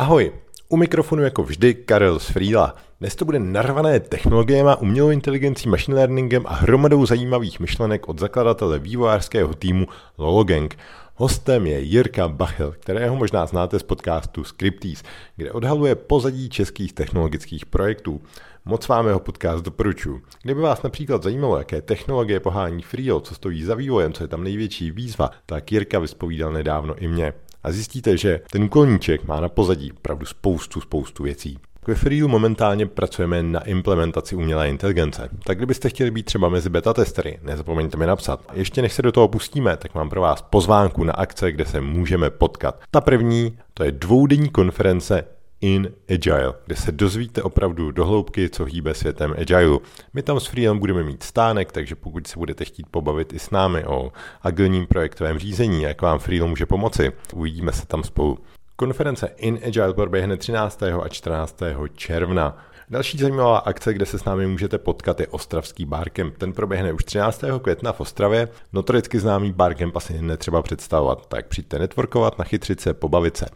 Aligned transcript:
Ahoj, 0.00 0.32
u 0.68 0.76
mikrofonu 0.76 1.22
jako 1.22 1.42
vždy 1.42 1.74
Karel 1.74 2.18
z 2.18 2.26
Frýla. 2.26 2.74
Dnes 3.00 3.16
to 3.16 3.24
bude 3.24 3.38
narvané 3.38 4.00
technologiemi, 4.00 4.70
umělou 4.80 5.10
inteligencí, 5.10 5.68
machine 5.68 5.96
learningem 5.96 6.42
a 6.46 6.54
hromadou 6.54 7.06
zajímavých 7.06 7.60
myšlenek 7.60 8.08
od 8.08 8.18
zakladatele 8.18 8.78
vývojářského 8.78 9.54
týmu 9.54 9.86
Lologang. 10.18 10.78
Hostem 11.14 11.66
je 11.66 11.80
Jirka 11.80 12.28
Bachel, 12.28 12.72
kterého 12.72 13.16
možná 13.16 13.46
znáte 13.46 13.78
z 13.78 13.82
podcastu 13.82 14.44
Scriptease, 14.44 15.04
kde 15.36 15.52
odhaluje 15.52 15.94
pozadí 15.94 16.48
českých 16.48 16.92
technologických 16.92 17.66
projektů. 17.66 18.20
Moc 18.64 18.88
vám 18.88 19.06
jeho 19.06 19.20
podcast 19.20 19.64
doporučuji. 19.64 20.22
Kdyby 20.42 20.60
vás 20.60 20.82
například 20.82 21.22
zajímalo, 21.22 21.58
jaké 21.58 21.82
technologie 21.82 22.40
pohání 22.40 22.82
Freelo, 22.82 23.20
co 23.20 23.34
stojí 23.34 23.64
za 23.64 23.74
vývojem, 23.74 24.12
co 24.12 24.24
je 24.24 24.28
tam 24.28 24.44
největší 24.44 24.90
výzva, 24.90 25.30
tak 25.46 25.72
Jirka 25.72 25.98
vyspovídal 25.98 26.52
nedávno 26.52 26.94
i 26.94 27.08
mě 27.08 27.32
a 27.62 27.72
zjistíte, 27.72 28.16
že 28.16 28.40
ten 28.52 28.64
úkolníček 28.64 29.24
má 29.24 29.40
na 29.40 29.48
pozadí 29.48 29.92
opravdu 29.92 30.26
spoustu, 30.26 30.80
spoustu 30.80 31.22
věcí. 31.22 31.58
Ve 31.86 31.94
Freelu 31.94 32.28
momentálně 32.28 32.86
pracujeme 32.86 33.42
na 33.42 33.60
implementaci 33.60 34.36
umělé 34.36 34.68
inteligence. 34.68 35.28
Tak 35.44 35.58
kdybyste 35.58 35.88
chtěli 35.88 36.10
být 36.10 36.26
třeba 36.26 36.48
mezi 36.48 36.70
beta 36.70 36.94
testery, 36.94 37.38
nezapomeňte 37.42 37.96
mi 37.96 38.06
napsat. 38.06 38.40
Ještě 38.52 38.82
než 38.82 38.92
se 38.92 39.02
do 39.02 39.12
toho 39.12 39.28
pustíme, 39.28 39.76
tak 39.76 39.94
mám 39.94 40.10
pro 40.10 40.20
vás 40.20 40.42
pozvánku 40.42 41.04
na 41.04 41.12
akce, 41.12 41.52
kde 41.52 41.64
se 41.64 41.80
můžeme 41.80 42.30
potkat. 42.30 42.80
Ta 42.90 43.00
první, 43.00 43.58
to 43.74 43.84
je 43.84 43.92
dvoudenní 43.92 44.48
konference 44.48 45.24
in 45.60 45.92
Agile, 46.14 46.54
kde 46.66 46.76
se 46.76 46.92
dozvíte 46.92 47.42
opravdu 47.42 47.90
do 47.90 48.06
hloubky, 48.06 48.48
co 48.48 48.64
hýbe 48.64 48.94
světem 48.94 49.34
Agile. 49.38 49.78
My 50.14 50.22
tam 50.22 50.40
s 50.40 50.46
Freelem 50.46 50.78
budeme 50.78 51.02
mít 51.02 51.22
stánek, 51.22 51.72
takže 51.72 51.94
pokud 51.94 52.26
se 52.26 52.38
budete 52.38 52.64
chtít 52.64 52.86
pobavit 52.90 53.32
i 53.32 53.38
s 53.38 53.50
námi 53.50 53.84
o 53.84 54.12
agilním 54.42 54.86
projektovém 54.86 55.38
řízení, 55.38 55.82
jak 55.82 56.02
vám 56.02 56.18
Freel 56.18 56.46
může 56.46 56.66
pomoci, 56.66 57.12
uvidíme 57.34 57.72
se 57.72 57.86
tam 57.86 58.04
spolu. 58.04 58.38
Konference 58.76 59.26
In 59.36 59.58
Agile 59.66 59.94
proběhne 59.94 60.36
13. 60.36 60.82
a 60.82 61.08
14. 61.08 61.62
června. 61.94 62.58
Další 62.90 63.18
zajímavá 63.18 63.58
akce, 63.58 63.94
kde 63.94 64.06
se 64.06 64.18
s 64.18 64.24
námi 64.24 64.46
můžete 64.46 64.78
potkat, 64.78 65.20
je 65.20 65.26
Ostravský 65.26 65.84
barkem. 65.84 66.32
Ten 66.38 66.52
proběhne 66.52 66.92
už 66.92 67.04
13. 67.04 67.44
května 67.62 67.92
v 67.92 68.00
Ostravě. 68.00 68.48
Notoricky 68.72 69.20
známý 69.20 69.52
barkem 69.52 69.92
asi 69.94 70.22
netřeba 70.22 70.62
představovat, 70.62 71.26
tak 71.26 71.46
přijďte 71.46 71.78
networkovat, 71.78 72.38
nachytřit 72.38 72.80
se, 72.80 72.94
pobavit 72.94 73.36
se. 73.36 73.46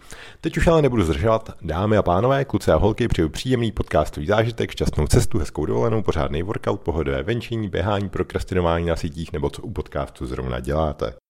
Teď 0.41 0.57
už 0.57 0.67
ale 0.67 0.83
nebudu 0.83 1.05
zdržovat. 1.05 1.51
Dámy 1.63 1.97
a 1.97 2.03
pánové, 2.03 2.45
kluci 2.45 2.71
a 2.71 2.77
holky, 2.77 3.09
přeju 3.09 3.29
příjemný 3.29 3.73
podcastový 3.73 4.27
zážitek, 4.27 4.71
šťastnou 4.71 5.07
cestu, 5.07 5.39
hezkou 5.39 5.67
dovolenou, 5.67 6.03
pořádný 6.03 6.43
workout, 6.43 6.81
pohodové 6.81 7.23
venčení, 7.23 7.69
běhání, 7.69 8.09
prokrastinování 8.09 8.87
na 8.87 8.97
sítích 8.97 9.33
nebo 9.33 9.51
co 9.51 9.63
u 9.63 9.71
podcastu 9.71 10.27
zrovna 10.27 10.61
děláte. 10.61 11.24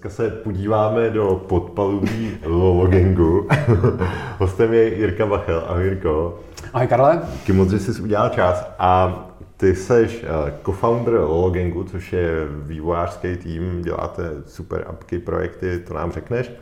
Dneska 0.00 0.22
se 0.22 0.30
podíváme 0.30 1.10
do 1.10 1.44
podpalubí 1.48 2.36
Lologengu. 2.44 3.48
Hostem 4.38 4.72
je 4.72 4.94
Jirka 4.94 5.26
Bachel. 5.26 5.64
Ahoj 5.68 5.84
Jirko. 5.84 6.40
Ahoj 6.72 6.86
Karle. 6.86 7.20
Díky 7.32 7.52
moc, 7.52 7.70
že 7.70 7.78
jsi 7.78 8.02
udělal 8.02 8.28
čas. 8.28 8.66
A 8.78 9.20
ty 9.56 9.74
seš 9.74 10.24
eh, 10.24 10.52
co-founder 10.64 11.14
Lologengu, 11.14 11.84
což 11.84 12.12
je 12.12 12.30
vývojářský 12.66 13.36
tým, 13.36 13.82
děláte 13.82 14.30
super 14.46 14.84
apky, 14.88 15.18
projekty, 15.18 15.78
to 15.78 15.94
nám 15.94 16.12
řekneš. 16.12 16.52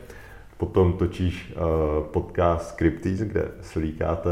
Potom 0.57 0.93
točíš 0.93 1.53
eh, 1.55 1.59
podcast 2.11 2.67
Scripties, 2.67 3.19
kde 3.19 3.45
slíkáte 3.61 4.31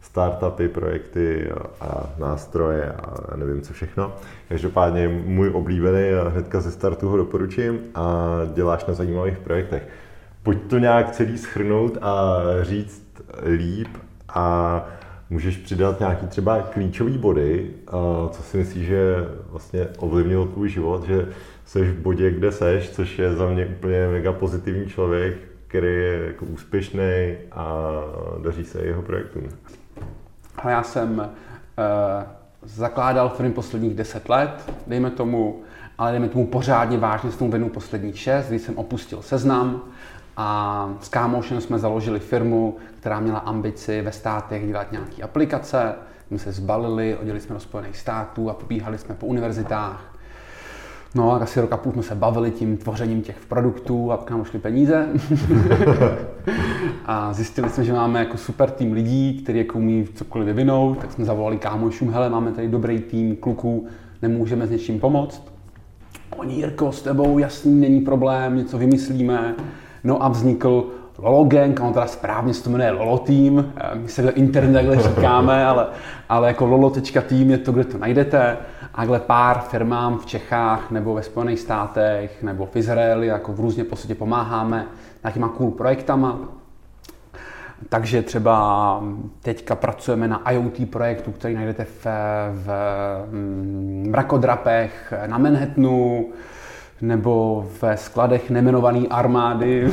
startupy, 0.00 0.68
projekty 0.68 1.50
a 1.80 2.10
nástroje 2.18 2.92
a 2.92 3.36
nevím 3.36 3.62
co 3.62 3.72
všechno. 3.72 4.14
Každopádně 4.48 5.08
můj 5.08 5.50
oblíbený 5.50 6.10
a 6.10 6.28
hnedka 6.28 6.60
ze 6.60 6.70
startu 6.70 7.08
ho 7.08 7.16
doporučím 7.16 7.78
a 7.94 8.26
děláš 8.54 8.86
na 8.86 8.94
zajímavých 8.94 9.38
projektech. 9.38 9.88
Pojď 10.42 10.58
to 10.70 10.78
nějak 10.78 11.10
celý 11.10 11.38
schrnout 11.38 11.98
a 12.00 12.36
říct 12.62 13.22
líp 13.56 13.88
a 14.28 14.86
můžeš 15.30 15.56
přidat 15.56 16.00
nějaký 16.00 16.26
třeba 16.26 16.60
klíčový 16.60 17.18
body, 17.18 17.70
co 18.30 18.42
si 18.42 18.56
myslíš, 18.56 18.86
že 18.86 19.26
vlastně 19.50 19.88
ovlivnilo 19.98 20.46
tvůj 20.46 20.68
život, 20.68 21.04
že 21.04 21.28
seš 21.64 21.88
v 21.88 21.98
bodě, 21.98 22.30
kde 22.30 22.52
seš, 22.52 22.90
což 22.90 23.18
je 23.18 23.34
za 23.34 23.48
mě 23.48 23.66
úplně 23.66 24.08
mega 24.08 24.32
pozitivní 24.32 24.86
člověk, 24.86 25.36
který 25.66 25.86
je 25.86 26.24
jako 26.26 26.44
úspěšný 26.44 27.34
a 27.52 27.92
daří 28.42 28.64
se 28.64 28.84
jeho 28.84 29.02
projektům. 29.02 29.48
Ale 30.62 30.72
já 30.72 30.82
jsem 30.82 31.18
uh, 31.18 31.24
zakládal 32.62 33.28
firmy 33.28 33.52
posledních 33.52 33.94
10 33.94 34.28
let, 34.28 34.72
dejme 34.86 35.10
tomu, 35.10 35.62
ale 35.98 36.10
dejme 36.10 36.28
tomu 36.28 36.46
pořádně 36.46 36.98
vážně 36.98 37.30
s 37.30 37.36
tomu 37.36 37.50
venu 37.50 37.68
posledních 37.68 38.18
6, 38.18 38.48
kdy 38.48 38.58
jsem 38.58 38.78
opustil 38.78 39.22
seznam 39.22 39.82
a 40.36 40.90
s 41.00 41.08
kámošem 41.08 41.60
jsme 41.60 41.78
založili 41.78 42.20
firmu, 42.20 42.76
která 43.00 43.20
měla 43.20 43.38
ambici 43.38 44.02
ve 44.02 44.12
státech 44.12 44.66
dělat 44.66 44.92
nějaké 44.92 45.22
aplikace. 45.22 45.94
My 46.30 46.38
se 46.38 46.52
zbalili, 46.52 47.16
odjeli 47.16 47.40
jsme 47.40 47.54
do 47.54 47.60
Spojených 47.60 47.96
států 47.96 48.50
a 48.50 48.54
pobíhali 48.54 48.98
jsme 48.98 49.14
po 49.14 49.26
univerzitách 49.26 50.17
No 51.18 51.32
a 51.32 51.36
asi 51.36 51.60
rok 51.60 51.72
a 51.72 51.76
půl 51.76 51.92
jsme 51.92 52.02
se 52.02 52.14
bavili 52.14 52.50
tím 52.50 52.76
tvořením 52.76 53.22
těch 53.22 53.36
produktů 53.48 54.12
a 54.12 54.16
pak 54.16 54.30
nám 54.30 54.44
šly 54.44 54.58
peníze. 54.58 55.06
a 57.06 57.32
zjistili 57.32 57.70
jsme, 57.70 57.84
že 57.84 57.92
máme 57.92 58.18
jako 58.18 58.36
super 58.36 58.70
tým 58.70 58.92
lidí, 58.92 59.40
který 59.42 59.58
jako 59.58 59.78
umí 59.78 60.06
cokoliv 60.14 60.46
vyvinout, 60.46 60.98
tak 60.98 61.12
jsme 61.12 61.24
zavolali 61.24 61.56
kámošům, 61.56 62.12
hele, 62.12 62.30
máme 62.30 62.52
tady 62.52 62.68
dobrý 62.68 62.98
tým 62.98 63.36
kluků, 63.36 63.86
nemůžeme 64.22 64.66
s 64.66 64.70
něčím 64.70 65.00
pomoct. 65.00 65.52
Oni, 66.36 66.54
Jirko, 66.54 66.92
s 66.92 67.02
tebou 67.02 67.38
jasný, 67.38 67.80
není 67.80 68.00
problém, 68.00 68.56
něco 68.56 68.78
vymyslíme. 68.78 69.54
No 70.04 70.24
a 70.24 70.28
vznikl 70.28 70.86
Lolo 71.18 71.44
Gang, 71.44 71.80
on 71.80 71.92
teda 71.92 72.06
správně 72.06 72.54
se 72.54 72.64
to 72.64 72.70
jmenuje 72.70 72.90
Lolo 72.90 73.18
Team, 73.18 73.72
my 73.94 74.08
se 74.08 74.22
do 74.22 74.32
internet 74.32 74.72
takhle 74.72 75.02
říkáme, 75.02 75.66
ale, 75.66 75.86
ale 76.28 76.48
jako 76.48 76.66
lolo.team 76.66 77.50
je 77.50 77.58
to, 77.58 77.72
kde 77.72 77.84
to 77.84 77.98
najdete. 77.98 78.56
Takhle 78.98 79.20
pár 79.20 79.60
firmám 79.60 80.18
v 80.18 80.26
Čechách 80.26 80.90
nebo 80.90 81.14
ve 81.14 81.22
Spojených 81.22 81.60
státech 81.60 82.42
nebo 82.42 82.66
v 82.66 82.76
Izraeli 82.76 83.26
jako 83.26 83.52
v 83.52 83.60
různě 83.60 83.84
po 83.84 83.96
pomáháme 84.18 84.86
nějakýma 85.24 85.48
cool 85.48 85.70
projektama. 85.70 86.38
Takže 87.88 88.22
třeba 88.22 89.02
teďka 89.42 89.74
pracujeme 89.74 90.28
na 90.28 90.50
IoT 90.50 90.90
projektu, 90.90 91.32
který 91.32 91.54
najdete 91.54 91.84
v, 91.84 92.06
v 92.52 92.68
mm, 93.30 94.06
mrakodrapech 94.08 95.12
na 95.26 95.38
Manhattanu, 95.38 96.28
nebo 97.00 97.66
ve 97.82 97.96
skladech 97.96 98.50
nemenované 98.50 99.06
armády. 99.10 99.90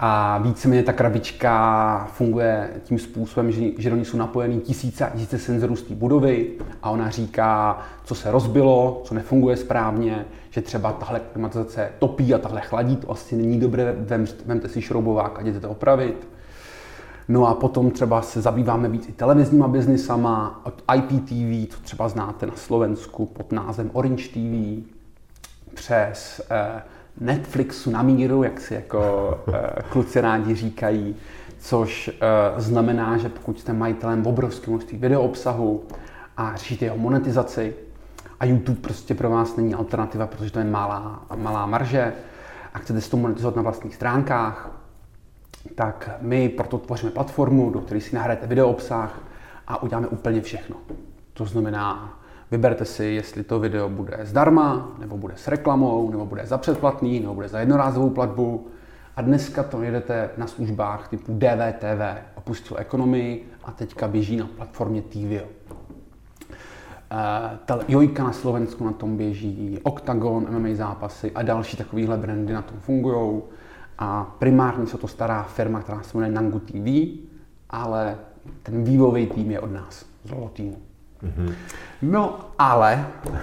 a 0.00 0.38
víceméně 0.38 0.82
ta 0.82 0.92
krabička 0.92 2.08
funguje 2.12 2.70
tím 2.82 2.98
způsobem, 2.98 3.52
že, 3.52 3.62
že 3.78 3.90
do 3.90 3.96
ní 3.96 4.04
jsou 4.04 4.16
napojený 4.16 4.60
tisíce 4.60 5.06
a 5.06 5.10
tisíce 5.10 5.38
senzorů 5.38 5.76
z 5.76 5.82
té 5.82 5.94
budovy 5.94 6.50
a 6.82 6.90
ona 6.90 7.10
říká, 7.10 7.78
co 8.04 8.14
se 8.14 8.30
rozbilo, 8.30 9.00
co 9.04 9.14
nefunguje 9.14 9.56
správně, 9.56 10.24
že 10.50 10.60
třeba 10.60 10.92
tahle 10.92 11.20
klimatizace 11.32 11.90
topí 11.98 12.34
a 12.34 12.38
tahle 12.38 12.60
chladí, 12.60 12.96
to 12.96 13.10
asi 13.10 13.36
není 13.36 13.60
dobré, 13.60 13.94
vem, 13.98 14.24
vemte 14.46 14.68
si 14.68 14.82
šroubovák 14.82 15.38
a 15.38 15.40
jděte 15.40 15.60
to 15.60 15.70
opravit. 15.70 16.33
No 17.28 17.48
a 17.48 17.54
potom 17.54 17.90
třeba 17.90 18.22
se 18.22 18.40
zabýváme 18.40 18.88
víc 18.88 19.08
i 19.08 19.12
televizníma 19.12 19.68
biznisama, 19.68 20.60
od 20.64 20.82
IPTV, 20.94 21.74
co 21.74 21.82
třeba 21.82 22.08
znáte 22.08 22.46
na 22.46 22.54
Slovensku 22.56 23.26
pod 23.26 23.52
názvem 23.52 23.90
Orange 23.92 24.28
TV, 24.28 24.84
přes 25.74 26.40
eh, 26.50 26.82
Netflixu 27.20 27.90
na 27.90 28.02
míru, 28.02 28.42
jak 28.42 28.60
si 28.60 28.74
jako 28.74 29.30
eh, 29.54 29.82
kluci 29.88 30.20
rádi 30.20 30.54
říkají, 30.54 31.16
což 31.58 32.08
eh, 32.08 32.60
znamená, 32.60 33.16
že 33.16 33.28
pokud 33.28 33.60
jste 33.60 33.72
majitelem 33.72 34.26
obrovského 34.26 34.72
množství 34.72 34.98
videoobsahu 34.98 35.82
a 36.36 36.56
řešíte 36.56 36.84
jeho 36.84 36.98
monetizaci, 36.98 37.74
a 38.40 38.44
YouTube 38.44 38.80
prostě 38.80 39.14
pro 39.14 39.30
vás 39.30 39.56
není 39.56 39.74
alternativa, 39.74 40.26
protože 40.26 40.50
to 40.50 40.58
je 40.58 40.64
malá, 40.64 41.22
malá 41.36 41.66
marže 41.66 42.12
a 42.74 42.78
chcete 42.78 43.00
si 43.00 43.10
to 43.10 43.16
monetizovat 43.16 43.56
na 43.56 43.62
vlastních 43.62 43.94
stránkách, 43.94 44.70
tak 45.74 46.10
my 46.20 46.48
proto 46.48 46.78
tvoříme 46.78 47.10
platformu, 47.10 47.70
do 47.70 47.80
které 47.80 48.00
si 48.00 48.14
nahrajete 48.14 48.46
video 48.46 48.68
obsah 48.68 49.20
a 49.66 49.82
uděláme 49.82 50.06
úplně 50.06 50.40
všechno. 50.40 50.76
To 51.32 51.44
znamená, 51.44 52.18
vyberte 52.50 52.84
si, 52.84 53.04
jestli 53.04 53.44
to 53.44 53.60
video 53.60 53.88
bude 53.88 54.18
zdarma, 54.22 54.92
nebo 54.98 55.16
bude 55.16 55.34
s 55.36 55.48
reklamou, 55.48 56.10
nebo 56.10 56.26
bude 56.26 56.46
za 56.46 56.58
předplatný, 56.58 57.20
nebo 57.20 57.34
bude 57.34 57.48
za 57.48 57.60
jednorázovou 57.60 58.10
platbu. 58.10 58.66
A 59.16 59.22
dneska 59.22 59.62
to 59.62 59.82
jedete 59.82 60.30
na 60.36 60.46
službách 60.46 61.08
typu 61.08 61.32
DVTV, 61.38 62.22
opustil 62.34 62.76
ekonomii 62.80 63.52
a 63.64 63.70
teďka 63.70 64.08
běží 64.08 64.36
na 64.36 64.46
platformě 64.56 65.02
TVio. 65.02 65.44
ta 67.64 67.78
Jojka 67.88 68.24
na 68.24 68.32
Slovensku 68.32 68.84
na 68.84 68.92
tom 68.92 69.16
běží, 69.16 69.78
Octagon, 69.82 70.46
MMA 70.58 70.68
zápasy 70.74 71.32
a 71.34 71.42
další 71.42 71.76
takovéhle 71.76 72.16
brandy 72.16 72.52
na 72.52 72.62
tom 72.62 72.80
fungují. 72.80 73.42
A 73.98 74.34
primárně 74.38 74.86
se 74.86 74.98
to 74.98 75.08
stará 75.08 75.42
firma, 75.42 75.80
která 75.80 76.02
se 76.02 76.18
jmenuje 76.18 76.34
Nangu 76.34 76.58
TV, 76.58 77.18
ale 77.70 78.16
ten 78.62 78.84
vývojový 78.84 79.26
tým 79.26 79.50
je 79.50 79.60
od 79.60 79.72
nás, 79.72 80.06
z 80.24 80.32
týmu. 80.52 80.76
Mm-hmm. 81.22 81.52
No, 82.02 82.38
ale 82.58 83.06
uh, 83.28 83.34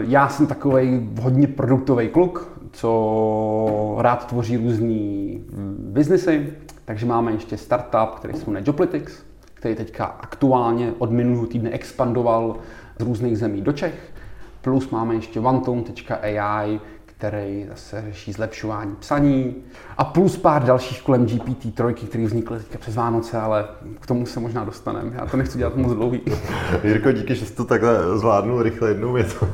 já 0.10 0.28
jsem 0.28 0.46
takový 0.46 1.10
hodně 1.20 1.46
produktový 1.46 2.08
kluk, 2.08 2.60
co 2.72 3.96
rád 3.98 4.26
tvoří 4.26 4.56
různý 4.56 5.44
biznesy, 5.78 6.52
takže 6.84 7.06
máme 7.06 7.32
ještě 7.32 7.56
startup, 7.56 8.10
který 8.16 8.34
se 8.34 8.46
jmenuje 8.46 8.64
Joplitics, 8.66 9.22
který 9.54 9.74
teďka 9.74 10.04
aktuálně 10.04 10.92
od 10.98 11.10
minulého 11.10 11.46
týdne 11.46 11.70
expandoval 11.70 12.56
z 12.98 13.02
různých 13.02 13.38
zemí 13.38 13.60
do 13.60 13.72
Čech. 13.72 14.12
Plus 14.60 14.90
máme 14.90 15.14
ještě 15.14 15.40
OneTone.ai, 15.40 16.80
který 17.18 17.66
zase 17.68 18.04
řeší 18.08 18.32
zlepšování 18.32 18.96
psaní. 18.96 19.54
A 19.98 20.04
plus 20.04 20.36
pár 20.36 20.64
dalších 20.64 21.02
kolem 21.02 21.26
GPT-3, 21.26 22.08
které 22.08 22.24
vznikly 22.24 22.58
teďka 22.58 22.78
přes 22.78 22.94
Vánoce, 22.94 23.40
ale 23.40 23.68
k 24.00 24.06
tomu 24.06 24.26
se 24.26 24.40
možná 24.40 24.64
dostaneme. 24.64 25.12
Já 25.14 25.26
to 25.26 25.36
nechci 25.36 25.58
dělat 25.58 25.76
moc 25.76 25.92
dlouhý. 25.92 26.20
Jirko, 26.84 27.12
díky, 27.12 27.34
že 27.34 27.46
jsi 27.46 27.54
to 27.54 27.64
takhle 27.64 28.18
zvládnul 28.18 28.62
rychle 28.62 28.88
jednou 28.88 29.12
větou. 29.12 29.46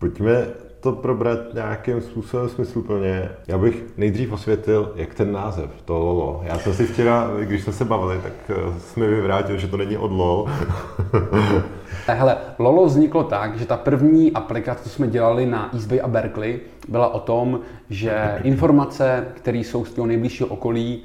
Pojďme 0.00 0.67
to 0.80 0.92
probrat 0.92 1.38
nějakým 1.54 2.00
způsobem 2.00 2.48
smysluplně. 2.48 3.28
Já 3.48 3.58
bych 3.58 3.84
nejdřív 3.96 4.32
osvětlil, 4.32 4.92
jak 4.96 5.14
ten 5.14 5.32
název, 5.32 5.70
to 5.84 5.98
Lolo. 5.98 6.40
Já 6.44 6.58
jsem 6.58 6.74
si 6.74 6.86
včera, 6.86 7.30
když 7.40 7.62
jsme 7.62 7.72
se 7.72 7.84
bavili, 7.84 8.20
tak 8.22 8.32
eh, 8.48 8.80
jsme 8.80 9.06
vyvrátil, 9.06 9.56
že 9.56 9.68
to 9.68 9.76
není 9.76 9.96
od 9.96 10.10
LOL. 10.10 10.48
Hele, 12.06 12.36
Lolo 12.58 12.86
vzniklo 12.86 13.24
tak, 13.24 13.58
že 13.58 13.66
ta 13.66 13.76
první 13.76 14.32
aplikace, 14.32 14.82
co 14.82 14.88
jsme 14.88 15.08
dělali 15.08 15.46
na 15.46 15.70
East 15.74 15.88
Bay 15.88 16.00
a 16.00 16.08
Berkeley, 16.08 16.60
byla 16.88 17.14
o 17.14 17.20
tom, 17.20 17.60
že 17.90 18.38
informace, 18.42 19.26
které 19.34 19.58
jsou 19.58 19.84
z 19.84 19.92
toho 19.92 20.06
nejbližšího 20.06 20.48
okolí, 20.48 21.02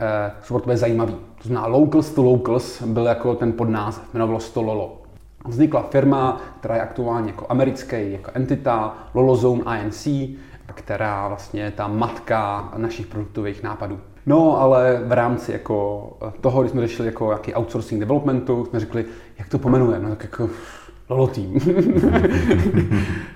eh, 0.00 0.32
jsou 0.42 0.54
pro 0.54 0.62
tebe 0.62 0.76
zajímavé. 0.76 1.12
To 1.12 1.48
znamená 1.48 1.66
Locals 1.66 2.10
to 2.10 2.22
Locals 2.22 2.82
byl 2.82 3.06
jako 3.06 3.34
ten 3.34 3.52
podnázev, 3.52 4.02
jmenovalo 4.14 4.40
se 4.40 4.54
to 4.54 4.62
Lolo. 4.62 5.01
Vznikla 5.48 5.82
firma, 5.82 6.40
která 6.60 6.74
je 6.74 6.82
aktuálně 6.82 7.30
jako 7.30 7.46
americký, 7.48 8.12
jako 8.12 8.30
entita, 8.34 8.96
Lolozone 9.14 9.62
INC, 9.80 10.08
která 10.74 11.28
vlastně 11.28 11.62
je 11.62 11.70
ta 11.70 11.88
matka 11.88 12.72
našich 12.76 13.06
produktových 13.06 13.62
nápadů. 13.62 14.00
No, 14.26 14.60
ale 14.60 15.00
v 15.06 15.12
rámci 15.12 15.52
jako 15.52 16.08
toho, 16.40 16.62
když 16.62 16.72
jsme 16.72 16.80
řešili 16.80 17.08
jako 17.08 17.32
jaký 17.32 17.54
outsourcing 17.54 18.00
developmentu, 18.00 18.64
jsme 18.64 18.80
řekli, 18.80 19.04
jak 19.38 19.48
to 19.48 19.58
pomenujeme, 19.58 20.08
no 20.08 20.08
tak 20.08 20.22
jako 20.22 20.50
Lolo 21.08 21.26
tým. 21.26 21.54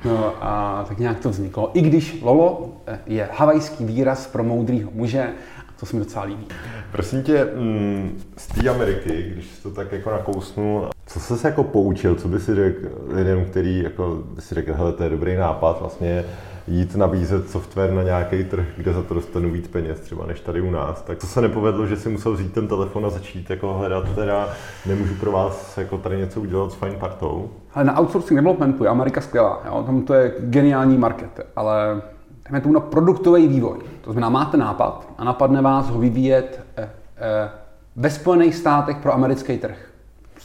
no 0.05 0.35
a 0.41 0.85
tak 0.89 0.99
nějak 0.99 1.21
to 1.21 1.31
vzniklo. 1.31 1.71
I 1.75 1.81
když 1.81 2.23
Lolo 2.23 2.73
je 3.07 3.29
havajský 3.33 3.85
výraz 3.85 4.27
pro 4.27 4.45
moudrýho 4.45 4.91
muže, 4.95 5.33
to 5.81 5.87
se 5.87 5.97
mi 5.97 6.01
docela 6.05 6.25
líbí. 6.25 6.47
Prosím 6.93 7.23
tě, 7.23 7.45
mm, 7.45 8.23
z 8.37 8.47
té 8.47 8.69
Ameriky, 8.69 9.31
když 9.33 9.59
to 9.63 9.71
tak 9.71 9.93
jako 9.93 10.11
nakousnul, 10.11 10.89
co 11.17 11.21
jsi 11.21 11.41
se 11.41 11.49
jako 11.49 11.65
poučil, 11.65 12.15
co 12.15 12.29
by 12.29 12.41
si 12.41 12.55
řekl 12.55 12.89
lidem, 13.09 13.45
který 13.45 13.83
jako 13.83 14.23
by 14.35 14.43
si 14.43 14.55
řekl, 14.55 14.75
hele, 14.75 14.93
to 14.93 15.03
je 15.03 15.11
dobrý 15.11 15.37
nápad, 15.37 15.81
vlastně 15.81 16.25
jít 16.69 16.97
nabízet 16.97 17.51
software 17.51 17.93
na 17.93 18.03
nějaký 18.03 18.45
trh, 18.45 18.67
kde 18.77 18.93
za 18.93 19.03
to 19.03 19.15
dostanu 19.15 19.51
víc 19.51 19.69
peněz, 19.69 20.01
třeba 20.01 20.27
než 20.27 20.41
tady 20.41 20.61
u 20.61 20.71
nás. 20.71 21.03
Tak 21.03 21.19
to 21.19 21.27
se 21.27 21.41
nepovedlo, 21.41 21.87
že 21.87 21.97
si 21.97 22.09
musel 22.09 22.33
vzít 22.33 22.53
ten 22.53 22.69
telefon 22.69 23.07
a 23.07 23.11
začít 23.11 23.51
jako 23.51 23.75
hledat, 23.75 24.05
teda 24.15 24.49
nemůžu 24.87 25.15
pro 25.15 25.33
vás 25.33 25.79
jako 25.79 25.99
tady 25.99 26.17
něco 26.17 26.41
udělat 26.41 26.73
s 26.73 26.75
fajn 26.75 26.95
partou. 27.01 27.51
Ale 27.75 27.85
na 27.85 28.01
outsourcing 28.01 28.41
developmentu 28.41 28.85
je 28.85 28.91
Amerika 28.91 29.21
skvělá, 29.21 29.63
jo? 29.67 29.83
tam 29.87 30.03
to 30.03 30.15
je 30.15 30.35
geniální 30.39 30.99
market, 30.99 31.47
ale 31.57 32.03
jdeme 32.49 32.61
tomu 32.61 32.75
na 32.75 32.81
produktový 32.81 33.49
vývoj. 33.49 33.79
To 34.01 34.13
znamená, 34.13 34.29
máte 34.29 34.57
nápad 34.57 35.09
a 35.19 35.25
napadne 35.25 35.63
vás 35.63 35.91
ho 35.91 35.99
vyvíjet 35.99 36.61
eh, 36.77 36.91
eh, 37.17 37.51
ve 37.97 38.11
Spojených 38.11 38.55
státech 38.55 38.97
pro 38.97 39.15
americký 39.15 39.59
trh. 39.59 39.96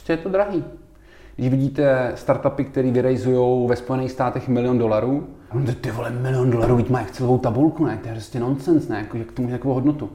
Prostě 0.02 0.12
je 0.12 0.16
to 0.16 0.28
drahý. 0.28 0.64
Když 1.36 1.50
vidíte 1.50 2.12
startupy, 2.14 2.64
které 2.64 2.90
vyrejzují 2.90 3.68
ve 3.68 3.76
Spojených 3.76 4.10
státech 4.10 4.48
milion 4.48 4.78
dolarů, 4.78 5.26
ty 5.80 5.90
vole, 5.90 6.10
milion 6.10 6.50
dolarů, 6.50 6.76
vidíte, 6.76 6.92
mají 6.92 7.06
celovou 7.06 7.38
tabulku, 7.38 7.84
ne? 7.84 7.98
To 8.02 8.08
je 8.08 8.14
prostě 8.14 8.40
nonsens, 8.40 8.88
ne? 8.88 8.98
Jako, 8.98 9.16
jak 9.16 9.32
to 9.32 9.42
může 9.42 9.54
takovou 9.54 9.74
hodnotu. 9.74 10.10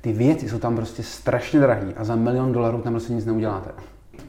Ty 0.00 0.12
věci 0.12 0.48
jsou 0.48 0.58
tam 0.58 0.76
prostě 0.76 1.02
strašně 1.02 1.60
drahý 1.60 1.94
a 1.96 2.04
za 2.04 2.16
milion 2.16 2.52
dolarů 2.52 2.78
tam 2.78 2.92
prostě 2.92 3.12
nic 3.12 3.26
neuděláte. 3.26 3.70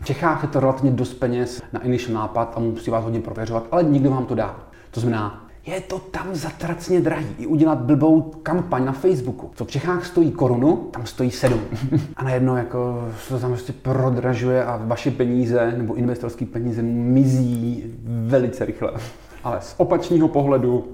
V 0.01 0.05
Čechách 0.05 0.43
je 0.43 0.49
to 0.49 0.59
relativně 0.59 0.91
dost 0.91 1.13
peněz 1.13 1.61
na 1.73 1.83
initial 1.83 2.13
nápad 2.13 2.53
a 2.55 2.59
musí 2.59 2.91
vás 2.91 3.03
hodně 3.03 3.19
prověřovat, 3.19 3.67
ale 3.71 3.83
nikdo 3.83 4.09
vám 4.09 4.25
to 4.25 4.35
dá. 4.35 4.55
To 4.91 4.99
znamená, 4.99 5.44
je 5.65 5.81
to 5.81 5.99
tam 5.99 6.27
zatracně 6.31 7.01
drahý. 7.01 7.27
I 7.37 7.45
udělat 7.45 7.77
blbou 7.77 8.21
kampaň 8.21 8.85
na 8.85 8.91
Facebooku. 8.91 9.51
Co 9.55 9.65
v 9.65 9.71
Čechách 9.71 10.05
stojí 10.05 10.31
korunu, 10.31 10.75
tam 10.91 11.05
stojí 11.05 11.31
sedm. 11.31 11.59
A 12.15 12.23
najednou 12.23 12.55
jako 12.55 13.07
se 13.19 13.33
to 13.33 13.39
tam 13.39 13.51
prostě 13.51 13.73
prodražuje 13.73 14.65
a 14.65 14.81
vaše 14.83 15.11
peníze 15.11 15.73
nebo 15.77 15.93
investorské 15.93 16.45
peníze 16.45 16.81
mizí 16.81 17.83
velice 18.05 18.65
rychle. 18.65 18.91
Ale 19.43 19.57
z 19.61 19.75
opačného 19.77 20.27
pohledu, 20.27 20.85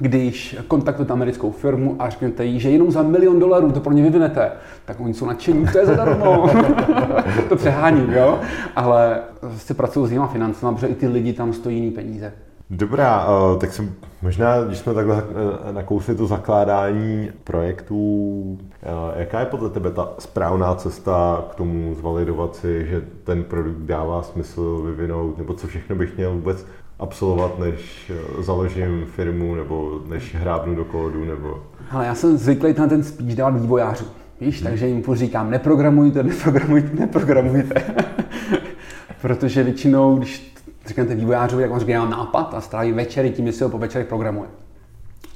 když 0.00 0.56
kontaktujete 0.68 1.12
americkou 1.12 1.50
firmu 1.50 1.96
a 1.98 2.10
řeknete 2.10 2.44
jí, 2.44 2.60
že 2.60 2.70
jenom 2.70 2.90
za 2.90 3.02
milion 3.02 3.38
dolarů 3.38 3.72
to 3.72 3.80
pro 3.80 3.92
ně 3.92 4.02
vyvinete, 4.02 4.52
tak 4.84 5.00
oni 5.00 5.14
jsou 5.14 5.26
nadšení, 5.26 5.66
to 5.72 5.78
je 5.78 5.86
zadarmo. 5.86 6.50
to 7.48 7.56
přehání, 7.56 8.06
jo? 8.12 8.40
Ale 8.76 9.20
se 9.56 9.74
pracují 9.74 10.06
s 10.06 10.10
jinýma 10.10 10.26
financemi, 10.26 10.74
protože 10.74 10.86
i 10.86 10.94
ty 10.94 11.08
lidi 11.08 11.32
tam 11.32 11.52
stojí 11.52 11.76
jiný 11.76 11.90
peníze. 11.90 12.32
Dobrá, 12.70 13.26
eh, 13.28 13.58
tak 13.58 13.72
jsem 13.72 13.94
možná, 14.22 14.62
když 14.62 14.78
jsme 14.78 14.94
takhle 14.94 15.24
eh, 15.68 15.72
nakousli 15.72 16.14
to 16.14 16.26
zakládání 16.26 17.30
projektů, 17.44 18.58
eh, 18.82 19.20
jaká 19.20 19.40
je 19.40 19.46
podle 19.46 19.70
tebe 19.70 19.90
ta 19.90 20.08
správná 20.18 20.74
cesta 20.74 21.44
k 21.50 21.54
tomu 21.54 21.94
zvalidovat 21.94 22.56
si, 22.56 22.86
že 22.86 23.02
ten 23.24 23.44
produkt 23.44 23.78
dává 23.78 24.22
smysl 24.22 24.82
vyvinout, 24.86 25.38
nebo 25.38 25.54
co 25.54 25.66
všechno 25.66 25.96
bych 25.96 26.16
měl 26.16 26.32
vůbec 26.32 26.66
absolvovat, 26.98 27.58
než 27.58 28.12
založím 28.38 29.06
firmu, 29.06 29.54
nebo 29.54 30.00
než 30.08 30.34
hrábnu 30.34 30.74
do 30.74 30.84
kódu, 30.84 31.24
nebo... 31.24 31.62
Ale 31.90 32.06
já 32.06 32.14
jsem 32.14 32.36
zvyklý 32.36 32.74
na 32.78 32.86
ten 32.86 33.04
spíš 33.04 33.34
dávat 33.34 33.60
vývojářů. 33.60 34.04
Víš, 34.40 34.60
hmm. 34.60 34.70
takže 34.70 34.86
jim 34.86 35.04
říkám, 35.12 35.50
neprogramujte, 35.50 36.22
neprogramujte, 36.22 36.96
neprogramujte. 36.96 37.82
Protože 39.20 39.62
většinou, 39.62 40.16
když 40.16 40.57
řeknete 40.88 41.14
vývojářovi, 41.14 41.62
jak 41.62 41.72
on 41.72 41.78
řekne, 41.78 41.94
já 41.94 42.00
mám 42.00 42.10
nápad 42.10 42.54
a 42.54 42.60
stráví 42.60 42.92
večery 42.92 43.30
tím, 43.30 43.46
že 43.46 43.52
si 43.52 43.64
ho 43.64 43.70
po 43.70 43.78
večerech 43.78 44.06
programuje. 44.06 44.48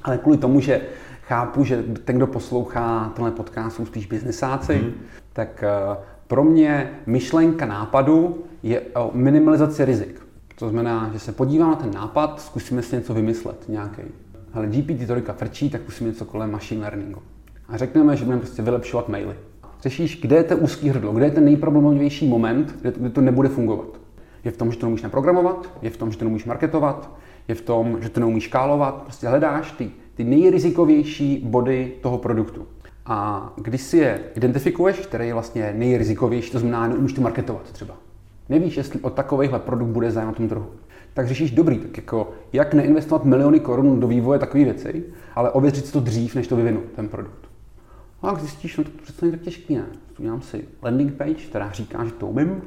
Ale 0.03 0.17
kvůli 0.17 0.37
tomu, 0.37 0.59
že 0.59 0.81
chápu, 1.21 1.63
že 1.63 1.83
ten, 2.03 2.15
kdo 2.17 2.27
poslouchá 2.27 3.11
tenhle 3.15 3.31
podcast, 3.31 3.75
jsou 3.75 3.85
spíš 3.85 4.05
biznesáci, 4.05 4.75
hmm. 4.75 4.93
tak 5.33 5.63
uh, 5.89 5.97
pro 6.27 6.43
mě 6.43 6.91
myšlenka 7.05 7.65
nápadu 7.65 8.43
je 8.63 8.81
o 8.81 9.11
minimalizaci 9.13 9.85
rizik. 9.85 10.21
To 10.55 10.69
znamená, 10.69 11.09
že 11.13 11.19
se 11.19 11.31
podívám 11.31 11.69
na 11.69 11.75
ten 11.75 11.93
nápad, 11.93 12.41
zkusíme 12.41 12.81
si 12.81 12.95
něco 12.95 13.13
vymyslet, 13.13 13.69
nějaký. 13.69 14.01
Ale 14.53 14.67
GPT-3 14.67 15.33
frčí, 15.33 15.69
tak 15.69 15.81
zkusíme 15.81 16.09
něco 16.09 16.25
kolem 16.25 16.51
machine 16.51 16.81
learningu. 16.81 17.21
A 17.67 17.77
řekneme, 17.77 18.15
že 18.15 18.25
budeme 18.25 18.41
prostě 18.41 18.61
vylepšovat 18.61 19.09
maily. 19.09 19.35
Řešíš, 19.81 20.21
kde 20.21 20.35
je 20.35 20.43
ten 20.43 20.57
úzký 20.61 20.89
hrdlo, 20.89 21.13
kde 21.13 21.25
je 21.25 21.31
ten 21.31 21.45
nejproblemovější 21.45 22.27
moment, 22.27 22.75
kde, 22.81 22.91
kde 22.91 23.09
to 23.09 23.21
nebude 23.21 23.49
fungovat. 23.49 23.87
Je 24.43 24.51
v 24.51 24.57
tom, 24.57 24.71
že 24.71 24.77
to 24.77 24.85
neumíš 24.85 25.01
naprogramovat, 25.01 25.69
je 25.81 25.89
v 25.89 25.97
tom, 25.97 26.11
že 26.11 26.17
to 26.17 26.25
neumíš 26.25 26.45
marketovat, 26.45 27.11
je 27.47 27.55
v 27.55 27.61
tom, 27.61 27.97
že 28.01 28.09
to 28.09 28.19
neumíš 28.19 28.43
škálovat. 28.43 29.03
Prostě 29.03 29.27
hledáš 29.27 29.71
ty, 29.71 29.91
ty 30.15 30.23
nejrizikovější 30.23 31.41
body 31.45 31.93
toho 32.01 32.17
produktu. 32.17 32.67
A 33.05 33.49
když 33.57 33.81
si 33.81 33.97
je 33.97 34.19
identifikuješ, 34.35 34.99
který 34.99 35.27
je 35.27 35.33
vlastně 35.33 35.73
nejrizikovější, 35.77 36.51
to 36.51 36.59
znamená, 36.59 36.87
neumíš 36.87 37.13
to 37.13 37.21
marketovat 37.21 37.71
třeba. 37.71 37.93
Nevíš, 38.49 38.77
jestli 38.77 38.99
o 38.99 39.09
takovýhle 39.09 39.59
produkt 39.59 39.89
bude 39.89 40.11
zájem 40.11 40.27
na 40.27 40.33
tom 40.33 40.49
trhu. 40.49 40.65
Tak 41.13 41.27
řešíš 41.27 41.51
dobrý, 41.51 41.77
tak 41.77 41.97
jako 41.97 42.31
jak 42.53 42.73
neinvestovat 42.73 43.25
miliony 43.25 43.59
korun 43.59 43.99
do 43.99 44.07
vývoje 44.07 44.39
takové 44.39 44.63
věci, 44.63 45.03
ale 45.35 45.51
ověřit 45.51 45.85
si 45.85 45.93
to 45.93 45.99
dřív, 45.99 46.35
než 46.35 46.47
to 46.47 46.55
vyvinu, 46.55 46.81
ten 46.95 47.07
produkt. 47.07 47.47
A 48.21 48.27
jak 48.27 48.39
zjistíš, 48.39 48.77
no 48.77 48.83
to 48.83 48.89
přece 49.03 49.25
není 49.25 49.31
tak 49.31 49.41
těžký, 49.41 49.75
ne? 49.75 49.85
Udělám 50.19 50.41
si 50.41 50.65
landing 50.81 51.13
page, 51.13 51.45
která 51.49 51.71
říká, 51.71 52.05
že 52.05 52.11
to 52.11 52.27
umím, 52.27 52.61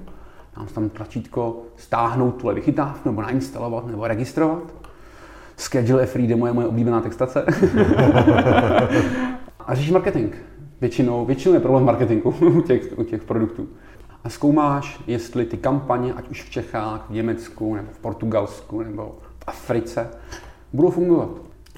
Dám 0.56 0.66
tam 0.66 0.88
tlačítko 0.88 1.62
stáhnout 1.76 2.30
tuhle 2.30 2.54
vychytávku, 2.54 3.08
nebo 3.08 3.22
nainstalovat, 3.22 3.86
nebo 3.86 4.06
registrovat. 4.06 4.62
Schedule 5.56 6.06
Freedom 6.06 6.46
je 6.46 6.52
moje 6.52 6.66
oblíbená 6.66 7.00
textace. 7.00 7.44
a 9.58 9.74
řešíš 9.74 9.90
marketing. 9.90 10.34
Většinou, 10.80 11.24
většinou 11.24 11.54
je 11.54 11.60
problém 11.60 11.84
marketingu 11.84 12.30
u 12.40 12.60
těch, 12.60 12.98
u 12.98 13.04
těch 13.04 13.22
produktů. 13.22 13.68
A 14.24 14.28
zkoumáš, 14.28 15.00
jestli 15.06 15.44
ty 15.44 15.56
kampaně, 15.56 16.12
ať 16.12 16.28
už 16.28 16.42
v 16.42 16.50
Čechách, 16.50 17.06
v 17.08 17.12
Německu, 17.12 17.74
nebo 17.74 17.88
v 17.92 17.98
Portugalsku, 17.98 18.82
nebo 18.82 19.18
v 19.38 19.44
Africe, 19.46 20.08
budou 20.72 20.90
fungovat. 20.90 21.28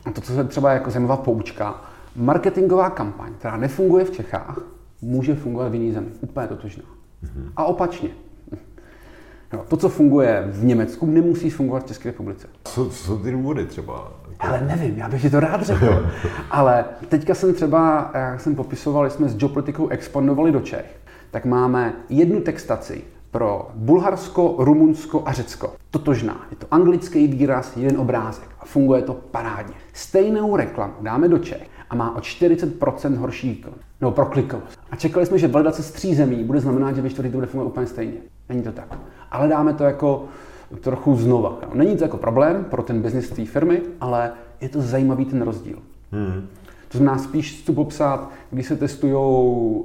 A 0.04 0.10
to, 0.10 0.20
co 0.20 0.32
je 0.32 0.44
třeba 0.44 0.72
jako 0.72 0.90
zajímavá 0.90 1.16
poučka, 1.16 1.84
marketingová 2.16 2.90
kampaň, 2.90 3.32
která 3.38 3.56
nefunguje 3.56 4.04
v 4.04 4.10
Čechách, 4.10 4.60
může 5.02 5.34
fungovat 5.34 5.68
v 5.68 5.74
jiné 5.74 5.94
zemi. 5.94 6.06
Úplně 6.20 6.46
totožná. 6.46 6.84
Mm-hmm. 7.24 7.52
A 7.56 7.64
opačně. 7.64 8.10
Jo, 9.52 9.64
to, 9.68 9.76
co 9.76 9.88
funguje 9.88 10.44
v 10.50 10.64
Německu, 10.64 11.06
nemusí 11.06 11.50
fungovat 11.50 11.84
v 11.84 11.86
České 11.86 12.08
republice. 12.08 12.48
Co, 12.64 12.84
co 12.84 12.96
jsou 13.04 13.18
ty 13.18 13.32
důvody 13.32 13.66
třeba? 13.66 14.12
Ale 14.40 14.60
nevím, 14.60 14.98
já 14.98 15.08
bych 15.08 15.22
ti 15.22 15.30
to 15.30 15.40
rád 15.40 15.62
řekl. 15.62 16.10
Ale 16.50 16.84
teďka 17.08 17.34
jsem 17.34 17.54
třeba, 17.54 18.10
jak 18.14 18.40
jsem 18.40 18.54
popisoval, 18.54 19.10
jsme 19.10 19.28
s 19.28 19.36
Geopolitikou 19.36 19.88
expandovali 19.88 20.52
do 20.52 20.60
Čech, 20.60 21.00
tak 21.30 21.44
máme 21.44 21.92
jednu 22.08 22.40
textaci 22.40 23.04
pro 23.30 23.70
Bulharsko, 23.74 24.54
Rumunsko 24.58 25.22
a 25.26 25.32
Řecko. 25.32 25.72
Totožná. 25.90 26.46
Je 26.50 26.56
to 26.56 26.66
anglický 26.70 27.26
výraz, 27.26 27.76
jeden 27.76 28.00
obrázek 28.00 28.48
a 28.60 28.64
funguje 28.64 29.02
to 29.02 29.14
parádně. 29.14 29.74
Stejnou 29.92 30.56
reklamu 30.56 30.94
dáme 31.00 31.28
do 31.28 31.38
Čech 31.38 31.68
a 31.90 31.94
má 31.94 32.16
o 32.16 32.18
40% 32.18 33.16
horší 33.16 33.48
výkon, 33.48 33.72
nebo 34.00 34.12
proklikovost. 34.12 34.78
A 34.90 34.96
čekali 34.96 35.26
jsme, 35.26 35.38
že 35.38 35.48
validace 35.48 35.82
z 35.82 35.92
tří 35.92 36.14
zemí 36.14 36.44
bude 36.44 36.60
znamenat, 36.60 36.96
že 36.96 37.02
ve 37.02 37.10
čtvrtý 37.10 37.30
to 37.30 37.36
bude 37.36 37.46
fungovat 37.46 37.70
úplně 37.70 37.86
stejně. 37.86 38.18
Není 38.48 38.62
to 38.62 38.72
tak. 38.72 38.98
Ale 39.30 39.48
dáme 39.48 39.74
to 39.74 39.84
jako 39.84 40.24
trochu 40.80 41.16
znova. 41.16 41.58
Není 41.74 41.96
to 41.96 42.04
jako 42.04 42.16
problém 42.16 42.64
pro 42.64 42.82
ten 42.82 43.02
biznis 43.02 43.30
té 43.30 43.44
firmy, 43.44 43.82
ale 44.00 44.32
je 44.60 44.68
to 44.68 44.80
zajímavý 44.80 45.24
ten 45.24 45.42
rozdíl. 45.42 45.78
Hmm. 46.12 46.46
To 46.88 46.98
znamená 46.98 47.18
spíš 47.18 47.60
chci 47.60 47.72
popsat, 47.72 48.30
když 48.50 48.66
se 48.66 48.76
testují 48.76 49.14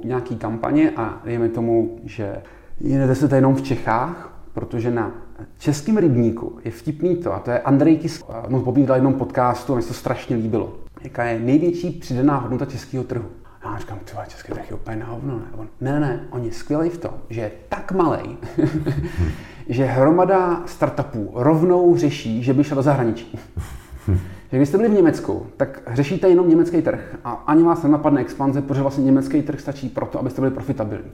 nějaké 0.04 0.34
kampaně 0.34 0.90
a 0.96 1.20
dejme 1.24 1.48
tomu, 1.48 1.98
že 2.04 2.42
je 2.80 3.16
to 3.28 3.34
jenom 3.34 3.54
v 3.54 3.62
Čechách, 3.62 4.40
protože 4.54 4.90
na 4.90 5.12
českém 5.58 5.96
rybníku 5.96 6.58
je 6.64 6.70
vtipný 6.70 7.16
to, 7.16 7.34
a 7.34 7.38
to 7.38 7.50
je 7.50 7.58
Andrej 7.58 7.96
Tisk, 7.96 8.24
mu 8.48 8.60
povídal 8.60 8.96
jednom 8.96 9.14
podcastu 9.14 9.72
a 9.72 9.76
mi 9.76 9.82
se 9.82 9.88
to 9.88 9.94
strašně 9.94 10.36
líbilo. 10.36 10.72
Jaká 11.04 11.24
je 11.24 11.40
největší 11.40 11.90
přidaná 11.90 12.36
hodnota 12.36 12.64
českého 12.64 13.04
trhu? 13.04 13.28
A 13.62 13.72
já 13.72 13.78
říkám, 13.78 13.98
ty 13.98 14.12
český 14.28 14.52
trh 14.52 14.70
je 14.70 14.76
úplně 14.76 14.96
na 14.96 15.06
hovno. 15.06 15.38
Ne? 15.38 15.44
On, 15.56 15.68
ne, 15.80 16.00
ne, 16.00 16.20
on 16.30 16.44
je 16.44 16.52
skvělý 16.52 16.90
v 16.90 16.98
tom, 16.98 17.10
že 17.30 17.40
je 17.40 17.52
tak 17.68 17.92
malý, 17.92 18.38
že 19.68 19.84
hromada 19.84 20.62
startupů 20.66 21.30
rovnou 21.34 21.96
řeší, 21.96 22.42
že 22.42 22.54
by 22.54 22.64
šel 22.64 22.76
do 22.76 22.82
zahraničí. 22.82 23.38
že 24.50 24.56
když 24.56 24.68
jste 24.68 24.78
byli 24.78 24.88
v 24.88 24.92
Německu, 24.92 25.46
tak 25.56 25.82
řešíte 25.92 26.28
jenom 26.28 26.48
německý 26.48 26.82
trh 26.82 27.16
a 27.24 27.30
ani 27.30 27.62
vás 27.62 27.82
nenapadne 27.82 28.20
expanze, 28.20 28.62
protože 28.62 28.82
vlastně 28.82 29.04
německý 29.04 29.42
trh 29.42 29.60
stačí 29.60 29.88
proto, 29.88 30.18
abyste 30.18 30.40
byli 30.40 30.54
profitabilní. 30.54 31.12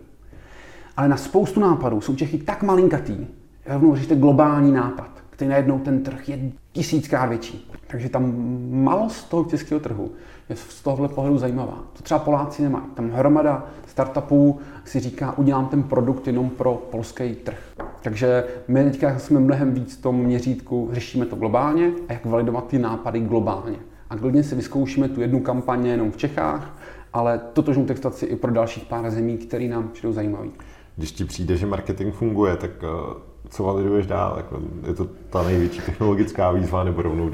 Ale 0.97 1.09
na 1.09 1.17
spoustu 1.17 1.61
nápadů 1.61 2.01
jsou 2.01 2.15
Čechy 2.15 2.39
tak 2.39 2.63
malinkatý, 2.63 3.27
rovnou 3.67 3.95
řešíte 3.95 4.17
globální 4.17 4.73
nápad, 4.73 5.20
který 5.41 5.51
najednou 5.51 5.79
ten 5.79 6.03
trh 6.03 6.29
je 6.29 6.39
tisíckrát 6.73 7.29
větší. 7.29 7.71
Takže 7.87 8.09
tam 8.09 8.35
malost 8.71 9.29
toho 9.29 9.45
českého 9.45 9.81
trhu 9.81 10.11
je 10.49 10.57
z 10.57 10.83
tohohle 10.83 11.09
pohledu 11.09 11.39
zajímavá. 11.39 11.85
To 11.93 12.03
třeba 12.03 12.21
Poláci 12.21 12.63
nemají. 12.63 12.85
Tam 12.95 13.11
hromada 13.11 13.67
startupů 13.87 14.61
si 14.85 15.01
říká, 15.01 15.39
udělám 15.39 15.67
ten 15.67 15.83
produkt 15.83 16.27
jenom 16.27 16.51
pro 16.51 16.75
polský 16.75 17.35
trh. 17.35 17.59
Takže 18.03 18.45
my 18.69 18.85
teďka 18.85 19.19
jsme 19.19 19.41
mnohem 19.41 19.75
víc 19.75 19.97
v 19.97 20.03
tom 20.03 20.17
měřítku, 20.17 20.89
řešíme 20.93 21.27
to 21.27 21.37
globálně 21.37 21.93
a 22.09 22.13
jak 22.13 22.27
validovat 22.27 22.67
ty 22.67 22.79
nápady 22.79 23.21
globálně. 23.21 23.77
A 24.11 24.17
klidně 24.17 24.45
si 24.45 24.55
vyzkoušíme 24.55 25.09
tu 25.09 25.21
jednu 25.21 25.41
kampaně 25.41 25.91
jenom 25.91 26.11
v 26.11 26.17
Čechách, 26.17 26.79
ale 27.13 27.41
totožnou 27.53 27.85
textaci 27.85 28.27
i 28.27 28.37
pro 28.37 28.53
dalších 28.53 28.85
pár 28.85 29.11
zemí, 29.11 29.39
které 29.39 29.69
nám 29.69 29.89
přijdou 29.89 30.13
zajímavý. 30.13 30.51
Když 30.97 31.13
ti 31.13 31.25
přijde, 31.25 31.57
že 31.57 31.67
marketing 31.67 32.15
funguje, 32.15 32.57
tak 32.57 32.71
eh, 32.83 33.30
co 33.51 33.65
validuješ 33.65 34.07
dál? 34.07 34.35
Jako, 34.37 34.61
je 34.87 34.95
to 34.95 35.07
ta 35.31 35.43
největší 35.43 35.81
technologická 35.81 36.51
výzva, 36.51 36.85
nebo 36.85 37.03
rovnou 37.03 37.31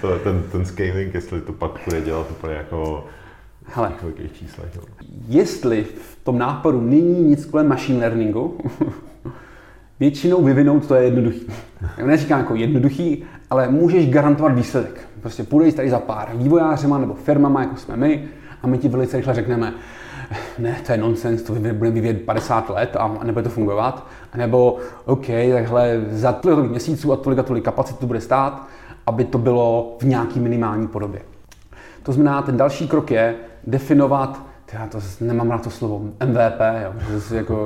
to, 0.00 0.18
ten, 0.18 0.42
ten 0.52 0.64
scaling, 0.64 1.14
jestli 1.14 1.40
to 1.40 1.52
pak 1.52 1.70
bude 1.84 2.00
dělat 2.00 2.26
úplně 2.30 2.54
jako 2.54 3.04
Hele, 3.66 3.92
číslech. 4.32 4.76
Jo. 4.76 4.82
Jestli 5.28 5.84
v 5.84 6.24
tom 6.24 6.38
nápadu 6.38 6.80
není 6.80 7.22
nic 7.22 7.44
kolem 7.44 7.68
machine 7.68 7.98
learningu, 7.98 8.58
většinou 10.00 10.42
vyvinout 10.42 10.86
to 10.86 10.94
je 10.94 11.04
jednoduchý. 11.04 11.46
Já 11.98 12.06
neříkám 12.06 12.38
jako 12.38 12.54
jednoduchý, 12.54 13.24
ale 13.50 13.68
můžeš 13.68 14.10
garantovat 14.10 14.54
výsledek. 14.54 15.08
Prostě 15.20 15.42
půjdeš 15.42 15.74
tady 15.74 15.90
za 15.90 15.98
pár 15.98 16.36
vývojářema 16.36 16.98
nebo 16.98 17.14
firmama, 17.14 17.60
jako 17.60 17.76
jsme 17.76 17.96
my, 17.96 18.24
a 18.62 18.66
my 18.66 18.78
ti 18.78 18.88
velice 18.88 19.16
rychle 19.16 19.34
řekneme, 19.34 19.74
ne, 20.58 20.76
to 20.86 20.92
je 20.92 20.98
nonsens, 20.98 21.42
to 21.42 21.52
bude 21.52 21.90
vyvíjet 21.90 22.22
50 22.22 22.70
let 22.70 22.96
a 22.96 23.18
nebude 23.24 23.42
to 23.42 23.50
fungovat. 23.50 24.06
Nebo, 24.36 24.76
OK, 25.04 25.26
takhle 25.52 26.00
za 26.10 26.32
tolik 26.32 26.70
měsíců 26.70 27.12
a 27.12 27.16
tolik 27.16 27.38
a 27.38 27.42
tolik 27.42 27.64
kapacit 27.64 27.98
to 27.98 28.06
bude 28.06 28.20
stát, 28.20 28.68
aby 29.06 29.24
to 29.24 29.38
bylo 29.38 29.96
v 30.00 30.04
nějaký 30.04 30.40
minimální 30.40 30.88
podobě. 30.88 31.22
To 32.02 32.12
znamená, 32.12 32.42
ten 32.42 32.56
další 32.56 32.88
krok 32.88 33.10
je 33.10 33.34
definovat, 33.66 34.42
já 34.72 34.86
to 34.86 34.98
nemám 35.20 35.50
rád 35.50 35.62
to 35.62 35.70
slovo, 35.70 35.98
MVP, 35.98 36.60
jo, 36.82 36.92
protože 36.98 37.36
jako 37.36 37.56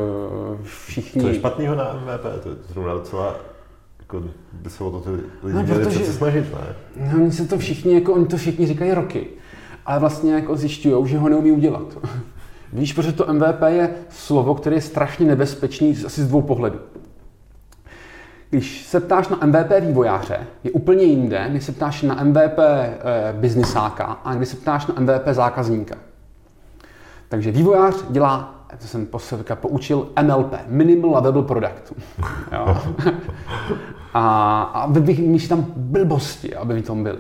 všichni... 0.63 1.23
Co 1.23 1.29
je 1.29 1.35
špatného 1.35 1.75
na 1.75 1.85
MVP? 1.93 2.43
To 2.43 2.49
je 2.49 2.55
zrovna 2.69 2.95
docela 2.95 3.37
jako 4.07 4.23
by 4.53 4.71
se 4.71 4.85
o 4.85 4.91
to 4.91 5.01
ty 5.01 5.11
lidi 5.11 5.59
no, 5.59 5.65
protože, 5.65 5.89
přece 5.89 6.13
snažit, 6.13 6.45
ne? 6.53 7.11
No, 7.13 7.23
oni 7.23 7.33
se 7.33 7.49
to 7.49 7.59
všichni, 7.59 7.95
jako 7.95 8.13
oni 8.13 8.27
to 8.27 8.37
všichni 8.37 8.67
říkají 8.67 8.93
roky, 8.93 9.27
ale 9.87 10.01
vlastně 10.01 10.35
jako 10.35 10.57
zjišťují, 10.57 11.09
že 11.09 11.19
ho 11.19 11.29
neumí 11.29 11.53
udělat. 11.53 11.99
Víš, 12.77 12.93
protože 12.93 13.13
to 13.13 13.33
MVP 13.33 13.63
je 13.67 13.91
slovo, 14.09 14.55
které 14.55 14.77
je 14.77 14.81
strašně 14.81 15.27
nebezpečný 15.27 15.97
asi 16.07 16.23
z 16.23 16.29
dvou 16.29 16.43
pohledů. 16.43 16.79
Když 18.51 18.87
se 18.87 19.01
ptáš 19.01 19.29
na 19.29 19.39
MVP 19.47 19.71
vývojáře, 19.81 20.39
je 20.65 20.71
úplně 20.71 21.05
jinde, 21.05 21.49
než 21.49 21.65
se 21.65 21.73
ptáš 21.73 22.03
na 22.03 22.25
MVP 22.25 22.59
e, 22.59 22.95
eh, 23.01 23.33
biznisáka 23.33 24.05
a 24.05 24.35
když 24.35 24.49
se 24.49 24.57
ptáš 24.57 24.87
na 24.87 24.95
MVP 25.01 25.29
zákazníka. 25.33 25.95
Takže 27.29 27.51
vývojář 27.51 27.95
dělá, 28.11 28.67
to 28.79 28.87
jsem 28.87 29.07
posledka 29.07 29.57
poučil, 29.57 30.09
MLP, 30.23 30.55
Minimal 30.67 31.25
Level 31.25 31.43
Product. 31.43 31.93
Jo. 32.53 32.77
A, 34.15 34.63
a 34.63 34.87
vymýšlí 34.87 35.49
tam 35.49 35.67
blbosti, 35.77 36.57
aby 36.57 36.83
v 36.83 36.87
tom 36.87 37.03
byly. 37.03 37.19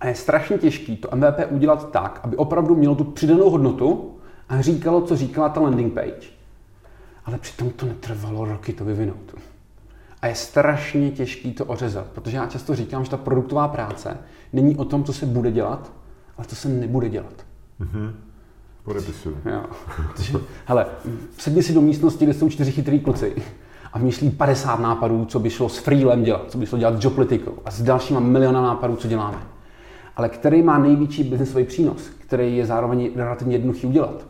A 0.00 0.06
je 0.06 0.14
strašně 0.14 0.58
těžký 0.58 0.96
to 0.96 1.08
MVP 1.16 1.38
udělat 1.50 1.90
tak, 1.90 2.20
aby 2.22 2.36
opravdu 2.36 2.74
mělo 2.74 2.94
tu 2.94 3.04
přidanou 3.04 3.50
hodnotu, 3.50 4.15
a 4.48 4.60
říkalo, 4.60 5.00
co 5.00 5.16
říkala 5.16 5.48
ta 5.48 5.60
landing 5.60 5.94
page. 5.94 6.36
Ale 7.24 7.38
přitom 7.38 7.70
to 7.70 7.86
netrvalo 7.86 8.44
roky 8.44 8.72
to 8.72 8.84
vyvinout. 8.84 9.34
A 10.22 10.26
je 10.26 10.34
strašně 10.34 11.10
těžký 11.10 11.52
to 11.52 11.64
ořezat, 11.64 12.06
protože 12.06 12.36
já 12.36 12.46
často 12.46 12.74
říkám, 12.74 13.04
že 13.04 13.10
ta 13.10 13.16
produktová 13.16 13.68
práce 13.68 14.18
není 14.52 14.76
o 14.76 14.84
tom, 14.84 15.04
co 15.04 15.12
se 15.12 15.26
bude 15.26 15.50
dělat, 15.50 15.92
ale 16.38 16.46
co 16.46 16.56
se 16.56 16.68
nebude 16.68 17.08
dělat. 17.08 17.44
Mm-hmm. 17.80 18.12
Podepisuju. 18.84 19.38
hele, 20.66 20.86
sedni 21.38 21.62
si 21.62 21.74
do 21.74 21.80
místnosti, 21.80 22.24
kde 22.24 22.34
jsou 22.34 22.48
čtyři 22.50 22.72
chytrý 22.72 23.00
kluci 23.00 23.36
a 23.92 23.98
vymýšlí 23.98 24.30
50 24.30 24.80
nápadů, 24.80 25.24
co 25.24 25.40
by 25.40 25.50
šlo 25.50 25.68
s 25.68 25.78
freelem 25.78 26.22
dělat, 26.22 26.50
co 26.50 26.58
by 26.58 26.66
šlo 26.66 26.78
dělat 26.78 27.00
s 27.00 27.04
jopolitikou 27.04 27.58
a 27.64 27.70
s 27.70 27.82
dalšíma 27.82 28.20
miliona 28.20 28.62
nápadů, 28.62 28.96
co 28.96 29.08
děláme. 29.08 29.38
Ale 30.16 30.28
který 30.28 30.62
má 30.62 30.78
největší 30.78 31.24
biznesový 31.24 31.64
přínos, 31.64 32.10
který 32.18 32.56
je 32.56 32.66
zároveň 32.66 33.10
relativně 33.16 33.54
jednoduchý 33.54 33.86
udělat 33.86 34.26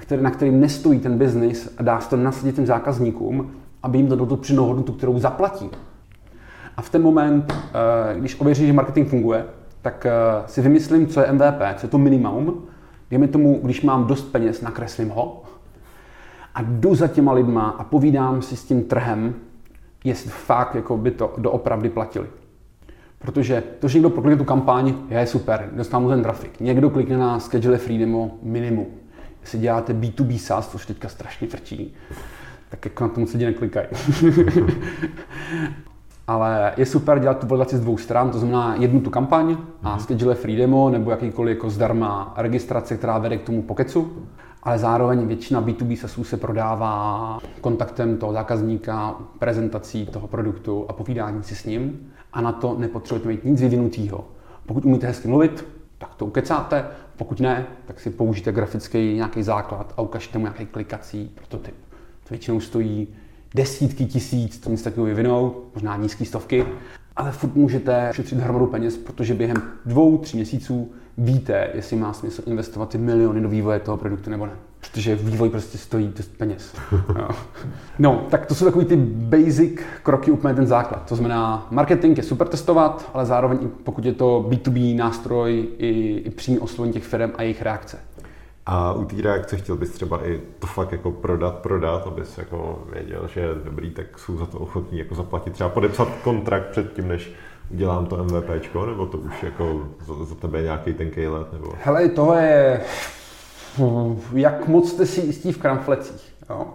který, 0.00 0.22
na 0.22 0.30
kterým 0.30 0.60
nestojí 0.60 1.00
ten 1.00 1.18
biznis 1.18 1.74
a 1.78 1.82
dá 1.82 2.00
se 2.00 2.10
to 2.10 2.16
nasadit 2.16 2.56
těm 2.56 2.66
zákazníkům, 2.66 3.50
aby 3.82 3.98
jim 3.98 4.08
to 4.08 4.16
dalo 4.16 4.28
tu 4.28 4.36
přidanou 4.36 4.66
hodnotu, 4.66 4.92
kterou 4.92 5.18
zaplatí. 5.18 5.70
A 6.76 6.82
v 6.82 6.90
ten 6.90 7.02
moment, 7.02 7.52
eh, 7.52 8.20
když 8.20 8.40
ověří, 8.40 8.66
že 8.66 8.72
marketing 8.72 9.08
funguje, 9.08 9.44
tak 9.82 10.06
eh, 10.06 10.12
si 10.46 10.60
vymyslím, 10.60 11.06
co 11.06 11.20
je 11.20 11.32
MVP, 11.32 11.74
co 11.76 11.86
je 11.86 11.90
to 11.90 11.98
minimum. 11.98 12.62
Dejme 13.10 13.28
tomu, 13.28 13.60
když 13.62 13.82
mám 13.82 14.06
dost 14.06 14.22
peněz, 14.22 14.62
nakreslím 14.62 15.10
ho 15.10 15.42
a 16.54 16.62
jdu 16.62 16.94
za 16.94 17.08
těma 17.08 17.32
lidma 17.32 17.68
a 17.78 17.84
povídám 17.84 18.42
si 18.42 18.56
s 18.56 18.64
tím 18.64 18.84
trhem, 18.84 19.34
jestli 20.04 20.30
fakt 20.30 20.74
jako 20.74 20.96
by 20.96 21.10
to 21.10 21.34
doopravdy 21.38 21.88
platili. 21.88 22.26
Protože 23.18 23.62
to, 23.78 23.88
že 23.88 23.98
někdo 23.98 24.10
proklikne 24.10 24.38
tu 24.38 24.44
kampaň, 24.44 24.94
je 25.08 25.26
super, 25.26 25.70
dostávám 25.72 26.08
ten 26.08 26.22
trafik. 26.22 26.60
Někdo 26.60 26.90
klikne 26.90 27.18
na 27.18 27.40
schedule 27.40 27.78
free 27.78 27.98
demo 27.98 28.30
minimum 28.42 28.86
jestli 29.46 29.58
děláte 29.58 29.92
B2B 29.92 30.38
SaaS, 30.38 30.68
což 30.68 30.86
teďka 30.86 31.08
strašně 31.08 31.48
frčí, 31.48 31.94
tak 32.68 32.84
jako 32.84 33.04
na 33.04 33.10
tom 33.10 33.26
lidi 33.32 33.44
neklikají. 33.44 33.86
Ale 36.26 36.72
je 36.76 36.86
super 36.86 37.18
dělat 37.18 37.38
tu 37.38 37.46
validaci 37.46 37.76
z 37.76 37.80
dvou 37.80 37.98
stran, 37.98 38.30
to 38.30 38.38
znamená 38.38 38.74
jednu 38.78 39.00
tu 39.00 39.10
kampaň 39.10 39.56
a 39.82 39.90
mhm. 39.90 40.00
schedule 40.00 40.34
free 40.34 40.56
demo 40.56 40.90
nebo 40.90 41.10
jakýkoliv 41.10 41.56
jako 41.56 41.70
zdarma 41.70 42.34
registrace, 42.36 42.96
která 42.96 43.18
vede 43.18 43.36
k 43.36 43.42
tomu 43.42 43.62
pokecu. 43.62 44.12
Ale 44.62 44.78
zároveň 44.78 45.26
většina 45.26 45.62
B2B 45.62 45.96
SaaSů 45.96 46.24
se 46.24 46.36
prodává 46.36 47.38
kontaktem 47.60 48.16
toho 48.16 48.32
zákazníka, 48.32 49.16
prezentací 49.38 50.06
toho 50.06 50.28
produktu 50.28 50.86
a 50.88 50.92
povídání 50.92 51.42
si 51.42 51.54
s 51.54 51.64
ním. 51.64 52.12
A 52.32 52.40
na 52.40 52.52
to 52.52 52.76
nepotřebujete 52.78 53.28
mít 53.28 53.44
nic 53.44 53.60
vyvinutého. 53.60 54.24
Pokud 54.66 54.84
umíte 54.84 55.06
hezky 55.06 55.28
mluvit, 55.28 55.66
tak 55.98 56.14
to 56.14 56.26
ukecáte. 56.26 56.84
Pokud 57.16 57.40
ne, 57.40 57.66
tak 57.86 58.00
si 58.00 58.10
použijte 58.10 58.52
grafický 58.52 59.14
nějaký 59.14 59.42
základ 59.42 59.94
a 59.96 60.02
ukažte 60.02 60.38
mu 60.38 60.44
nějaký 60.44 60.66
klikací 60.66 61.30
prototyp. 61.34 61.74
To 62.24 62.28
většinou 62.30 62.60
stojí 62.60 63.08
desítky 63.54 64.06
tisíc, 64.06 64.58
to 64.58 64.70
nic 64.70 64.82
takového 64.82 65.06
vyvinout, 65.06 65.70
možná 65.74 65.96
nízké 65.96 66.24
stovky, 66.24 66.66
ale 67.16 67.32
furt 67.32 67.54
můžete 67.54 68.08
šetřit 68.12 68.38
hromadu 68.38 68.66
peněz, 68.66 68.96
protože 68.96 69.34
během 69.34 69.62
dvou, 69.86 70.18
tří 70.18 70.36
měsíců 70.36 70.92
víte, 71.18 71.70
jestli 71.74 71.96
má 71.96 72.12
smysl 72.12 72.42
investovat 72.46 72.88
ty 72.88 72.98
miliony 72.98 73.40
do 73.40 73.48
vývoje 73.48 73.80
toho 73.80 73.96
produktu 73.96 74.30
nebo 74.30 74.46
ne. 74.46 74.52
Protože 74.88 75.14
vývoj 75.14 75.50
prostě 75.50 75.78
stojí 75.78 76.12
dost 76.16 76.30
peněz. 76.38 76.74
No, 77.98 78.26
tak 78.30 78.46
to 78.46 78.54
jsou 78.54 78.64
takový 78.64 78.84
ty 78.84 78.96
basic 78.96 79.80
kroky, 80.02 80.30
úplně 80.30 80.54
ten 80.54 80.66
základ. 80.66 81.08
To 81.08 81.16
znamená, 81.16 81.66
marketing 81.70 82.18
je 82.18 82.22
super 82.24 82.48
testovat, 82.48 83.10
ale 83.14 83.26
zároveň 83.26 83.58
pokud 83.84 84.04
je 84.04 84.12
to 84.12 84.46
B2B 84.48 84.96
nástroj, 84.96 85.68
i, 85.78 86.22
i 86.26 86.30
přímý 86.30 86.58
oslovení 86.58 86.92
těch 86.92 87.04
firm 87.04 87.32
a 87.36 87.42
jejich 87.42 87.62
reakce. 87.62 87.98
A 88.66 88.92
u 88.92 89.04
té 89.04 89.22
reakce 89.22 89.56
chtěl 89.56 89.76
bys 89.76 89.90
třeba 89.90 90.26
i 90.26 90.40
to 90.58 90.66
fakt 90.66 90.92
jako 90.92 91.10
prodat, 91.10 91.54
prodat, 91.54 92.06
abys 92.06 92.38
jako 92.38 92.82
věděl, 92.92 93.28
že 93.34 93.40
je 93.40 93.48
dobrý, 93.64 93.90
tak 93.90 94.18
jsou 94.18 94.36
za 94.36 94.46
to 94.46 94.58
ochotní 94.58 94.98
jako 94.98 95.14
zaplatit, 95.14 95.52
třeba 95.52 95.70
podepsat 95.70 96.08
kontrakt 96.24 96.66
předtím, 96.66 97.08
než 97.08 97.32
udělám 97.70 98.06
to 98.06 98.24
MVPčko, 98.24 98.86
nebo 98.86 99.06
to 99.06 99.18
už 99.18 99.42
jako 99.42 99.88
za, 100.06 100.24
za 100.24 100.34
tebe 100.34 100.62
nějaký 100.62 100.92
tenký 100.92 101.26
let, 101.26 101.52
nebo? 101.52 101.72
Hele, 101.82 102.08
to 102.08 102.34
je, 102.34 102.80
jak 104.34 104.68
moc 104.68 104.90
jste 104.90 105.06
si 105.06 105.20
jistí 105.20 105.52
v 105.52 105.58
kramflecích, 105.58 106.32
jo? 106.50 106.66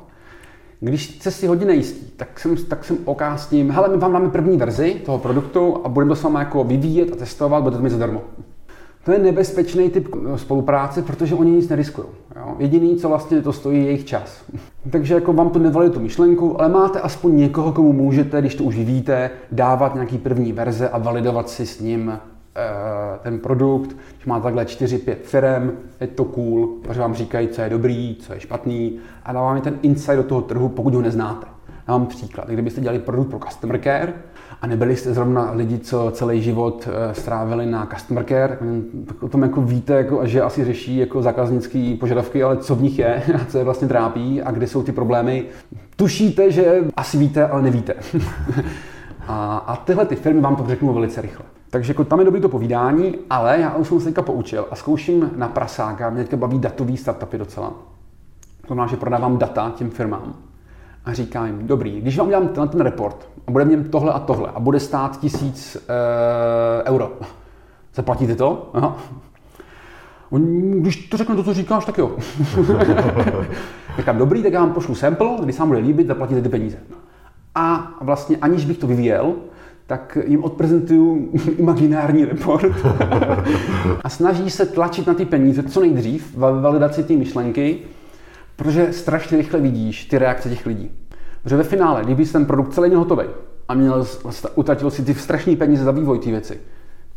Když 0.79 1.07
jste 1.07 1.31
si 1.31 1.47
hodně 1.47 1.65
nejistí, 1.65 2.11
tak 2.17 2.39
jsem, 2.39 2.55
tak 2.57 2.83
jsem 2.83 2.97
OK 3.05 3.21
s 3.35 3.47
tím, 3.47 3.71
hele, 3.71 3.89
my 3.89 3.97
vám 3.97 4.13
dáme 4.13 4.29
první 4.29 4.57
verzi 4.57 5.01
toho 5.05 5.17
produktu 5.17 5.81
a 5.83 5.89
budeme 5.89 6.09
to 6.09 6.15
s 6.15 6.23
vámi 6.23 6.39
jako 6.39 6.63
vyvíjet 6.63 7.13
a 7.13 7.15
testovat, 7.15 7.63
budete 7.63 7.77
to 7.77 7.83
mít 7.83 7.89
zadarmo. 7.89 8.21
To 9.05 9.11
je 9.11 9.19
nebezpečný 9.19 9.89
typ 9.89 10.07
spolupráce, 10.35 11.01
protože 11.01 11.35
oni 11.35 11.51
nic 11.51 11.69
neriskují. 11.69 12.07
Jediný, 12.59 12.95
co 12.95 13.09
vlastně 13.09 13.41
to 13.41 13.53
stojí, 13.53 13.77
je 13.77 13.85
jejich 13.85 14.05
čas. 14.05 14.43
Takže 14.91 15.13
jako 15.13 15.33
vám 15.33 15.49
to 15.49 15.59
nevalí 15.59 15.89
tu 15.89 15.99
myšlenku, 15.99 16.61
ale 16.61 16.69
máte 16.69 16.99
aspoň 16.99 17.37
někoho, 17.37 17.71
komu 17.71 17.93
můžete, 17.93 18.41
když 18.41 18.55
to 18.55 18.63
už 18.63 18.77
vyvíjíte, 18.77 19.29
dávat 19.51 19.93
nějaký 19.93 20.17
první 20.17 20.53
verze 20.53 20.89
a 20.89 20.97
validovat 20.97 21.49
si 21.49 21.65
s 21.65 21.79
ním 21.79 22.19
ten 23.23 23.39
produkt. 23.39 23.95
Když 24.15 24.25
máte 24.25 24.43
takhle 24.43 24.63
4-5 24.63 25.15
firm, 25.23 25.71
je 26.01 26.07
to 26.07 26.25
cool, 26.25 26.67
protože 26.81 26.99
vám 26.99 27.13
říkají, 27.13 27.47
co 27.47 27.61
je 27.61 27.69
dobrý, 27.69 28.15
co 28.15 28.33
je 28.33 28.39
špatný 28.39 28.99
a 29.23 29.33
dáváme 29.33 29.61
ten 29.61 29.79
insight 29.81 30.17
do 30.17 30.23
toho 30.23 30.41
trhu, 30.41 30.69
pokud 30.69 30.93
ho 30.93 31.01
neznáte. 31.01 31.47
Dám 31.87 32.05
příklad. 32.05 32.47
Kdybyste 32.47 32.81
dělali 32.81 32.99
produkt 32.99 33.29
pro 33.29 33.39
customer 33.39 33.81
care, 33.81 34.13
a 34.61 34.67
nebyli 34.67 34.95
jste 34.95 35.13
zrovna 35.13 35.51
lidi, 35.51 35.79
co 35.79 36.11
celý 36.11 36.41
život 36.41 36.89
eh, 36.91 37.13
strávili 37.13 37.65
na 37.65 37.85
customer 37.85 38.23
care, 38.23 38.57
tak 39.07 39.23
o 39.23 39.29
tom 39.29 39.43
jako 39.43 39.61
víte, 39.61 39.93
jako, 39.93 40.27
že 40.27 40.41
asi 40.41 40.65
řeší 40.65 40.97
jako 40.97 41.21
zákaznické 41.21 41.95
požadavky, 41.99 42.43
ale 42.43 42.57
co 42.57 42.75
v 42.75 42.81
nich 42.81 42.99
je 42.99 43.23
a 43.41 43.45
co 43.45 43.57
je 43.57 43.63
vlastně 43.63 43.87
trápí 43.87 44.41
a 44.41 44.51
kde 44.51 44.67
jsou 44.67 44.83
ty 44.83 44.91
problémy. 44.91 45.45
Tušíte, 45.95 46.51
že 46.51 46.83
asi 46.95 47.17
víte, 47.17 47.47
ale 47.47 47.61
nevíte. 47.61 47.93
a, 49.27 49.57
a 49.57 49.75
tyhle 49.75 50.05
ty 50.05 50.15
firmy 50.15 50.41
vám 50.41 50.55
to 50.55 50.67
řeknou 50.67 50.93
velice 50.93 51.21
rychle. 51.21 51.45
Takže 51.71 51.91
jako 51.91 52.03
tam 52.03 52.19
je 52.19 52.25
dobrý 52.25 52.41
to 52.41 52.49
povídání, 52.49 53.15
ale 53.29 53.59
já 53.59 53.75
už 53.75 53.87
jsem 53.87 53.99
se 53.99 54.05
teďka 54.05 54.21
poučil 54.21 54.67
a 54.71 54.75
zkouším 54.75 55.31
na 55.35 55.47
prasáka, 55.47 56.09
mě 56.09 56.23
teďka 56.23 56.37
baví 56.37 56.59
datový 56.59 56.97
startupy 56.97 57.37
docela. 57.37 57.69
To 58.61 58.67
znamená, 58.67 58.87
že 58.87 58.97
prodávám 58.97 59.37
data 59.37 59.71
těm 59.75 59.89
firmám 59.89 60.33
a 61.05 61.13
říkám 61.13 61.45
jim, 61.45 61.67
dobrý, 61.67 62.01
když 62.01 62.17
vám 62.17 62.27
udělám 62.27 62.47
ten, 62.47 62.67
ten 62.67 62.81
report 62.81 63.29
a 63.47 63.51
bude 63.51 63.65
v 63.65 63.89
tohle 63.89 64.13
a 64.13 64.19
tohle 64.19 64.49
a 64.55 64.59
bude 64.59 64.79
stát 64.79 65.19
tisíc 65.19 65.75
e, 65.75 66.83
euro, 66.83 67.11
zaplatíte 67.95 68.35
to? 68.35 68.69
Aha. 68.73 68.97
Když 70.73 70.95
to 70.95 71.17
řeknu 71.17 71.35
to, 71.35 71.43
co 71.43 71.53
říkáš, 71.53 71.85
tak 71.85 71.97
jo. 71.97 72.11
Říkám, 73.97 74.17
dobrý, 74.17 74.43
tak 74.43 74.53
já 74.53 74.59
vám 74.59 74.73
pošlu 74.73 74.95
sample, 74.95 75.29
když 75.43 75.55
se 75.55 75.59
vám 75.59 75.67
bude 75.67 75.79
líbit, 75.79 76.07
zaplatíte 76.07 76.41
ty 76.41 76.49
peníze. 76.49 76.77
A 77.55 77.91
vlastně 78.01 78.37
aniž 78.37 78.65
bych 78.65 78.77
to 78.77 78.87
vyvíjel, 78.87 79.33
tak 79.91 80.17
jim 80.27 80.43
odprezentuju 80.43 81.29
imaginární 81.57 82.25
report 82.25 82.65
a 84.03 84.09
snaží 84.09 84.49
se 84.49 84.65
tlačit 84.65 85.07
na 85.07 85.13
ty 85.13 85.25
peníze 85.25 85.63
co 85.63 85.81
nejdřív 85.81 86.35
v 86.35 86.61
validaci 86.61 87.03
té 87.03 87.13
myšlenky, 87.13 87.79
Protože 88.61 88.93
strašně 88.93 89.37
rychle 89.37 89.59
vidíš 89.59 90.05
ty 90.05 90.17
reakce 90.17 90.49
těch 90.49 90.65
lidí. 90.65 90.91
Protože 91.43 91.57
ve 91.57 91.63
finále, 91.63 92.03
kdyby 92.03 92.25
ten 92.25 92.45
produkt 92.45 92.73
celý 92.73 92.89
měl 92.89 92.99
hotový 92.99 93.23
a 93.67 93.73
měl, 93.73 94.07
utratil 94.55 94.91
si 94.91 95.05
ty 95.05 95.13
strašné 95.13 95.55
peníze 95.55 95.83
za 95.83 95.91
vývoj 95.91 96.19
té 96.19 96.29
věci, 96.29 96.59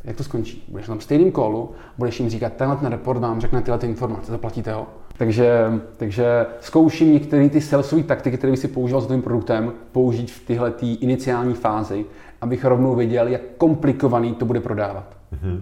jak 0.05 0.17
to 0.17 0.25
skončí? 0.25 0.65
Budeš 0.69 0.89
na 0.89 1.01
stejným 1.01 1.33
kolu, 1.33 1.71
budeš 1.99 2.21
jim 2.21 2.31
říkat, 2.31 2.53
tenhle 2.53 2.77
ten 2.77 2.91
report 2.91 3.21
vám 3.21 3.41
řekne 3.41 3.63
tyhle 3.63 3.79
ty 3.79 3.87
informace, 3.87 4.33
zaplatíte 4.33 4.73
ho. 4.73 4.87
Takže, 5.17 5.81
takže 5.97 6.47
zkouším 6.61 7.13
některé 7.13 7.49
ty 7.49 7.61
salesové 7.61 8.03
taktiky, 8.03 8.37
které 8.37 8.51
bych 8.51 8.61
si 8.61 8.69
používal 8.69 9.01
s 9.01 9.07
tím 9.07 9.23
produktem, 9.23 9.73
použít 9.93 10.31
v 10.31 10.47
tyhle 10.47 10.71
tý 10.71 10.95
iniciální 10.95 11.55
fázi, 11.55 12.05
abych 12.45 12.65
rovnou 12.65 12.95
věděl, 12.95 13.29
jak 13.29 13.41
komplikovaný 13.59 14.35
to 14.35 14.45
bude 14.45 14.61
prodávat. 14.61 15.17
Mm-hmm. 15.33 15.61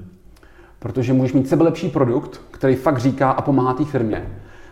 Protože 0.78 1.12
můžeš 1.12 1.32
mít 1.32 1.48
sebe 1.48 1.64
lepší 1.64 1.88
produkt, 1.88 2.40
který 2.50 2.74
fakt 2.74 2.98
říká 2.98 3.30
a 3.30 3.42
pomáhá 3.42 3.74
té 3.74 3.84
firmě, 3.84 4.28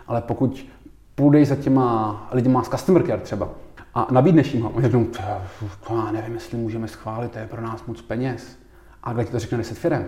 ale 0.07 0.21
pokud 0.21 0.67
půjdeš 1.15 1.49
za 1.49 1.57
těma 1.57 2.29
lidma 2.33 2.63
z 2.63 2.69
customer 2.69 3.03
care 3.03 3.21
třeba 3.21 3.49
a 3.95 4.09
nabídneš 4.11 4.55
jim 4.55 4.63
ho, 4.63 4.71
oni 4.71 4.83
řeknou, 4.83 5.07
to 5.87 5.97
já 5.97 6.13
nevím, 6.13 6.35
jestli 6.35 6.59
můžeme 6.59 6.89
schválit, 6.89 7.31
to 7.33 7.39
je 7.39 7.47
pro 7.47 7.63
nás 7.63 7.87
moc 7.87 8.03
peněz. 8.03 8.59
A 9.03 9.13
když 9.13 9.29
to 9.29 9.39
řekne 9.39 9.59
10 9.59 9.79
firm, 9.79 10.05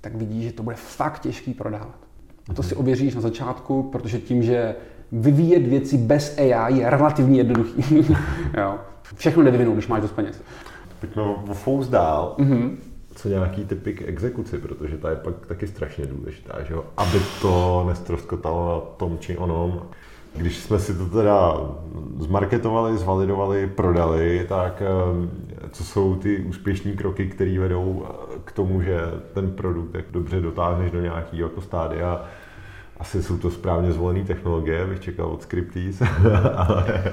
tak 0.00 0.14
vidíš, 0.14 0.44
že 0.44 0.52
to 0.52 0.62
bude 0.62 0.76
fakt 0.76 1.18
těžký 1.18 1.54
prodávat. 1.54 1.98
A 2.50 2.54
to 2.54 2.62
si 2.62 2.74
ověříš 2.74 3.14
na 3.14 3.20
začátku, 3.20 3.82
protože 3.82 4.18
tím, 4.18 4.42
že 4.42 4.74
vyvíjet 5.12 5.66
věci 5.66 5.98
bez 5.98 6.38
AI 6.38 6.78
je 6.78 6.90
relativně 6.90 7.40
jednoduchý. 7.40 8.06
jo. 8.58 8.78
Všechno 9.14 9.42
nevyvinou, 9.42 9.72
když 9.72 9.88
máš 9.88 10.02
dost 10.02 10.12
peněz. 10.12 10.42
Pojďme 11.06 11.22
o 11.22 11.54
fous 11.54 11.88
dál. 11.88 12.34
Mm-hmm. 12.38 12.76
Co 13.14 13.28
nějaký 13.28 13.64
typy 13.64 13.92
k 13.92 14.08
exekuci, 14.08 14.58
protože 14.58 14.96
ta 14.96 15.10
je 15.10 15.16
pak 15.16 15.46
taky 15.46 15.66
strašně 15.66 16.06
důležitá, 16.06 16.62
že 16.62 16.74
jo? 16.74 16.84
aby 16.96 17.18
to 17.42 17.84
nestroskotalo 17.88 18.74
na 18.74 18.80
tom 18.96 19.18
či 19.18 19.36
onom. 19.36 19.82
Když 20.36 20.58
jsme 20.58 20.78
si 20.78 20.94
to 20.94 21.06
teda 21.06 21.54
zmarketovali, 22.18 22.98
zvalidovali, 22.98 23.66
prodali, 23.66 24.46
tak 24.48 24.82
co 25.70 25.84
jsou 25.84 26.16
ty 26.16 26.38
úspěšní 26.38 26.92
kroky, 26.92 27.26
které 27.26 27.58
vedou 27.58 28.06
eh, 28.06 28.38
k 28.44 28.52
tomu, 28.52 28.82
že 28.82 29.00
ten 29.34 29.50
produkt 29.50 29.94
jak 29.94 30.04
dobře 30.10 30.40
dotáhneš 30.40 30.90
do 30.90 31.00
nějakého 31.00 31.48
jako 31.48 31.60
stádia. 31.60 32.24
Asi 33.00 33.22
jsou 33.22 33.38
to 33.38 33.50
správně 33.50 33.92
zvolené 33.92 34.24
technologie, 34.24 34.86
bych 34.86 35.00
čekal 35.00 35.26
od 35.26 35.42
Scripties, 35.42 36.02
ale... 36.56 37.04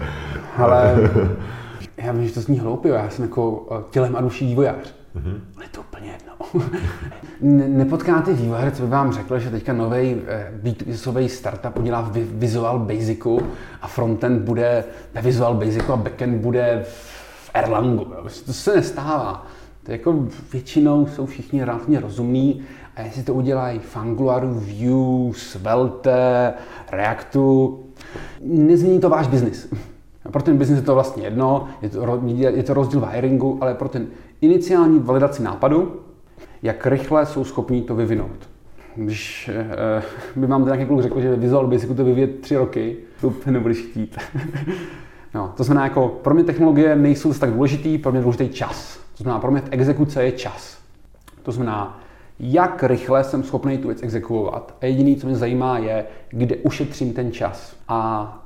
ale 0.57 0.95
já 2.03 2.11
vím, 2.11 2.27
že 2.27 2.33
to 2.33 2.41
zní 2.41 2.59
hloupě, 2.59 2.91
já 2.91 3.09
jsem 3.09 3.25
jako 3.25 3.67
eh, 3.71 3.83
tělem 3.91 4.15
a 4.15 4.21
duší 4.21 4.45
vývojář. 4.45 4.95
Mm-hmm. 5.15 5.39
Ale 5.55 5.65
je 5.65 5.69
to 5.69 5.81
úplně 5.81 6.11
jedno. 6.11 6.63
Nepotkáte 7.77 8.33
vývojáře, 8.33 8.71
co 8.71 8.83
by 8.83 8.89
vám 8.89 9.11
řekl, 9.11 9.39
že 9.39 9.49
teďka 9.49 9.73
nový 9.73 10.15
B2B 10.63 11.25
startup 11.27 11.77
udělá 11.77 12.01
v 12.01 12.11
Visual 12.13 12.79
Basicu 12.79 13.39
a 13.81 13.87
frontend 13.87 14.41
bude 14.41 14.83
ve 15.13 15.21
Visual 15.21 15.53
Basicu 15.53 15.93
a 15.93 15.97
backend 15.97 16.41
bude 16.41 16.81
v 16.85 17.51
Erlangu. 17.53 18.07
To 18.45 18.53
se 18.53 18.75
nestává. 18.75 19.47
To 19.83 19.91
jako 19.91 20.27
většinou 20.53 21.07
jsou 21.07 21.25
všichni 21.25 21.63
relativně 21.63 21.99
rozumní 21.99 22.61
a 22.95 23.01
jestli 23.01 23.23
to 23.23 23.33
udělají 23.33 23.79
v 23.79 23.97
Angularu, 23.97 24.53
Vue, 24.53 25.33
Svelte, 25.33 26.53
Reactu, 26.91 27.79
nezmění 28.41 28.99
to 28.99 29.09
váš 29.09 29.27
biznis. 29.27 29.73
Pro 30.31 30.41
ten 30.41 30.57
biznis 30.57 30.79
je 30.79 30.85
to 30.85 30.93
vlastně 30.93 31.23
jedno, 31.23 31.67
je 31.81 31.89
to, 31.89 32.21
je 32.37 32.63
to 32.63 32.73
rozdíl 32.73 32.99
v 32.99 33.09
hiringu, 33.09 33.57
ale 33.61 33.73
pro 33.73 33.89
ten 33.89 34.07
iniciální 34.41 34.99
validaci 34.99 35.43
nápadu, 35.43 35.99
jak 36.63 36.85
rychle 36.85 37.25
jsou 37.25 37.43
schopní 37.43 37.81
to 37.81 37.95
vyvinout. 37.95 38.49
Když 38.95 39.49
eh, 39.53 40.03
by 40.35 40.47
vám 40.47 40.65
nějaký 40.65 40.85
kluk 40.85 41.01
řekl, 41.01 41.21
že 41.21 41.35
Visual 41.35 41.67
Basic 41.67 41.95
to 41.95 42.05
vyvíjet 42.05 42.41
tři 42.41 42.57
roky, 42.57 42.97
to 43.21 43.33
nebudeš 43.45 43.77
chtít. 43.77 44.17
no, 45.33 45.53
to 45.57 45.63
znamená, 45.63 45.83
jako 45.83 46.07
pro 46.07 46.33
mě 46.33 46.43
technologie 46.43 46.95
nejsou 46.95 47.33
tak 47.33 47.51
důležitý, 47.51 47.97
pro 47.97 48.11
mě 48.11 48.21
důležitý 48.21 48.49
čas. 48.49 48.99
To 49.17 49.23
znamená, 49.23 49.39
pro 49.39 49.51
mě 49.51 49.61
exekuce 49.71 50.23
je 50.23 50.31
čas. 50.31 50.77
To 51.43 51.51
znamená, 51.51 51.99
jak 52.43 52.83
rychle 52.83 53.23
jsem 53.23 53.43
schopný 53.43 53.77
tu 53.77 53.87
věc 53.87 54.03
exekuovat. 54.03 54.75
A 54.81 54.85
jediné, 54.85 55.15
co 55.15 55.27
mě 55.27 55.35
zajímá, 55.35 55.77
je, 55.77 56.05
kde 56.29 56.55
ušetřím 56.55 57.13
ten 57.13 57.31
čas. 57.31 57.75
A, 57.87 57.97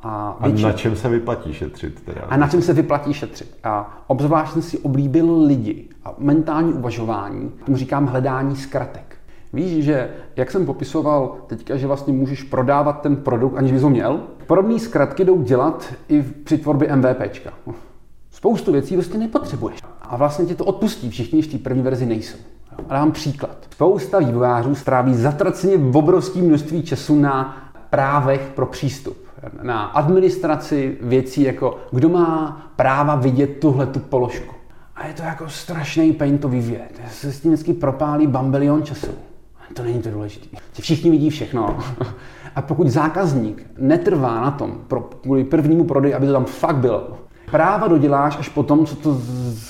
a, 0.04 0.38
a 0.40 0.48
na 0.48 0.72
čem 0.72 0.96
se 0.96 1.10
vyplatí 1.10 1.54
šetřit? 1.54 2.02
Teda? 2.02 2.22
A 2.22 2.38
na 2.38 2.48
čem 2.48 2.62
se 2.62 2.74
vyplatí 2.74 3.14
šetřit. 3.14 3.58
A 3.64 4.04
obzvlášť 4.08 4.54
jsem 4.54 4.62
si 4.62 4.78
oblíbil 4.78 5.44
lidi 5.44 5.88
a 6.06 6.14
mentální 6.18 6.74
uvažování, 6.74 7.52
tomu 7.66 7.78
říkám 7.78 8.08
hledání 8.08 8.56
zkratek. 8.56 9.16
Víš, 9.54 9.84
že 9.84 10.10
jak 10.36 10.52
jsem 10.52 10.66
popisoval 10.66 11.38
teďka, 11.48 11.78
že 11.78 11.88
vlastně 11.88 12.14
můžeš 12.14 12.44
prodávat 12.44 13.02
ten 13.02 13.16
produkt, 13.16 13.58
aniž 13.58 13.72
bys 13.72 13.82
ho 13.82 13.90
měl, 13.90 14.20
podobné 14.48 14.80
zkratky 14.80 15.26
jdou 15.26 15.42
dělat 15.42 15.94
i 16.08 16.22
při 16.22 16.58
tvorbě 16.58 16.96
MVPčka. 16.96 17.54
Spoustu 18.32 18.72
věcí 18.72 18.96
prostě 18.96 19.18
nepotřebuješ. 19.18 19.80
A 20.02 20.18
vlastně 20.18 20.46
ti 20.46 20.56
to 20.56 20.66
odpustí, 20.66 21.10
všichni 21.10 21.42
v 21.42 21.48
té 21.48 21.58
první 21.58 21.82
verzi 21.82 22.06
nejsou. 22.06 22.38
A 22.90 22.94
dám 22.94 23.12
příklad. 23.12 23.58
Spousta 23.72 24.20
vývojářů 24.20 24.76
stráví 24.76 25.16
zatraceně 25.16 25.78
v 25.78 25.98
obrovské 25.98 26.40
množství 26.40 26.84
času 26.84 27.16
na 27.16 27.58
právech 27.90 28.52
pro 28.56 28.66
přístup. 28.66 29.18
Na 29.62 29.84
administraci 29.84 30.98
věcí, 31.02 31.44
jako 31.44 31.78
kdo 31.92 32.10
má 32.10 32.62
práva 32.76 33.16
vidět 33.16 33.48
tuhle 33.48 33.86
tu 33.86 34.00
položku. 34.00 34.56
A 34.96 35.08
je 35.08 35.14
to 35.14 35.24
jako 35.24 35.50
strašný 35.50 36.14
pain 36.14 36.38
to 36.38 36.50
vyvíjet. 36.50 37.02
Se 37.12 37.32
s 37.32 37.40
tím 37.40 37.54
vždycky 37.54 37.74
propálí 37.74 38.28
bambelion 38.28 38.84
času. 38.84 39.12
To 39.74 39.84
není 39.84 40.02
to 40.02 40.12
důležité. 40.12 40.58
Všichni 40.82 41.12
vidí 41.12 41.30
všechno. 41.30 41.80
A 42.56 42.62
pokud 42.62 42.88
zákazník 42.88 43.68
netrvá 43.78 44.42
na 44.42 44.52
tom, 44.52 44.78
pro, 44.88 45.02
kvůli 45.02 45.44
prvnímu 45.44 45.84
prodeji, 45.84 46.14
aby 46.14 46.26
to 46.28 46.34
tam 46.34 46.46
fakt 46.46 46.76
bylo, 46.76 47.18
práva 47.52 47.88
doděláš 47.88 48.38
až 48.40 48.50
potom, 48.50 48.86
co 48.86 48.96
to 48.96 49.18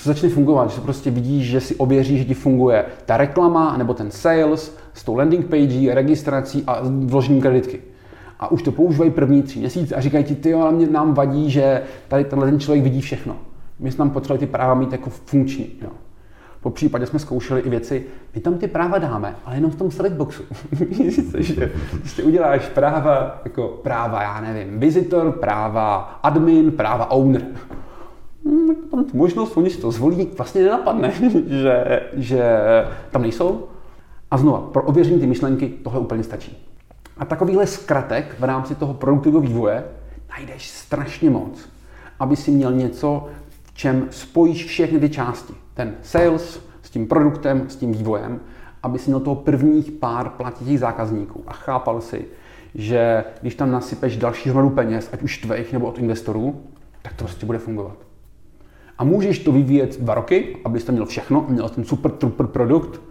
začne 0.03 0.29
fungovat, 0.29 0.69
že 0.69 0.81
prostě 0.81 1.11
vidíš, 1.11 1.47
že 1.47 1.61
si 1.61 1.75
ověří, 1.75 2.17
že 2.17 2.25
ti 2.25 2.33
funguje 2.33 2.85
ta 3.05 3.17
reklama 3.17 3.77
nebo 3.77 3.93
ten 3.93 4.11
sales 4.11 4.77
s 4.93 5.03
tou 5.03 5.15
landing 5.15 5.45
page, 5.45 5.93
registrací 5.95 6.63
a 6.67 6.81
vložením 7.05 7.41
kreditky. 7.41 7.79
A 8.39 8.51
už 8.51 8.61
to 8.61 8.71
používají 8.71 9.11
první 9.11 9.43
tři 9.43 9.59
měsíce 9.59 9.95
a 9.95 10.01
říkají 10.01 10.23
ti, 10.23 10.35
ty 10.35 10.53
ale 10.53 10.71
mě 10.71 10.87
nám 10.87 11.13
vadí, 11.13 11.51
že 11.51 11.81
tady 12.07 12.23
tenhle 12.23 12.47
ten 12.51 12.59
člověk 12.59 12.83
vidí 12.83 13.01
všechno. 13.01 13.35
My 13.79 13.91
jsme 13.91 13.97
tam 13.97 14.09
potřebovali 14.09 14.39
ty 14.39 14.51
práva 14.51 14.73
mít 14.73 14.91
jako 14.91 15.09
funkční. 15.09 15.67
Jo. 15.81 15.89
Po 16.65 16.71
případě 16.71 17.05
jsme 17.05 17.19
zkoušeli 17.19 17.61
i 17.61 17.69
věci, 17.69 18.05
my 18.35 18.41
tam 18.41 18.57
ty 18.57 18.67
práva 18.67 18.97
dáme, 18.97 19.35
ale 19.45 19.55
jenom 19.55 19.71
v 19.71 19.75
tom 19.75 19.91
select 19.91 20.15
boxu. 20.15 20.43
že 21.37 21.71
prostě 21.99 22.23
uděláš 22.23 22.69
práva, 22.69 23.41
jako 23.43 23.67
práva, 23.67 24.21
já 24.23 24.41
nevím, 24.41 24.79
visitor, 24.79 25.31
práva 25.31 26.19
admin, 26.23 26.71
práva 26.71 27.11
owner. 27.11 27.45
Hmm, 28.45 28.75
tam 28.91 29.05
tu 29.05 29.17
možnost, 29.17 29.57
oni 29.57 29.69
si 29.69 29.81
to 29.81 29.91
zvolí, 29.91 30.29
vlastně 30.37 30.63
nenapadne, 30.63 31.11
že, 31.47 32.01
že 32.13 32.43
tam 33.11 33.21
nejsou. 33.21 33.67
A 34.31 34.37
znova, 34.37 34.61
pro 34.61 34.83
ověření 34.83 35.19
ty 35.19 35.27
myšlenky 35.27 35.69
tohle 35.83 35.99
úplně 35.99 36.23
stačí. 36.23 36.67
A 37.17 37.25
takovýhle 37.25 37.67
zkratek 37.67 38.35
v 38.39 38.43
rámci 38.43 38.75
toho 38.75 38.93
produktového 38.93 39.41
vývoje 39.41 39.83
najdeš 40.29 40.69
strašně 40.69 41.29
moc, 41.29 41.69
aby 42.19 42.35
si 42.35 42.51
měl 42.51 42.71
něco, 42.71 43.27
čem 43.75 44.07
spojíš 44.09 44.65
všechny 44.65 44.99
ty 44.99 45.09
části 45.09 45.53
ten 45.73 45.95
sales 46.01 46.59
s 46.81 46.89
tím 46.89 47.07
produktem, 47.07 47.69
s 47.69 47.75
tím 47.75 47.91
vývojem, 47.91 48.39
aby 48.83 48.99
si 48.99 49.09
měl 49.09 49.19
toho 49.19 49.35
prvních 49.35 49.91
pár 49.91 50.29
platětých 50.29 50.79
zákazníků 50.79 51.43
a 51.47 51.53
chápal 51.53 52.01
si, 52.01 52.25
že 52.75 53.23
když 53.41 53.55
tam 53.55 53.71
nasypeš 53.71 54.17
další 54.17 54.49
hromadu 54.49 54.69
peněz, 54.69 55.09
ať 55.13 55.21
už 55.21 55.37
tvých 55.37 55.73
nebo 55.73 55.87
od 55.87 55.99
investorů, 55.99 56.61
tak 57.01 57.13
to 57.13 57.23
prostě 57.23 57.45
bude 57.45 57.57
fungovat. 57.57 57.97
A 58.97 59.03
můžeš 59.03 59.39
to 59.39 59.51
vyvíjet 59.51 60.01
dva 60.01 60.13
roky, 60.13 60.57
abys 60.65 60.83
tam 60.83 60.95
měl 60.95 61.05
všechno, 61.05 61.45
měl 61.49 61.69
ten 61.69 61.83
super, 61.83 62.11
super 62.21 62.47
produkt, 62.47 63.01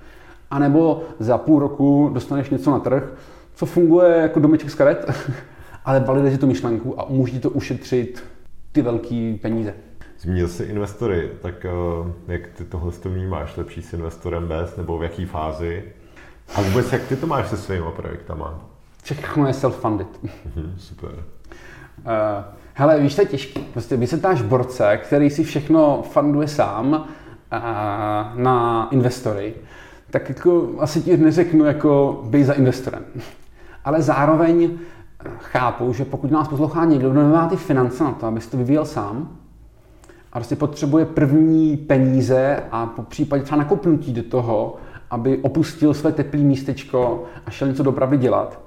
anebo 0.50 1.02
za 1.18 1.38
půl 1.38 1.58
roku 1.58 2.10
dostaneš 2.12 2.50
něco 2.50 2.70
na 2.70 2.78
trh, 2.78 3.14
co 3.54 3.66
funguje 3.66 4.16
jako 4.16 4.40
domeček 4.40 4.70
z 4.70 4.74
karet, 4.74 5.10
ale 5.84 6.00
validuje 6.00 6.38
tu 6.38 6.46
myšlenku 6.46 7.00
a 7.00 7.08
umožní 7.08 7.40
to 7.40 7.50
ušetřit 7.50 8.24
ty 8.72 8.82
velké 8.82 9.36
peníze. 9.42 9.74
Zmínil 10.18 10.48
jsi 10.48 10.62
investory, 10.62 11.30
tak 11.42 11.66
uh, 12.00 12.10
jak 12.26 12.46
ty 12.46 12.64
tohle 12.64 12.92
to 12.92 13.10
vnímáš? 13.10 13.56
Lepší 13.56 13.82
s 13.82 13.92
investorem 13.92 14.48
bez, 14.48 14.76
nebo 14.76 14.98
v 14.98 15.02
jaký 15.02 15.24
fázi? 15.26 15.84
A 16.54 16.62
vůbec 16.62 16.92
jak 16.92 17.02
ty 17.02 17.16
to 17.16 17.26
máš 17.26 17.48
se 17.48 17.56
svými 17.56 17.86
projektama? 17.96 18.60
Všechno 19.02 19.46
je 19.46 19.52
self-funded. 19.52 20.06
Mhm, 20.22 20.74
super. 20.78 21.10
Uh, 21.10 22.04
hele, 22.74 23.00
víš, 23.00 23.14
to 23.14 23.22
je 23.22 23.26
těžké. 23.26 23.60
Prostě 23.72 23.96
vysetáš 23.96 24.42
borce, 24.42 24.96
který 24.96 25.30
si 25.30 25.44
všechno 25.44 26.02
funduje 26.02 26.48
sám 26.48 26.92
uh, 26.92 28.40
na 28.42 28.88
investory, 28.90 29.54
tak 30.10 30.28
jako 30.28 30.68
asi 30.78 31.02
ti 31.02 31.16
neřeknu, 31.16 31.64
jako 31.64 32.22
bej 32.24 32.44
za 32.44 32.52
investorem. 32.52 33.04
Ale 33.84 34.02
zároveň 34.02 34.78
chápu, 35.38 35.92
že 35.92 36.04
pokud 36.04 36.30
nás 36.30 36.48
poslouchá 36.48 36.84
někdo, 36.84 37.10
kdo 37.10 37.22
nemá 37.22 37.48
ty 37.48 37.56
finance 37.56 38.04
na 38.04 38.12
to, 38.12 38.26
aby 38.26 38.40
to 38.40 38.56
vyvíjel 38.56 38.84
sám, 38.84 39.38
a 40.34 40.38
prostě 40.38 40.56
potřebuje 40.56 41.04
první 41.04 41.76
peníze 41.76 42.62
a 42.70 42.86
po 42.86 43.02
případě 43.02 43.42
třeba 43.42 43.58
nakopnutí 43.58 44.12
do 44.12 44.22
toho, 44.22 44.76
aby 45.10 45.38
opustil 45.38 45.94
své 45.94 46.12
teplé 46.12 46.40
místečko 46.40 47.24
a 47.46 47.50
šel 47.50 47.68
něco 47.68 47.82
dopravy 47.82 48.18
dělat, 48.18 48.60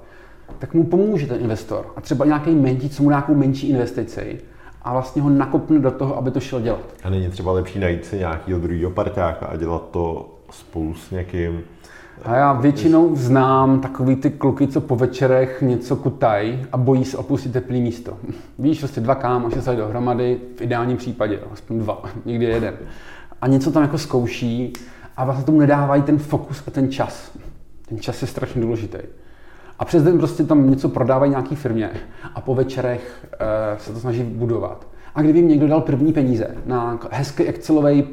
tak 0.58 0.74
mu 0.74 0.84
pomůže 0.84 1.26
ten 1.26 1.40
investor. 1.40 1.86
A 1.96 2.00
třeba 2.00 2.24
nějaký 2.24 2.54
menší, 2.54 2.88
co 2.88 3.02
mu 3.02 3.08
nějakou 3.08 3.34
menší 3.34 3.68
investici 3.68 4.40
a 4.82 4.92
vlastně 4.92 5.22
ho 5.22 5.30
nakopne 5.30 5.78
do 5.78 5.90
toho, 5.90 6.16
aby 6.16 6.30
to 6.30 6.40
šel 6.40 6.60
dělat. 6.60 6.94
A 7.04 7.10
není 7.10 7.28
třeba 7.28 7.52
lepší 7.52 7.78
najít 7.78 8.04
si 8.04 8.18
nějakého 8.18 8.60
druhého 8.60 8.90
parťáka 8.90 9.46
a 9.46 9.56
dělat 9.56 9.90
to 9.90 10.34
spolu 10.50 10.94
s 10.94 11.10
někým, 11.10 11.60
a 12.24 12.36
já 12.36 12.52
většinou 12.52 13.16
znám 13.16 13.80
takový 13.80 14.16
ty 14.16 14.30
kluky, 14.30 14.66
co 14.66 14.80
po 14.80 14.96
večerech 14.96 15.62
něco 15.62 15.96
kutají 15.96 16.66
a 16.72 16.76
bojí 16.76 17.04
se 17.04 17.16
opustit 17.16 17.52
teplý 17.52 17.80
místo. 17.80 18.16
Víš, 18.58 18.78
prostě 18.78 19.00
dva 19.00 19.14
kámoši 19.14 19.62
se 19.62 19.76
dohromady, 19.76 20.40
v 20.56 20.62
ideálním 20.62 20.96
případě, 20.96 21.40
aspoň 21.52 21.78
dva, 21.78 22.02
někdy 22.24 22.44
jeden. 22.44 22.74
A 23.40 23.46
něco 23.46 23.70
tam 23.70 23.82
jako 23.82 23.98
zkouší 23.98 24.72
a 25.16 25.24
vlastně 25.24 25.44
tomu 25.44 25.60
nedávají 25.60 26.02
ten 26.02 26.18
fokus 26.18 26.62
a 26.66 26.70
ten 26.70 26.90
čas. 26.90 27.32
Ten 27.88 27.98
čas 27.98 28.22
je 28.22 28.28
strašně 28.28 28.62
důležitý. 28.62 28.98
A 29.78 29.84
přes 29.84 30.02
den 30.02 30.18
prostě 30.18 30.44
tam 30.44 30.70
něco 30.70 30.88
prodávají 30.88 31.30
nějaký 31.30 31.54
firmě 31.56 31.90
a 32.34 32.40
po 32.40 32.54
večerech 32.54 33.26
e, 33.40 33.78
se 33.78 33.92
to 33.92 34.00
snaží 34.00 34.22
budovat. 34.22 34.86
A 35.18 35.22
kdyby 35.22 35.38
jim 35.38 35.48
někdo 35.48 35.68
dal 35.68 35.80
první 35.80 36.12
peníze 36.12 36.54
na 36.66 37.00
hezký 37.10 37.42
Excelový, 37.42 38.04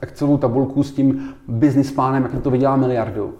Excelovou 0.00 0.38
tabulku 0.38 0.82
s 0.82 0.92
tím 0.92 1.34
business 1.48 1.92
plánem, 1.92 2.22
jak 2.22 2.42
to 2.42 2.50
vydělá 2.50 2.76
miliardu, 2.76 3.34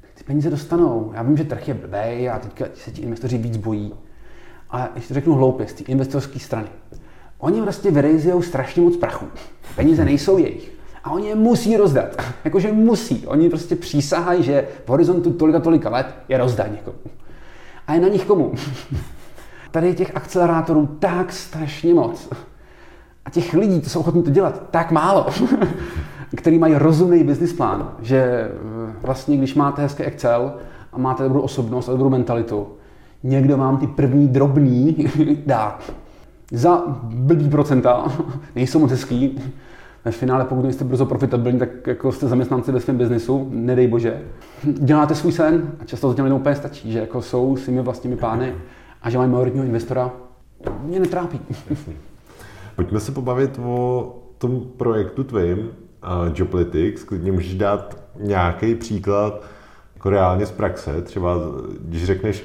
tak 0.00 0.10
ty 0.14 0.24
peníze 0.24 0.50
dostanou. 0.50 1.12
Já 1.14 1.22
vím, 1.22 1.36
že 1.36 1.44
trh 1.44 1.68
je 1.68 1.74
blbý 1.74 2.28
a 2.28 2.38
teďka 2.38 2.64
se 2.74 2.90
ti 2.90 3.02
investoři 3.02 3.38
víc 3.38 3.56
bojí. 3.56 3.94
A 4.70 4.88
ještě 4.94 5.14
řeknu 5.14 5.34
hloupě, 5.34 5.66
z 5.66 5.72
té 5.72 5.84
investorské 5.84 6.38
strany. 6.38 6.68
Oni 7.38 7.60
vlastně 7.60 7.90
vyrejzují 7.90 8.42
strašně 8.42 8.82
moc 8.82 8.96
prachu. 8.96 9.26
Peníze 9.76 10.04
nejsou 10.04 10.38
jejich. 10.38 10.72
A 11.04 11.10
oni 11.10 11.28
je 11.28 11.34
musí 11.34 11.76
rozdat. 11.76 12.22
Jakože 12.44 12.72
musí. 12.72 13.26
Oni 13.26 13.48
prostě 13.48 13.76
přísahají, 13.76 14.42
že 14.42 14.68
v 14.84 14.88
horizontu 14.88 15.32
tolika 15.32 15.60
tolika 15.60 15.90
let 15.90 16.14
je 16.28 16.38
rozdají 16.38 16.72
někomu. 16.72 16.98
A 17.86 17.94
je 17.94 18.00
na 18.00 18.08
nich 18.08 18.24
komu? 18.24 18.52
Tady 19.70 19.86
je 19.86 19.94
těch 19.94 20.16
akcelerátorů 20.16 20.86
tak 20.98 21.32
strašně 21.32 21.94
moc. 21.94 22.28
A 23.24 23.30
těch 23.30 23.54
lidí, 23.54 23.80
co 23.80 23.90
jsou 23.90 24.00
ochotní 24.00 24.22
to 24.22 24.30
dělat, 24.30 24.62
tak 24.70 24.90
málo. 24.90 25.26
který 26.36 26.58
mají 26.58 26.74
rozumný 26.74 27.24
business 27.24 27.52
plán, 27.52 27.90
že 28.02 28.16
eh, 28.16 28.50
vlastně, 29.02 29.36
když 29.36 29.54
máte 29.54 29.82
hezký 29.82 30.02
Excel 30.02 30.52
a 30.92 30.98
máte 30.98 31.22
dobrou 31.22 31.40
osobnost 31.40 31.88
a 31.88 31.92
dobrou 31.92 32.10
mentalitu, 32.10 32.66
někdo 33.22 33.56
vám 33.56 33.76
ty 33.76 33.86
první 33.86 34.28
drobný 34.28 34.96
dá. 35.46 35.78
Za 36.52 36.82
blbý 37.02 37.48
procenta, 37.48 38.04
nejsou 38.54 38.78
moc 38.78 38.90
hezký, 38.90 39.40
ve 40.04 40.10
finále, 40.10 40.44
pokud 40.44 40.72
jste 40.72 40.84
brzo 40.84 41.06
profitabilní, 41.06 41.58
tak 41.58 41.86
jako 41.86 42.12
jste 42.12 42.28
zaměstnanci 42.28 42.72
ve 42.72 42.80
svém 42.80 42.98
biznisu, 42.98 43.48
nedej 43.50 43.88
bože. 43.88 44.22
Děláte 44.64 45.14
svůj 45.14 45.32
sen 45.32 45.72
a 45.80 45.84
často 45.84 46.08
to 46.08 46.14
těm 46.14 46.32
úplně 46.32 46.54
stačí, 46.54 46.92
že 46.92 46.98
jako 46.98 47.22
jsou 47.22 47.56
svými 47.56 47.82
vlastními 47.82 48.16
pány 48.16 48.54
a 49.02 49.10
že 49.10 49.18
mají 49.18 49.30
majoritního 49.30 49.64
investora, 49.64 50.10
mě 50.82 51.00
netrápí. 51.00 51.40
Pojďme 52.76 53.00
se 53.00 53.12
pobavit 53.12 53.60
o 53.64 54.16
tom 54.38 54.60
projektu 54.76 55.24
tvým, 55.24 55.58
uh, 55.58 56.32
Joblitics. 56.34 57.04
Klidně 57.04 57.32
můžeš 57.32 57.54
dát 57.54 57.96
nějaký 58.16 58.74
příklad 58.74 59.42
jako 59.94 60.10
reálně 60.10 60.46
z 60.46 60.50
praxe. 60.50 61.02
Třeba 61.02 61.36
když 61.80 62.04
řekneš, 62.04 62.44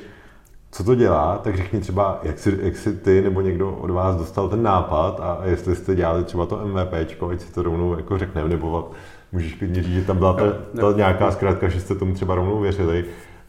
co 0.71 0.83
to 0.83 0.95
dělá, 0.95 1.37
tak 1.37 1.55
řekni 1.55 1.79
třeba, 1.79 2.19
jak 2.23 2.39
si, 2.39 2.59
jak 2.61 2.77
si 2.77 2.93
ty 2.93 3.21
nebo 3.21 3.41
někdo 3.41 3.71
od 3.71 3.89
vás 3.89 4.15
dostal 4.15 4.49
ten 4.49 4.63
nápad 4.63 5.19
a 5.19 5.39
jestli 5.45 5.75
jste 5.75 5.95
dělali 5.95 6.23
třeba 6.23 6.45
to 6.45 6.67
MVP, 6.67 6.93
ať 6.93 7.41
si 7.41 7.53
to 7.53 7.63
rovnou 7.63 7.97
jako 7.97 8.17
řekneme, 8.17 8.49
nebo 8.49 8.91
můžeš 9.31 9.53
klidně 9.53 9.83
říct, 9.83 9.93
že 9.93 10.01
tam 10.01 10.17
byla 10.17 10.33
ta, 10.33 10.43
ta 10.81 10.91
nějaká 10.95 11.31
zkrátka, 11.31 11.67
že 11.67 11.81
jste 11.81 11.95
tomu 11.95 12.13
třeba 12.13 12.35
rovnou 12.35 12.59
věřili 12.59 13.05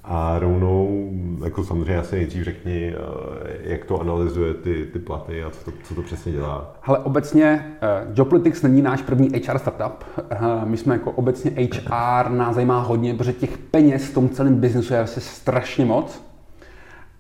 a 0.09 0.39
rovnou, 0.39 1.11
jako 1.45 1.65
samozřejmě 1.65 1.99
asi 1.99 2.17
nejdřív 2.17 2.45
řekni, 2.45 2.95
eh, 2.95 3.57
jak 3.63 3.85
to 3.85 4.01
analyzuje 4.01 4.55
ty, 4.55 4.87
ty 4.93 4.99
platy 4.99 5.45
a 5.45 5.51
co 5.51 5.71
to, 5.71 5.77
co 5.85 5.95
to 5.95 6.03
přesně 6.03 6.33
dělá. 6.33 6.75
Ale 6.83 6.99
obecně 6.99 7.77
uh, 7.83 8.19
Joblitics 8.19 8.63
není 8.63 8.83
náš 8.83 9.03
první 9.03 9.29
HR 9.29 9.59
startup. 9.59 10.05
Uh, 10.19 10.65
my 10.65 10.77
jsme 10.77 10.95
jako 10.95 11.11
obecně 11.11 11.51
HR 11.51 12.31
nás 12.31 12.55
zajímá 12.55 12.81
hodně, 12.81 13.15
protože 13.15 13.33
těch 13.33 13.59
peněz 13.59 14.05
v 14.11 14.15
tom 14.15 14.29
celém 14.29 14.55
biznesu 14.55 14.95
je 14.95 15.01
asi 15.01 15.21
strašně 15.21 15.85
moc. 15.85 16.25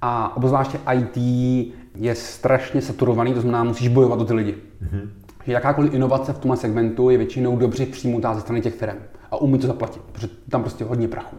A 0.02 0.36
obzvláště 0.36 0.78
IT 0.94 1.16
je 1.94 2.14
strašně 2.14 2.82
saturovaný, 2.82 3.34
to 3.34 3.40
znamená, 3.40 3.64
musíš 3.64 3.88
bojovat 3.88 4.20
o 4.20 4.24
ty 4.24 4.34
lidi. 4.34 4.54
Mm-hmm. 4.54 5.08
Jakákoliv 5.46 5.94
inovace 5.94 6.32
v 6.32 6.38
tomhle 6.38 6.56
segmentu 6.56 7.10
je 7.10 7.18
většinou 7.18 7.56
dobře 7.56 7.86
přijmutá 7.86 8.34
ze 8.34 8.40
strany 8.40 8.60
těch 8.60 8.74
firm 8.74 8.96
a 9.30 9.36
umí 9.36 9.58
to 9.58 9.66
zaplatit, 9.66 10.02
protože 10.12 10.28
tam 10.48 10.62
prostě 10.62 10.84
hodně 10.84 11.08
prachu. 11.08 11.36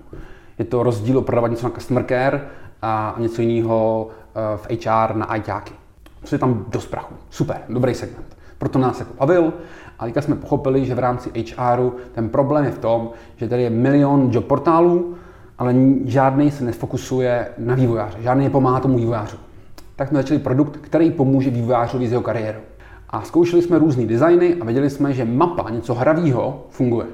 Je 0.59 0.65
to 0.65 0.83
rozdíl 0.83 1.21
prodávat 1.21 1.47
něco 1.47 1.67
na 1.67 1.73
customer 1.73 2.05
care 2.07 2.41
a 2.81 3.15
něco 3.17 3.41
jiného 3.41 4.07
eh, 4.35 4.57
v 4.57 4.85
HR 4.85 5.15
na 5.15 5.35
ITáky. 5.35 5.73
Co 6.23 6.35
je 6.35 6.39
tam 6.39 6.65
dost 6.67 6.85
prachu. 6.85 7.13
Super, 7.29 7.61
dobrý 7.69 7.93
segment. 7.93 8.37
Proto 8.57 8.79
nás 8.79 8.99
jako 8.99 9.13
bavil 9.19 9.53
a 9.99 10.05
teďka 10.05 10.21
jsme 10.21 10.35
pochopili, 10.35 10.85
že 10.85 10.95
v 10.95 10.99
rámci 10.99 11.31
HRu 11.57 11.95
ten 12.11 12.29
problém 12.29 12.65
je 12.65 12.71
v 12.71 12.79
tom, 12.79 13.09
že 13.35 13.47
tady 13.47 13.63
je 13.63 13.69
milion 13.69 14.29
job 14.31 14.45
portálů, 14.45 15.15
ale 15.57 15.75
žádný 16.05 16.51
se 16.51 16.63
nefokusuje 16.63 17.47
na 17.57 17.75
vývojáře, 17.75 18.17
žádný 18.21 18.43
nepomáhá 18.43 18.79
tomu 18.79 18.97
vývojářu. 18.97 19.37
Tak 19.95 20.07
jsme 20.07 20.17
začali 20.17 20.39
produkt, 20.39 20.77
který 20.77 21.11
pomůže 21.11 21.49
vývojářovi 21.49 22.07
z 22.07 22.11
jeho 22.11 22.21
kariéru. 22.23 22.59
A 23.09 23.21
zkoušeli 23.21 23.61
jsme 23.61 23.79
různé 23.79 24.05
designy 24.05 24.55
a 24.55 24.65
věděli 24.65 24.89
jsme, 24.89 25.13
že 25.13 25.25
mapa 25.25 25.69
něco 25.69 25.93
hravého 25.93 26.65
funguje. 26.69 27.07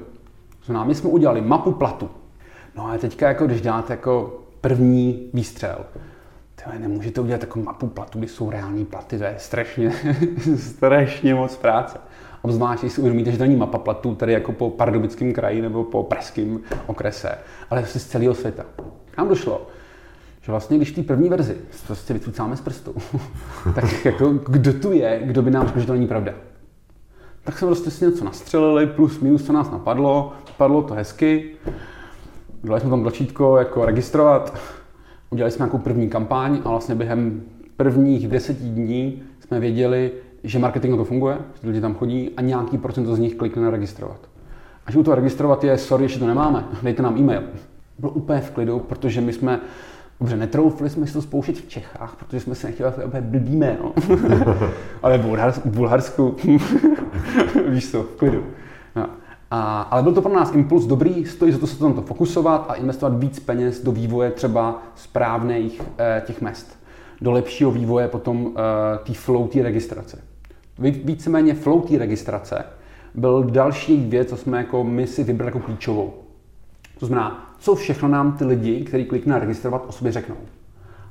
To 0.58 0.66
znamená, 0.66 0.84
my 0.84 0.94
jsme 0.94 1.10
udělali 1.10 1.40
mapu 1.40 1.72
platu 1.72 2.08
No 2.76 2.86
a 2.86 2.98
teďka, 2.98 3.28
jako 3.28 3.46
když 3.46 3.60
děláte 3.60 3.92
jako 3.92 4.40
první 4.60 5.30
výstřel, 5.34 5.78
to 6.64 6.78
nemůžete 6.78 7.20
udělat 7.20 7.40
takovou 7.40 7.64
mapu 7.64 7.86
platu, 7.86 8.18
kdy 8.18 8.28
jsou 8.28 8.50
reální 8.50 8.84
platy, 8.84 9.18
to 9.18 9.24
je 9.24 9.34
strašně, 9.38 9.92
strašně 10.56 11.34
moc 11.34 11.56
práce. 11.56 11.98
Obzvlášť, 12.42 12.82
když 12.82 12.92
si 12.92 13.00
uvědomíte, 13.00 13.32
že 13.32 13.38
to 13.38 13.44
není 13.44 13.56
mapa 13.56 13.78
platů 13.78 14.14
tady 14.14 14.32
jako 14.32 14.52
po 14.52 14.70
pardubickém 14.70 15.32
kraji 15.32 15.62
nebo 15.62 15.84
po 15.84 16.02
pražském 16.02 16.60
okrese, 16.86 17.38
ale 17.70 17.86
z 17.86 18.06
celého 18.06 18.34
světa. 18.34 18.64
Nám 19.18 19.28
došlo, 19.28 19.66
že 20.42 20.52
vlastně, 20.52 20.76
když 20.76 20.92
té 20.92 21.02
první 21.02 21.28
verzi 21.28 21.56
prostě 21.86 22.14
vycucáme 22.14 22.56
z 22.56 22.60
prstu, 22.60 22.94
tak 23.74 24.04
jako 24.04 24.30
kdo 24.30 24.72
tu 24.72 24.92
je, 24.92 25.20
kdo 25.24 25.42
by 25.42 25.50
nám 25.50 25.66
řekl, 25.66 25.80
že 25.80 25.86
to 25.86 25.92
není 25.92 26.06
pravda. 26.06 26.32
Tak 27.44 27.58
jsme 27.58 27.68
prostě 27.68 27.90
si 27.90 28.04
něco 28.04 28.24
nastřelili, 28.24 28.86
plus 28.86 29.20
minus, 29.20 29.46
co 29.46 29.52
nás 29.52 29.70
napadlo, 29.70 30.32
padlo 30.56 30.82
to 30.82 30.94
hezky, 30.94 31.50
dali 32.64 32.80
jsme 32.80 32.90
tam 32.90 33.02
tlačítko 33.02 33.56
jako 33.56 33.84
registrovat, 33.84 34.58
udělali 35.30 35.50
jsme 35.50 35.64
nějakou 35.64 35.78
první 35.78 36.08
kampaň 36.08 36.58
a 36.64 36.68
vlastně 36.68 36.94
během 36.94 37.42
prvních 37.76 38.28
deseti 38.28 38.64
dní 38.64 39.22
jsme 39.40 39.60
věděli, 39.60 40.12
že 40.44 40.58
marketing 40.58 40.96
to 40.96 41.04
funguje, 41.04 41.38
že 41.62 41.68
lidi 41.68 41.80
tam 41.80 41.94
chodí 41.94 42.30
a 42.36 42.42
nějaký 42.42 42.78
procento 42.78 43.16
z 43.16 43.18
nich 43.18 43.34
klikne 43.34 43.62
na 43.62 43.70
registrovat. 43.70 44.20
A 44.86 44.92
že 44.92 44.98
u 44.98 45.02
toho 45.02 45.14
registrovat 45.14 45.64
je, 45.64 45.78
sorry, 45.78 46.04
ještě 46.04 46.18
to 46.18 46.26
nemáme, 46.26 46.64
dejte 46.82 47.02
nám 47.02 47.16
e-mail. 47.18 47.42
Bylo 47.98 48.12
úplně 48.12 48.40
v 48.40 48.50
klidu, 48.50 48.78
protože 48.78 49.20
my 49.20 49.32
jsme 49.32 49.60
Dobře, 50.20 50.36
netroufli 50.36 50.90
jsme 50.90 51.06
si 51.06 51.12
to 51.12 51.22
spouštět 51.22 51.56
v 51.56 51.68
Čechách, 51.68 52.16
protože 52.16 52.40
jsme 52.40 52.54
si 52.54 52.66
nechtěli 52.66 52.92
úplně 53.06 53.20
blbý 53.20 53.56
jméno. 53.56 53.92
Ale 55.02 55.18
v 55.18 55.66
Bulharsku, 55.66 56.36
víš 57.68 57.90
co, 57.90 58.02
v 58.02 58.16
klidu. 58.16 58.44
No. 58.96 59.06
A, 59.56 59.82
ale 59.82 60.02
byl 60.02 60.12
to 60.12 60.22
pro 60.22 60.32
nás 60.32 60.54
impuls 60.54 60.86
dobrý, 60.86 61.24
stojí 61.24 61.52
za 61.52 61.58
to 61.58 61.66
se 61.66 61.78
to 61.78 62.02
fokusovat 62.02 62.66
a 62.68 62.74
investovat 62.74 63.18
víc 63.18 63.40
peněz 63.40 63.82
do 63.82 63.92
vývoje 63.92 64.30
třeba 64.30 64.82
správných 64.94 65.82
eh, 65.98 66.22
těch 66.26 66.40
mest. 66.40 66.78
Do 67.20 67.32
lepšího 67.32 67.70
vývoje 67.70 68.08
potom 68.08 68.50
eh, 68.56 68.98
té 68.98 69.12
flow, 69.12 69.48
té 69.48 69.62
registrace. 69.62 70.22
Víceméně 70.78 71.54
flow 71.54 71.80
té 71.80 71.98
registrace 71.98 72.64
byl 73.14 73.44
další 73.44 73.96
věc, 73.96 74.28
co 74.28 74.36
jsme 74.36 74.58
jako 74.58 74.84
my 74.84 75.06
si 75.06 75.24
vybrali 75.24 75.48
jako 75.48 75.66
klíčovou. 75.66 76.14
To 76.98 77.06
znamená, 77.06 77.54
co 77.58 77.74
všechno 77.74 78.08
nám 78.08 78.32
ty 78.32 78.44
lidi, 78.44 78.84
kteří 78.84 79.04
kliknou 79.04 79.32
na 79.32 79.38
registrovat, 79.38 79.84
o 79.88 79.92
sobě 79.92 80.12
řeknou. 80.12 80.36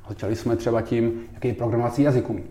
Začali 0.09 0.35
jsme 0.35 0.55
třeba 0.55 0.81
tím, 0.81 1.13
jaký 1.33 1.53
programovací 1.53 2.01
jazyk 2.01 2.29
umí, 2.29 2.43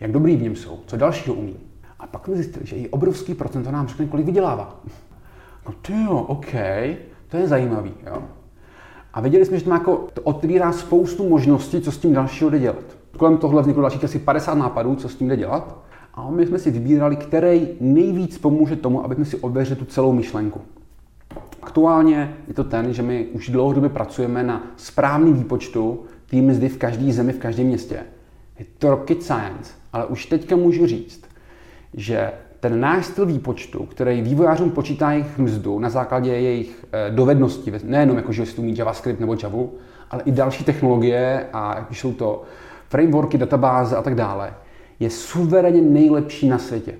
jak 0.00 0.12
dobrý 0.12 0.36
v 0.36 0.42
něm 0.42 0.56
jsou, 0.56 0.80
co 0.86 0.96
dalšího 0.96 1.34
umí. 1.34 1.56
A 1.98 2.06
pak 2.06 2.24
jsme 2.24 2.34
zjistili, 2.34 2.66
že 2.66 2.76
i 2.76 2.88
obrovský 2.88 3.34
procento 3.34 3.70
nám 3.70 3.88
řekne, 3.88 4.06
kolik 4.06 4.26
vydělává. 4.26 4.80
No 5.66 5.74
ty 5.82 5.92
jo, 6.04 6.18
OK, 6.18 6.52
to 7.28 7.36
je 7.36 7.48
zajímavý. 7.48 7.92
Jo. 8.06 8.22
A 9.14 9.20
věděli 9.20 9.44
jsme, 9.44 9.58
že 9.58 9.64
to, 9.64 9.70
má 9.70 9.76
jako, 9.76 10.08
to 10.14 10.22
otvírá 10.22 10.72
spoustu 10.72 11.28
možností, 11.28 11.80
co 11.80 11.92
s 11.92 11.98
tím 11.98 12.12
dalšího 12.12 12.50
jde 12.50 12.58
dělat. 12.58 12.84
Kolem 13.16 13.38
tohle 13.38 13.62
vzniklo 13.62 13.82
dalších 13.82 14.04
asi 14.04 14.18
50 14.18 14.54
nápadů, 14.54 14.94
co 14.94 15.08
s 15.08 15.14
tím 15.14 15.28
jde 15.28 15.36
dělat. 15.36 15.78
A 16.14 16.30
my 16.30 16.46
jsme 16.46 16.58
si 16.58 16.70
vybírali, 16.70 17.16
který 17.16 17.68
nejvíc 17.80 18.38
pomůže 18.38 18.76
tomu, 18.76 19.04
aby 19.04 19.14
jsme 19.14 19.24
si 19.24 19.36
ověřili 19.36 19.78
tu 19.78 19.84
celou 19.84 20.12
myšlenku. 20.12 20.60
Aktuálně 21.62 22.36
je 22.48 22.54
to 22.54 22.64
ten, 22.64 22.92
že 22.92 23.02
my 23.02 23.26
už 23.26 23.48
dlouhodobě 23.48 23.90
pracujeme 23.90 24.42
na 24.42 24.66
správném 24.76 25.34
výpočtu 25.34 26.00
té 26.26 26.36
mzdy 26.36 26.68
v 26.68 26.76
každé 26.76 27.12
zemi, 27.12 27.32
v 27.32 27.38
každém 27.38 27.66
městě. 27.66 28.02
Je 28.58 28.64
to 28.78 28.90
rocket 28.90 29.22
science, 29.22 29.72
ale 29.92 30.06
už 30.06 30.26
teďka 30.26 30.56
můžu 30.56 30.86
říct, 30.86 31.24
že 31.94 32.32
ten 32.62 32.80
náš 32.80 33.06
styl 33.06 33.26
výpočtu, 33.26 33.86
který 33.86 34.22
vývojářům 34.22 34.70
počítá 34.70 35.12
jejich 35.12 35.38
mzdu 35.38 35.78
na 35.78 35.90
základě 35.90 36.30
jejich 36.30 36.86
eh, 36.92 37.10
dovedností, 37.10 37.72
nejenom 37.84 38.16
jako, 38.16 38.32
že 38.32 38.44
umí 38.56 38.78
JavaScript 38.78 39.20
nebo 39.20 39.36
Java, 39.42 39.64
ale 40.10 40.22
i 40.22 40.32
další 40.32 40.64
technologie 40.64 41.46
a 41.52 41.74
jak 41.78 41.94
jsou 41.94 42.12
to 42.12 42.42
frameworky, 42.88 43.38
databáze 43.38 43.96
a 43.96 44.02
tak 44.02 44.14
dále, 44.14 44.54
je 45.00 45.10
suverénně 45.10 45.82
nejlepší 45.82 46.48
na 46.48 46.58
světě 46.58 46.94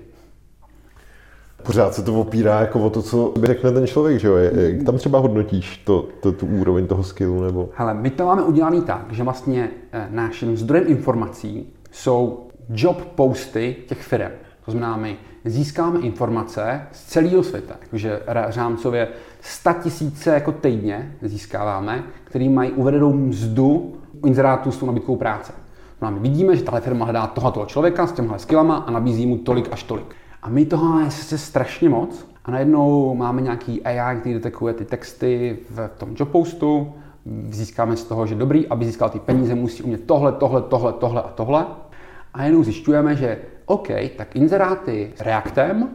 pořád 1.63 1.93
se 1.93 2.03
to 2.03 2.21
opírá 2.21 2.59
jako 2.59 2.79
o 2.79 2.89
to, 2.89 3.01
co 3.01 3.33
by 3.39 3.47
řekne 3.47 3.71
ten 3.71 3.87
člověk, 3.87 4.19
že 4.19 4.27
jo? 4.27 4.35
Jak 4.35 4.83
tam 4.83 4.97
třeba 4.97 5.19
hodnotíš 5.19 5.77
to, 5.77 6.07
to, 6.21 6.31
tu 6.31 6.45
úroveň 6.45 6.87
toho 6.87 7.03
skillu, 7.03 7.41
nebo? 7.41 7.69
Hele, 7.75 7.93
my 7.93 8.09
to 8.09 8.25
máme 8.25 8.43
udělané 8.43 8.81
tak, 8.81 9.05
že 9.11 9.23
vlastně 9.23 9.69
eh, 9.91 10.07
naším 10.11 10.57
zdrojem 10.57 10.87
informací 10.87 11.73
jsou 11.91 12.47
job 12.69 13.01
posty 13.15 13.75
těch 13.87 14.01
firm. 14.01 14.31
To 14.65 14.71
znamená, 14.71 14.97
my 14.97 15.17
získáme 15.45 15.99
informace 15.99 16.81
z 16.91 17.05
celého 17.05 17.43
světa, 17.43 17.75
takže 17.89 18.19
řámcově 18.49 19.07
100 19.41 19.69
tisíce 19.83 20.29
jako 20.29 20.51
týdně 20.51 21.15
získáváme, 21.21 22.03
který 22.23 22.49
mají 22.49 22.71
uvedenou 22.71 23.13
mzdu 23.13 23.95
inzerátů 24.25 24.71
s 24.71 24.77
tou 24.77 24.85
nabídkou 24.85 25.15
práce. 25.15 25.53
No 26.01 26.07
a 26.07 26.11
my 26.11 26.19
vidíme, 26.19 26.55
že 26.55 26.63
tahle 26.63 26.81
firma 26.81 27.05
hledá 27.05 27.27
tohoto 27.27 27.65
člověka 27.65 28.07
s 28.07 28.11
těmhle 28.11 28.39
skillama 28.39 28.75
a 28.77 28.91
nabízí 28.91 29.25
mu 29.25 29.37
tolik 29.37 29.69
až 29.71 29.83
tolik. 29.83 30.15
A 30.41 30.49
my 30.49 30.65
toho 30.65 30.85
máme 30.85 31.11
sice 31.11 31.37
strašně 31.37 31.89
moc 31.89 32.27
a 32.45 32.51
najednou 32.51 33.15
máme 33.15 33.41
nějaký 33.41 33.83
AI, 33.83 34.19
který 34.19 34.33
detekuje 34.33 34.73
ty 34.73 34.85
texty 34.85 35.59
v 35.69 35.89
tom 35.97 36.09
job 36.15 36.29
postu, 36.29 36.93
získáme 37.49 37.97
z 37.97 38.03
toho, 38.03 38.27
že 38.27 38.35
dobrý, 38.35 38.67
aby 38.67 38.85
získal 38.85 39.09
ty 39.09 39.19
peníze, 39.19 39.55
musí 39.55 39.83
umět 39.83 40.03
tohle, 40.05 40.31
tohle, 40.31 40.61
tohle, 40.61 40.93
tohle 40.93 41.21
a 41.21 41.27
tohle. 41.27 41.65
A 42.33 42.43
jenom 42.43 42.63
zjišťujeme, 42.63 43.15
že 43.15 43.37
OK, 43.65 43.87
tak 44.17 44.35
inzeráty 44.35 45.13
s 45.15 45.21
Reactem 45.21 45.89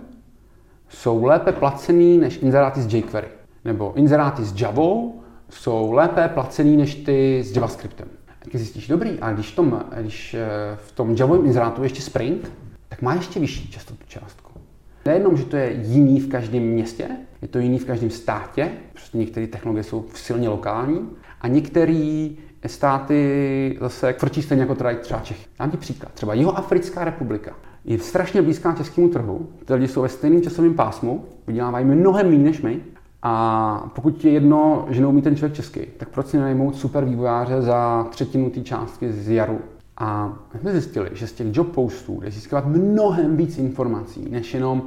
jsou 0.88 1.24
lépe 1.24 1.52
placený 1.52 2.18
než 2.18 2.38
inzeráty 2.42 2.83
s 2.83 2.94
jQuery. 2.94 3.28
Nebo 3.64 3.92
inzeráty 3.96 4.44
s 4.44 4.61
Javou 4.61 5.20
jsou 5.50 5.92
lépe 5.92 6.28
placený 6.28 6.76
než 6.76 6.94
ty 6.94 7.42
s 7.44 7.54
JavaScriptem. 7.54 8.09
Jak 8.44 8.57
zjistíš, 8.57 8.88
dobrý, 8.88 9.18
a 9.20 9.33
když, 9.33 9.52
tom, 9.52 9.85
když 10.00 10.35
eh, 10.35 10.48
v 10.76 10.92
tom 10.92 11.16
Javovém 11.18 11.46
inzerátu 11.46 11.83
je 11.83 11.87
ještě 11.87 12.02
Spring, 12.02 12.50
tak 12.88 13.02
má 13.02 13.14
ještě 13.14 13.40
vyšší 13.40 13.70
častotu 13.70 14.04
částku. 14.07 14.61
Nejenom, 15.04 15.37
že 15.37 15.44
to 15.44 15.57
je 15.57 15.72
jiný 15.72 16.20
v 16.20 16.28
každém 16.28 16.62
městě, 16.62 17.09
je 17.42 17.48
to 17.48 17.59
jiný 17.59 17.78
v 17.78 17.85
každém 17.85 18.11
státě, 18.11 18.70
prostě 18.92 19.18
některé 19.18 19.46
technologie 19.46 19.85
jsou 19.85 20.04
silně 20.14 20.48
lokální 20.48 21.09
a 21.40 21.48
některé 21.48 22.28
státy 22.66 23.79
zase 23.81 24.12
frčí 24.12 24.42
stejně 24.42 24.62
jako 24.62 24.75
teda 24.75 24.94
třeba 25.01 25.21
Čechy. 25.21 25.47
Dám 25.59 25.71
ti 25.71 25.77
příklad. 25.77 26.12
Třeba 26.12 26.35
Jihoafrická 26.35 27.05
republika 27.05 27.55
je 27.85 27.99
strašně 27.99 28.42
blízká 28.42 28.73
českému 28.73 29.09
trhu. 29.09 29.49
Ty 29.64 29.75
lidi 29.75 29.88
jsou 29.88 30.03
ve 30.03 30.09
stejném 30.09 30.42
časovém 30.42 30.75
pásmu, 30.75 31.25
vydělávají 31.47 31.85
mnohem 31.85 32.31
méně 32.31 32.44
než 32.44 32.62
my. 32.62 32.81
A 33.23 33.90
pokud 33.94 34.25
je 34.25 34.33
jedno, 34.33 34.87
že 34.90 35.01
neumí 35.01 35.23
ten 35.23 35.37
člověk 35.37 35.57
česky, 35.57 35.88
tak 35.97 36.09
proč 36.09 36.27
si 36.27 36.38
najmout 36.38 36.77
super 36.77 37.05
vývojáře 37.05 37.62
za 37.62 38.07
třetinu 38.11 38.51
té 38.51 38.61
částky 38.61 39.12
z 39.12 39.29
jaru 39.29 39.59
a 39.99 40.33
my 40.55 40.61
jsme 40.61 40.73
zjistili, 40.73 41.11
že 41.12 41.27
z 41.27 41.33
těch 41.33 41.47
job 41.57 41.68
postů 41.68 42.21
jde 42.21 42.31
získávat 42.31 42.66
mnohem 42.66 43.37
víc 43.37 43.59
informací, 43.59 44.27
než 44.31 44.55
jenom 44.55 44.83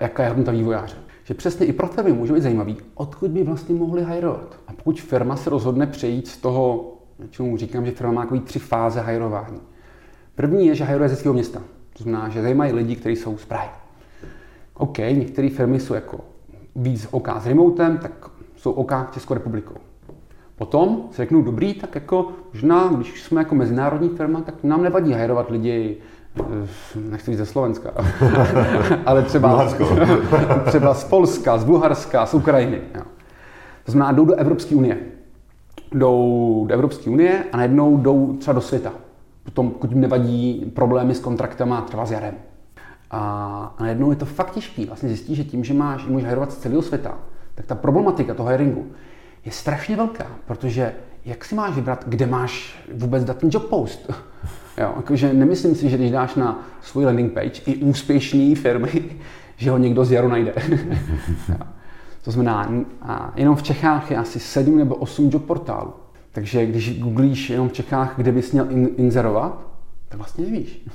jaká 0.00 0.22
je 0.22 0.28
hodnota 0.28 0.52
vývojáře. 0.52 0.96
Že 1.24 1.34
přesně 1.34 1.66
i 1.66 1.72
pro 1.72 1.88
tebe 1.88 2.12
může 2.12 2.32
být 2.32 2.42
zajímavý, 2.42 2.76
odkud 2.94 3.30
by 3.30 3.42
vlastně 3.42 3.74
mohli 3.74 4.02
hajrovat. 4.02 4.56
A 4.68 4.72
pokud 4.72 5.00
firma 5.00 5.36
se 5.36 5.50
rozhodne 5.50 5.86
přejít 5.86 6.28
z 6.28 6.36
toho, 6.36 6.92
čemu 7.30 7.56
říkám, 7.56 7.86
že 7.86 7.92
firma 7.92 8.12
má 8.12 8.22
takový 8.22 8.40
tři 8.40 8.58
fáze 8.58 9.00
hajrování. 9.00 9.60
První 10.34 10.66
je, 10.66 10.74
že 10.74 10.84
hajruje 10.84 11.08
ze 11.08 11.16
svého 11.16 11.34
města. 11.34 11.62
To 11.92 12.02
znamená, 12.02 12.28
že 12.28 12.42
zajímají 12.42 12.72
lidi, 12.72 12.96
kteří 12.96 13.16
jsou 13.16 13.38
z 13.38 13.44
Prahy. 13.44 13.68
OK, 14.74 14.98
některé 14.98 15.50
firmy 15.50 15.80
jsou 15.80 15.94
jako 15.94 16.20
víc 16.76 17.08
OK 17.10 17.28
s 17.40 17.46
remotem, 17.46 17.98
tak 17.98 18.12
jsou 18.56 18.72
OK 18.72 18.92
Českou 19.12 19.34
republikou. 19.34 19.74
Potom 20.56 21.02
si 21.10 21.16
řeknu, 21.16 21.42
dobrý, 21.42 21.74
tak 21.74 21.94
jako 21.94 22.28
možná, 22.52 22.88
když 22.88 23.22
jsme 23.22 23.40
jako 23.40 23.54
mezinárodní 23.54 24.08
firma, 24.08 24.40
tak 24.40 24.54
nám 24.62 24.82
nevadí 24.82 25.12
hajrovat 25.12 25.50
lidi, 25.50 25.96
eh, 26.40 26.42
nechci 27.10 27.30
říct 27.30 27.38
ze 27.38 27.46
Slovenska, 27.46 27.90
ale 29.06 29.22
třeba, 29.22 29.68
třeba 30.66 30.94
z 30.94 31.04
Polska, 31.04 31.58
z 31.58 31.64
Bulharska, 31.64 32.26
z 32.26 32.34
Ukrajiny. 32.34 32.80
Jo. 32.94 33.02
To 33.84 33.92
znamená, 33.92 34.12
jdou 34.12 34.24
do 34.24 34.34
Evropské 34.34 34.74
unie. 34.74 34.98
Jdou 35.92 36.64
do 36.68 36.74
Evropské 36.74 37.10
unie 37.10 37.44
a 37.52 37.56
najednou 37.56 37.96
jdou 37.96 38.36
třeba 38.36 38.54
do 38.54 38.60
světa. 38.60 38.92
Potom, 39.42 39.70
pokud 39.70 39.90
jim 39.90 40.00
nevadí 40.00 40.72
problémy 40.74 41.14
s 41.14 41.20
kontraktama, 41.20 41.80
třeba 41.80 42.06
s 42.06 42.10
jarem. 42.10 42.34
A 43.10 43.76
najednou 43.80 44.10
je 44.10 44.16
to 44.16 44.24
fakt 44.24 44.50
těžký. 44.50 44.84
Vlastně 44.84 45.08
zjistí, 45.08 45.34
že 45.34 45.44
tím, 45.44 45.64
že 45.64 45.74
máš, 45.74 46.06
můžeš 46.06 46.26
hajrovat 46.26 46.52
z 46.52 46.56
celého 46.56 46.82
světa, 46.82 47.18
tak 47.54 47.66
ta 47.66 47.74
problematika 47.74 48.34
toho 48.34 48.48
hiringu 48.48 48.86
je 49.44 49.52
strašně 49.52 49.96
velká, 49.96 50.26
protože 50.46 50.94
jak 51.24 51.44
si 51.44 51.54
máš 51.54 51.74
vybrat, 51.74 52.04
kde 52.08 52.26
máš 52.26 52.78
vůbec 52.94 53.24
dát 53.24 53.36
ten 53.36 53.50
job 53.52 53.64
post? 53.68 54.12
Jo, 54.78 54.92
jakože 54.96 55.32
nemyslím 55.32 55.74
si, 55.74 55.90
že 55.90 55.96
když 55.96 56.10
dáš 56.10 56.34
na 56.34 56.62
svůj 56.82 57.04
landing 57.04 57.32
page 57.32 57.62
i 57.66 57.76
úspěšné 57.76 58.54
firmy, 58.54 59.04
že 59.56 59.70
ho 59.70 59.78
někdo 59.78 60.04
z 60.04 60.12
jaru 60.12 60.28
najde. 60.28 60.52
To 62.24 62.30
znamená, 62.30 62.68
a 63.02 63.32
jenom 63.36 63.56
v 63.56 63.62
Čechách 63.62 64.10
je 64.10 64.16
asi 64.16 64.40
7 64.40 64.78
nebo 64.78 64.94
8 64.94 65.30
job 65.32 65.44
portálů. 65.44 65.92
Takže 66.32 66.66
když 66.66 67.00
googlíš 67.00 67.50
jenom 67.50 67.68
v 67.68 67.72
Čechách, 67.72 68.14
kde 68.16 68.32
bys 68.32 68.52
měl 68.52 68.70
in, 68.70 68.88
inzerovat, 68.96 69.58
tak 70.08 70.18
vlastně 70.18 70.44
nevíš. 70.44 70.82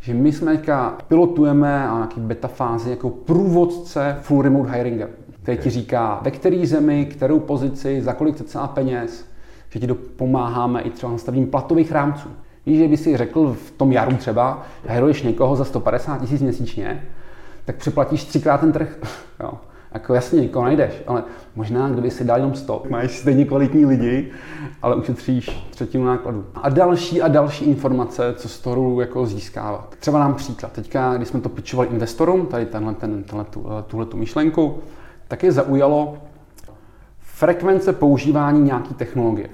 Že 0.00 0.14
my 0.14 0.32
jsme 0.32 0.56
teďka 0.56 0.98
pilotujeme 1.08 1.88
a 1.88 1.94
nějaký 1.94 2.20
beta 2.20 2.48
fázi 2.48 2.90
jako 2.90 3.10
průvodce 3.10 4.16
full 4.20 4.42
remote 4.42 4.72
hiringem. 4.72 5.08
který 5.42 5.58
ti 5.58 5.70
říká, 5.70 6.20
ve 6.22 6.30
které 6.30 6.66
zemi, 6.66 7.06
kterou 7.06 7.40
pozici, 7.40 8.02
za 8.02 8.12
kolik 8.12 8.36
cca 8.36 8.66
peněz, 8.66 9.26
že 9.70 9.80
ti 9.80 9.86
pomáháme 9.94 10.80
i 10.80 10.90
třeba 10.90 11.12
nastavením 11.12 11.50
platových 11.50 11.92
rámců. 11.92 12.28
Víš, 12.66 12.78
že 12.78 12.88
by 12.88 12.96
si 12.96 13.16
řekl 13.16 13.56
v 13.66 13.70
tom 13.70 13.92
jaru 13.92 14.16
třeba, 14.16 14.62
hajruješ 14.88 15.22
někoho 15.22 15.56
za 15.56 15.64
150 15.64 16.20
tisíc 16.20 16.42
měsíčně, 16.42 17.06
tak 17.64 17.76
připlatíš 17.76 18.24
třikrát 18.24 18.60
ten 18.60 18.72
trh. 18.72 18.98
jo. 19.40 19.52
Jako 19.96 20.14
jasně, 20.14 20.40
někoho 20.40 20.64
najdeš, 20.64 21.02
ale 21.06 21.24
možná, 21.54 21.88
kdyby 21.88 22.10
si 22.10 22.24
dal 22.24 22.36
jenom 22.36 22.54
100, 22.54 22.82
máš 22.88 23.18
stejně 23.18 23.44
kvalitní 23.44 23.86
lidi, 23.86 24.30
ale 24.82 24.96
ušetříš 24.96 25.66
třetinu 25.70 26.04
nákladu. 26.04 26.44
A 26.54 26.68
další 26.68 27.22
a 27.22 27.28
další 27.28 27.64
informace, 27.64 28.34
co 28.36 28.48
z 28.48 28.58
toho 28.58 29.00
jako 29.00 29.26
získávat. 29.26 29.94
Třeba 29.98 30.18
nám 30.18 30.34
příklad. 30.34 30.72
Teďka, 30.72 31.16
když 31.16 31.28
jsme 31.28 31.40
to 31.40 31.48
pitchovali 31.48 31.88
investorům, 31.88 32.46
tady 32.46 32.66
tenhle, 32.66 32.94
ten, 32.94 33.22
tenhle, 33.22 33.46
tuhle 33.86 34.06
tu 34.06 34.16
myšlenku, 34.16 34.78
tak 35.28 35.42
je 35.42 35.52
zaujalo 35.52 36.16
frekvence 37.18 37.92
používání 37.92 38.62
nějaké 38.62 38.94
technologie. 38.94 39.48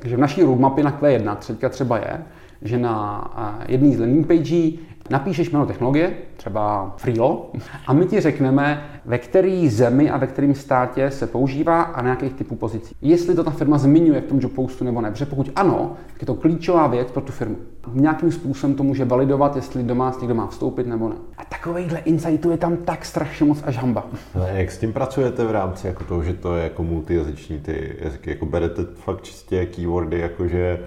Takže 0.00 0.16
v 0.16 0.20
naší 0.20 0.42
roadmapě 0.42 0.84
na 0.84 1.00
Q1 1.00 1.36
teďka 1.36 1.68
třeba 1.68 1.96
je, 1.96 2.22
že 2.62 2.78
na 2.78 3.64
jedné 3.68 3.96
z 3.96 4.00
landing 4.00 4.26
page 4.26 4.70
napíšeš 5.10 5.50
jméno 5.50 5.66
technologie, 5.66 6.12
třeba 6.36 6.94
Freelo, 6.96 7.50
a 7.86 7.92
my 7.92 8.06
ti 8.06 8.20
řekneme, 8.20 8.84
ve 9.04 9.18
které 9.18 9.68
zemi 9.70 10.10
a 10.10 10.16
ve 10.16 10.26
kterém 10.26 10.54
státě 10.54 11.10
se 11.10 11.26
používá 11.26 11.82
a 11.82 12.02
na 12.02 12.10
jakých 12.10 12.32
typů 12.32 12.56
pozicí. 12.56 12.94
Jestli 13.02 13.34
to 13.34 13.44
ta 13.44 13.50
firma 13.50 13.78
zmiňuje 13.78 14.20
v 14.20 14.24
tom 14.24 14.38
job 14.40 14.52
postu 14.52 14.84
nebo 14.84 15.00
ne, 15.00 15.10
protože 15.10 15.26
pokud 15.26 15.50
ano, 15.56 15.96
tak 16.12 16.22
je 16.22 16.26
to 16.26 16.34
klíčová 16.34 16.86
věc 16.86 17.10
pro 17.10 17.22
tu 17.22 17.32
firmu. 17.32 17.56
Nějakým 17.92 18.32
způsobem 18.32 18.76
to 18.76 18.82
může 18.82 19.04
validovat, 19.04 19.56
jestli 19.56 19.82
doma 19.82 20.12
někdo 20.20 20.34
má 20.34 20.46
vstoupit 20.46 20.86
nebo 20.86 21.08
ne. 21.08 21.14
A 21.38 21.44
takovýchhle 21.44 21.98
insightů 21.98 22.50
je 22.50 22.56
tam 22.56 22.76
tak 22.76 23.04
strašně 23.04 23.46
moc 23.46 23.62
až 23.64 23.76
hamba. 23.76 24.06
No, 24.34 24.46
jak 24.46 24.70
s 24.70 24.78
tím 24.78 24.92
pracujete 24.92 25.44
v 25.44 25.50
rámci 25.50 25.86
jako 25.86 26.04
toho, 26.04 26.22
že 26.22 26.34
to 26.34 26.56
je 26.56 26.64
jako 26.64 26.82
multijazyční 26.82 27.58
ty 27.58 27.96
jazyky, 27.98 28.30
jako 28.30 28.46
berete 28.46 28.82
fakt 28.94 29.22
čistě 29.22 29.66
keywordy, 29.66 30.18
jakože 30.18 30.80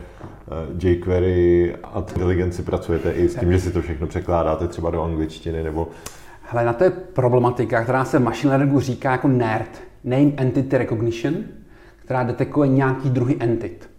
uh, 0.71 0.83
jQuery 0.83 1.75
a 1.83 1.99
inteligenci 1.99 2.63
pracujete 2.63 3.11
i 3.11 3.29
s 3.29 3.35
tím, 3.35 3.51
že 3.51 3.59
si 3.59 3.71
to 3.71 3.81
všechno 3.81 4.07
překládáte 4.11 4.67
třeba 4.67 4.91
do 4.91 5.03
angličtiny 5.03 5.63
nebo 5.63 5.87
Hele, 6.41 6.65
na 6.65 6.73
to 6.73 6.83
je 6.83 6.89
problematika, 6.89 7.83
která 7.83 8.05
se 8.05 8.19
v 8.19 8.23
machine 8.23 8.49
learningu 8.49 8.79
říká 8.79 9.11
jako 9.11 9.27
NERD, 9.27 9.81
Name 10.03 10.31
Entity 10.37 10.77
Recognition, 10.77 11.35
která 11.95 12.23
detekuje 12.23 12.69
nějaký 12.69 13.09
druhý 13.09 13.35
entit. 13.39 13.89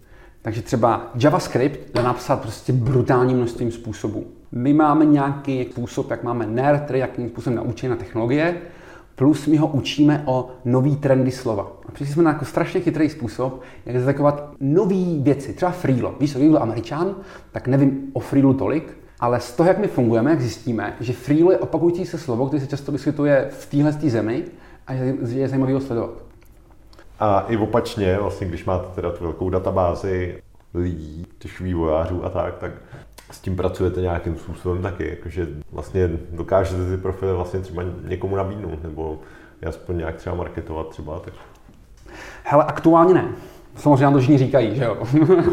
Takže 0.41 0.61
třeba 0.61 1.11
JavaScript 1.15 1.95
jde 1.95 2.03
napsat 2.03 2.41
prostě 2.41 2.73
brutálním 2.73 3.37
množstvím 3.37 3.71
způsobů. 3.71 4.25
My 4.51 4.73
máme 4.73 5.05
nějaký 5.05 5.67
způsob, 5.71 6.11
jak 6.11 6.23
máme 6.23 6.45
NERD, 6.45 6.91
jakým 6.91 7.29
způsobem 7.29 7.57
naučí 7.57 7.87
na 7.87 7.95
technologie, 7.95 8.57
plus 9.15 9.47
my 9.47 9.57
ho 9.57 9.67
učíme 9.67 10.23
o 10.25 10.49
nový 10.65 10.95
trendy 10.95 11.31
slova. 11.31 11.71
A 11.87 11.91
přišli 11.91 12.13
jsme 12.13 12.23
na 12.23 12.31
jako 12.31 12.45
strašně 12.45 12.81
chytrý 12.81 13.09
způsob, 13.09 13.61
jak 13.85 13.97
detekovat 13.97 14.53
nové 14.59 15.19
věci. 15.19 15.53
Třeba 15.53 15.71
Freelo. 15.71 16.15
Víš, 16.19 16.31
kdyby 16.35 16.49
byl 16.49 16.63
američan, 16.63 17.15
tak 17.51 17.67
nevím 17.67 18.09
o 18.13 18.19
Freelu 18.19 18.53
tolik, 18.53 19.02
ale 19.23 19.39
z 19.39 19.51
toho, 19.55 19.67
jak 19.67 19.77
my 19.77 19.87
fungujeme, 19.87 20.29
jak 20.29 20.41
zjistíme, 20.41 20.93
že 20.99 21.13
freelo 21.13 21.51
je 21.51 21.57
opakující 21.57 22.05
se 22.05 22.17
slovo, 22.17 22.47
které 22.47 22.61
se 22.61 22.67
často 22.67 22.91
vyskytuje 22.91 23.47
v 23.51 23.65
téhle 23.65 23.91
zemi 23.91 24.43
a 24.87 24.93
je, 24.93 25.15
je 25.27 25.47
zajímavý 25.47 25.73
ho 25.73 25.81
sledovat. 25.81 26.09
A 27.19 27.45
i 27.47 27.57
opačně, 27.57 28.17
vlastně, 28.21 28.47
když 28.47 28.65
máte 28.65 28.95
teda 28.95 29.11
tu 29.11 29.23
velkou 29.23 29.49
databázi 29.49 30.41
lidí, 30.73 31.27
těch 31.39 31.59
vývojářů 31.59 32.25
a 32.25 32.29
tak, 32.29 32.57
tak 32.57 32.71
s 33.31 33.39
tím 33.39 33.55
pracujete 33.55 34.01
nějakým 34.01 34.37
způsobem 34.37 34.81
taky, 34.81 35.09
jakože 35.09 35.47
vlastně 35.71 36.09
dokážete 36.31 36.91
ty 36.91 36.97
profily 36.97 37.33
vlastně 37.33 37.59
třeba 37.59 37.83
někomu 38.07 38.35
nabídnout, 38.35 38.83
nebo 38.83 39.19
aspoň 39.67 39.97
nějak 39.97 40.15
třeba 40.15 40.35
marketovat 40.35 40.89
třeba, 40.89 41.19
tak. 41.19 41.33
Hele, 42.43 42.63
aktuálně 42.63 43.13
ne. 43.13 43.25
Samozřejmě 43.75 44.03
nám 44.03 44.13
to 44.13 44.19
všichni 44.19 44.37
říkají, 44.37 44.75
že 44.75 44.83
jo. 44.83 44.97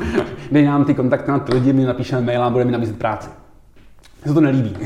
Dej 0.53 0.65
nám 0.65 0.85
ty 0.85 0.95
kontakty 0.95 1.31
na 1.31 1.39
ty 1.39 1.55
lidi, 1.55 1.73
my 1.73 1.85
napíšeme 1.85 2.23
mail 2.23 2.45
a 2.45 2.51
budeme 2.51 2.69
mi 2.69 2.73
nabízet 2.73 2.99
práci 2.99 3.40
se 4.29 4.35
to 4.35 4.41
nelíbí. 4.41 4.77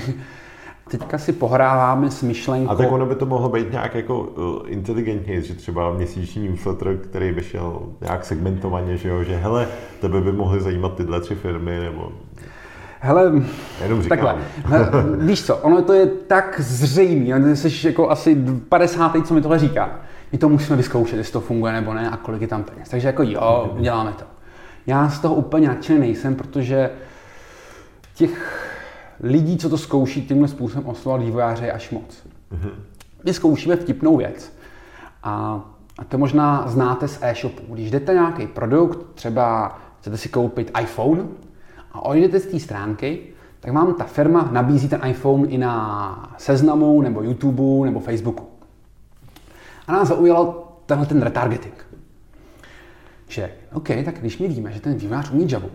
Teďka 0.90 1.18
si 1.18 1.33
pohráváme 1.33 2.11
s 2.11 2.23
myšlenkou... 2.23 2.70
A 2.70 2.75
tak 2.75 2.92
ono 2.92 3.07
by 3.07 3.14
to 3.14 3.27
mohlo 3.27 3.49
být 3.49 3.73
nějak 3.73 3.94
jako 3.94 4.20
uh, 4.20 4.62
inteligentně, 4.66 5.42
že 5.42 5.55
třeba 5.55 5.92
měsíční 5.92 6.49
newsletter, 6.49 6.97
který 6.97 7.33
by 7.33 7.42
šel 7.42 7.83
nějak 8.01 8.25
segmentovaně, 8.25 8.97
že 8.97 9.09
jo, 9.09 9.25
že 9.25 9.37
hele, 9.37 9.68
tebe 10.01 10.20
by 10.20 10.33
mohly 10.33 10.61
zajímat 10.61 10.94
tyhle 10.94 11.20
tři 11.20 11.35
firmy, 11.35 11.81
nebo... 11.81 12.12
Hele, 13.01 13.33
Jenom 13.83 14.03
říkám. 14.03 14.18
takhle, 14.18 14.37
hele, 14.64 14.90
víš 15.18 15.47
co, 15.47 15.57
ono 15.57 15.83
to 15.83 15.92
je 15.92 16.07
tak 16.07 16.61
zřejmé, 16.61 17.57
jsi 17.57 17.87
jako 17.87 18.11
asi 18.11 18.37
50. 18.68 19.12
co 19.25 19.35
mi 19.35 19.40
tohle 19.40 19.59
říká. 19.59 19.90
My 20.33 20.38
to 20.38 20.49
musíme 20.49 20.77
vyzkoušet, 20.77 21.16
jestli 21.16 21.33
to 21.33 21.40
funguje 21.40 21.73
nebo 21.73 21.94
ne 21.94 22.11
a 22.11 22.16
kolik 22.16 22.40
je 22.40 22.49
tam 22.49 22.64
peněz. 22.64 22.88
Takže 22.88 23.07
jako 23.07 23.23
jo, 23.23 23.77
děláme 23.81 24.12
to. 24.18 24.25
Já 24.87 25.09
z 25.09 25.18
toho 25.18 25.35
úplně 25.35 25.68
nadšený 25.68 25.99
nejsem, 25.99 26.35
protože 26.35 26.90
těch 28.14 28.70
lidí, 29.20 29.57
co 29.57 29.68
to 29.68 29.79
zkouší 29.79 30.27
tímhle 30.27 30.48
způsobem 30.48 30.87
oslovat 30.87 31.22
vývojáře 31.22 31.64
je 31.64 31.72
až 31.72 31.90
moc. 31.90 32.22
Mm-hmm. 32.53 32.72
My 33.24 33.35
zkoušíme 33.35 33.77
vtipnou 33.77 34.16
věc. 34.16 34.53
A, 35.22 35.64
a 35.98 36.05
to 36.05 36.18
možná 36.18 36.68
znáte 36.68 37.09
z 37.09 37.18
e-shopu. 37.22 37.74
Když 37.74 37.90
jdete 37.90 38.12
nějaký 38.12 38.46
produkt, 38.46 39.14
třeba 39.14 39.79
chcete 40.00 40.16
si 40.16 40.29
koupit 40.29 40.70
iPhone 40.81 41.22
a 41.92 42.05
ojdete 42.05 42.40
z 42.40 42.46
té 42.46 42.61
stránky, 42.61 43.18
tak 43.61 43.72
vám 43.72 43.94
ta 43.94 44.05
firma 44.05 44.48
nabízí 44.53 44.88
ten 44.88 45.00
iPhone 45.07 45.48
i 45.48 45.59
na 45.59 46.35
Seznamu, 46.38 47.03
nebo 47.03 47.22
YouTube, 47.22 47.87
nebo 47.87 48.00
Facebooku. 48.00 48.46
A 49.87 49.92
nás 49.92 50.09
zaujalo 50.09 50.77
tenhle 50.87 51.07
ten 51.07 51.22
retargeting. 51.22 51.87
Že, 53.29 53.50
OK, 53.72 53.88
tak 54.05 54.18
když 54.20 54.38
my 54.38 54.48
víme, 54.48 54.72
že 54.72 54.81
ten 54.81 54.94
vývojář 54.94 55.31
umí 55.31 55.46
Java, 55.50 55.66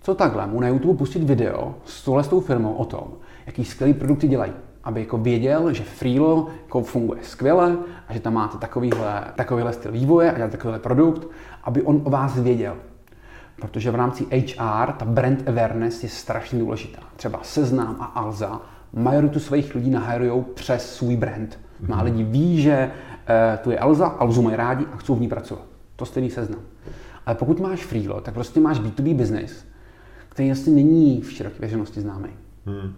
co 0.00 0.14
takhle 0.14 0.46
mu 0.46 0.60
na 0.60 0.68
YouTube 0.68 0.98
pustit 0.98 1.22
video 1.24 1.74
s 1.84 2.04
tohle 2.04 2.24
s 2.24 2.28
tou 2.28 2.40
firmou 2.40 2.72
o 2.72 2.84
tom, 2.84 3.08
jaký 3.46 3.64
skvělý 3.64 3.94
produkty 3.94 4.28
dělají, 4.28 4.52
aby 4.84 5.00
jako 5.00 5.18
věděl, 5.18 5.72
že 5.72 5.84
Freelo 5.84 6.48
jako 6.62 6.82
funguje 6.82 7.20
skvěle 7.22 7.76
a 8.08 8.12
že 8.12 8.20
tam 8.20 8.34
máte 8.34 8.58
takovýhle, 8.58 9.24
takovýhle 9.36 9.72
styl 9.72 9.92
vývoje 9.92 10.32
a 10.32 10.36
dělat 10.36 10.50
takovýhle 10.50 10.78
produkt, 10.78 11.28
aby 11.64 11.82
on 11.82 12.02
o 12.04 12.10
vás 12.10 12.38
věděl. 12.38 12.76
Protože 13.60 13.90
v 13.90 13.94
rámci 13.94 14.24
HR 14.24 14.92
ta 14.92 15.04
brand 15.04 15.48
awareness 15.48 16.02
je 16.02 16.08
strašně 16.08 16.58
důležitá. 16.58 17.02
Třeba 17.16 17.40
Seznám 17.42 17.96
a 18.00 18.04
Alza 18.04 18.60
majoritu 18.92 19.40
svých 19.40 19.74
lidí 19.74 19.90
nahajrují 19.90 20.44
přes 20.54 20.94
svůj 20.94 21.16
brand. 21.16 21.58
Má 21.88 21.96
mhm. 21.96 22.04
lidi 22.04 22.24
ví, 22.24 22.62
že 22.62 22.90
e, 23.28 23.58
tu 23.62 23.70
je 23.70 23.78
Alza, 23.78 24.06
Alzu 24.06 24.42
mají 24.42 24.56
rádi 24.56 24.86
a 24.92 24.96
chcou 24.96 25.14
v 25.14 25.20
ní 25.20 25.28
pracovat. 25.28 25.64
To 25.96 26.04
stejný 26.04 26.30
seznam. 26.30 26.60
Ale 27.26 27.34
pokud 27.34 27.60
máš 27.60 27.84
Freelo, 27.84 28.20
tak 28.20 28.34
prostě 28.34 28.60
máš 28.60 28.80
B2B 28.80 29.16
business, 29.16 29.64
který 30.38 30.52
asi 30.52 30.70
není 30.70 31.20
v 31.20 31.32
široké 31.32 31.56
veřejnosti 31.58 32.00
známý. 32.00 32.28
Hmm. 32.66 32.94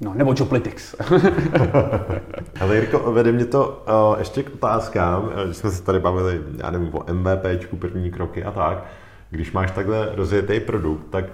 No, 0.00 0.14
nebo 0.14 0.34
Joplitics. 0.36 0.94
Ale 2.60 2.76
Jirko, 2.76 3.12
vede 3.12 3.32
mě 3.32 3.44
to 3.44 3.84
uh, 4.12 4.18
ještě 4.18 4.42
k 4.42 4.54
otázkám, 4.54 5.30
když 5.44 5.56
jsme 5.56 5.70
se 5.70 5.82
tady 5.82 5.98
bavili, 5.98 6.40
já 6.56 6.70
nevím, 6.70 6.94
o 6.94 7.04
MVPčku, 7.12 7.76
první 7.76 8.10
kroky 8.10 8.44
a 8.44 8.50
tak. 8.50 8.84
Když 9.30 9.52
máš 9.52 9.70
takhle 9.70 10.10
rozjetý 10.14 10.60
produkt, 10.60 11.10
tak 11.10 11.24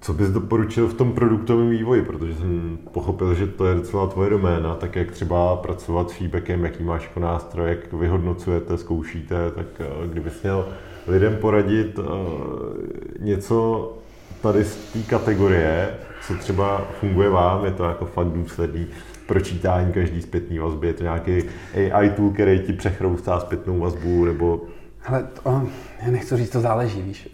co 0.00 0.12
bys 0.12 0.30
doporučil 0.30 0.88
v 0.88 0.94
tom 0.94 1.12
produktovém 1.12 1.70
vývoji, 1.70 2.02
protože 2.02 2.34
jsem 2.34 2.78
pochopil, 2.92 3.34
že 3.34 3.46
to 3.46 3.66
je 3.66 3.74
docela 3.74 4.06
tvoje 4.06 4.30
doména, 4.30 4.74
tak 4.74 4.96
jak 4.96 5.10
třeba 5.10 5.56
pracovat 5.56 6.10
s 6.10 6.12
feedbackem, 6.12 6.64
jaký 6.64 6.82
máš 6.82 7.02
jako 7.02 7.20
nástroj, 7.20 7.68
jak 7.68 7.92
vyhodnocujete, 7.92 8.78
zkoušíte, 8.78 9.50
tak 9.50 9.66
uh, 9.80 10.06
kdybys 10.06 10.42
měl 10.42 10.68
lidem 11.06 11.36
poradit 11.36 11.98
uh, 11.98 12.04
něco 13.20 13.92
tady 14.42 14.64
z 14.64 14.76
té 14.76 14.98
kategorie, 14.98 15.94
co 16.26 16.34
třeba 16.34 16.82
funguje 17.00 17.30
vám, 17.30 17.64
je 17.64 17.70
to 17.70 17.84
jako 17.84 18.04
fakt 18.04 18.26
důsledný 18.28 18.86
pročítání 19.26 19.92
každý 19.92 20.22
zpětný 20.22 20.58
vazby, 20.58 20.86
je 20.86 20.92
to 20.92 21.02
nějaký 21.02 21.42
AI 21.92 22.10
tool, 22.10 22.30
který 22.30 22.60
ti 22.60 22.72
přechroustá 22.72 23.40
zpětnou 23.40 23.78
vazbu, 23.78 24.24
nebo... 24.24 24.60
Hele, 24.98 25.26
to, 25.42 25.62
já 26.02 26.10
nechci 26.10 26.36
říct, 26.36 26.50
to 26.50 26.60
záleží, 26.60 27.02
víš. 27.02 27.28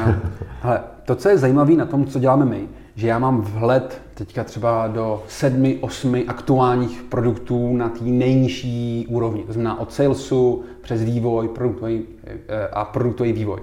Hele, 0.60 0.80
to, 1.04 1.14
co 1.14 1.28
je 1.28 1.38
zajímavé 1.38 1.72
na 1.72 1.86
tom, 1.86 2.06
co 2.06 2.18
děláme 2.18 2.44
my, 2.44 2.68
že 2.94 3.08
já 3.08 3.18
mám 3.18 3.40
vhled 3.40 4.02
teďka 4.20 4.44
třeba 4.44 4.86
do 4.86 5.22
sedmi, 5.28 5.78
osmi 5.80 6.24
aktuálních 6.24 7.02
produktů 7.02 7.76
na 7.76 7.88
té 7.88 8.04
nejnižší 8.04 9.06
úrovni. 9.08 9.42
To 9.42 9.52
znamená 9.52 9.80
od 9.80 9.92
salesu 9.92 10.64
přes 10.82 11.02
vývoj 11.02 11.48
produktový, 11.48 12.02
eh, 12.26 12.68
a 12.68 12.84
produktový 12.84 13.32
vývoj. 13.32 13.60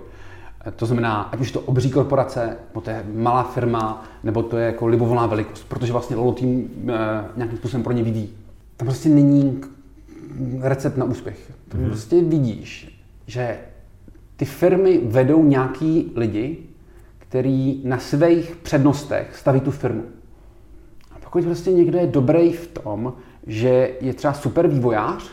Eh, 0.66 0.72
to 0.72 0.86
znamená, 0.86 1.22
ať 1.22 1.39
už 1.39 1.51
to 1.51 1.60
obří 1.60 1.91
korporace, 1.91 2.58
nebo 2.70 2.82
to 2.82 2.89
je 2.89 3.05
malá 3.14 3.43
firma, 3.43 4.05
nebo 4.24 4.43
to 4.43 4.58
je 4.58 4.66
jako 4.66 4.88
libovolná 4.88 5.26
velikost, 5.26 5.66
protože 5.70 5.91
vlastně 5.91 6.16
Lolo 6.16 6.32
tým 6.32 6.70
nějakým 7.36 7.58
způsobem 7.58 7.84
pro 7.84 7.93
ně 7.93 8.03
vyvíjí. 8.03 8.30
Tam 8.78 8.86
prostě 8.88 9.10
není 9.10 9.62
recept 10.62 10.97
na 10.97 11.05
úspěch. 11.05 11.51
Tam 11.70 11.82
mm-hmm. 11.82 11.88
prostě 11.88 12.22
vidíš, 12.22 12.99
že 13.28 13.58
ty 14.36 14.45
firmy 14.45 14.99
vedou 15.03 15.43
nějaký 15.43 16.12
lidi, 16.16 16.58
který 17.18 17.82
na 17.84 17.99
svých 17.99 18.55
přednostech 18.55 19.36
staví 19.36 19.60
tu 19.60 19.72
firmu. 19.72 20.03
Pokud 21.38 21.45
prostě 21.45 21.71
někdo 21.71 21.97
je 21.97 22.07
dobrý 22.07 22.51
v 22.53 22.67
tom, 22.67 23.13
že 23.47 23.89
je 24.01 24.13
třeba 24.13 24.33
super 24.33 24.67
vývojář, 24.67 25.23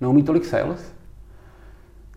neumí 0.00 0.22
tolik 0.22 0.44
sales, 0.44 0.92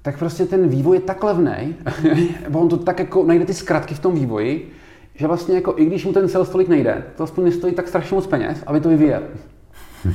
tak 0.02 0.20
prostě 0.20 0.46
ten 0.46 0.68
vývoj 0.68 0.98
je 0.98 1.02
tak 1.02 1.24
levný, 1.24 1.76
on 2.54 2.70
to 2.70 2.78
tak 2.78 3.00
jako 3.00 3.24
najde 3.24 3.46
ty 3.46 3.54
zkratky 3.54 3.96
v 3.96 4.00
tom 4.00 4.16
vývoji, 4.16 4.72
že 5.16 5.28
vlastně 5.28 5.56
jako 5.56 5.74
i 5.78 5.86
když 5.86 6.06
mu 6.06 6.14
ten 6.14 6.28
sales 6.28 6.50
tolik 6.50 6.68
nejde, 6.68 7.04
to 7.16 7.24
aspoň 7.24 7.44
nestojí 7.44 7.74
tak 7.74 7.88
strašně 7.88 8.16
moc 8.16 8.28
peněz, 8.28 8.64
aby 8.66 8.82
to 8.82 8.90
vyvíjel. 8.90 9.22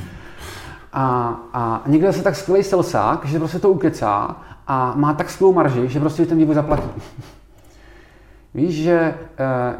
A, 0.93 1.27
a 1.53 1.83
někdo 1.87 2.13
se 2.13 2.23
tak 2.23 2.35
skvělý 2.35 2.63
salesák, 2.63 3.25
že 3.25 3.39
prostě 3.39 3.59
to 3.59 3.69
ukecá 3.69 4.41
a 4.67 4.93
má 4.95 5.13
tak 5.13 5.29
skvělou 5.29 5.53
marži, 5.53 5.87
že 5.87 5.99
prostě 5.99 6.25
ten 6.25 6.37
vývoj 6.37 6.55
zaplatí. 6.55 6.89
Víš, 8.53 8.75
že 8.75 8.93
e, 8.93 9.15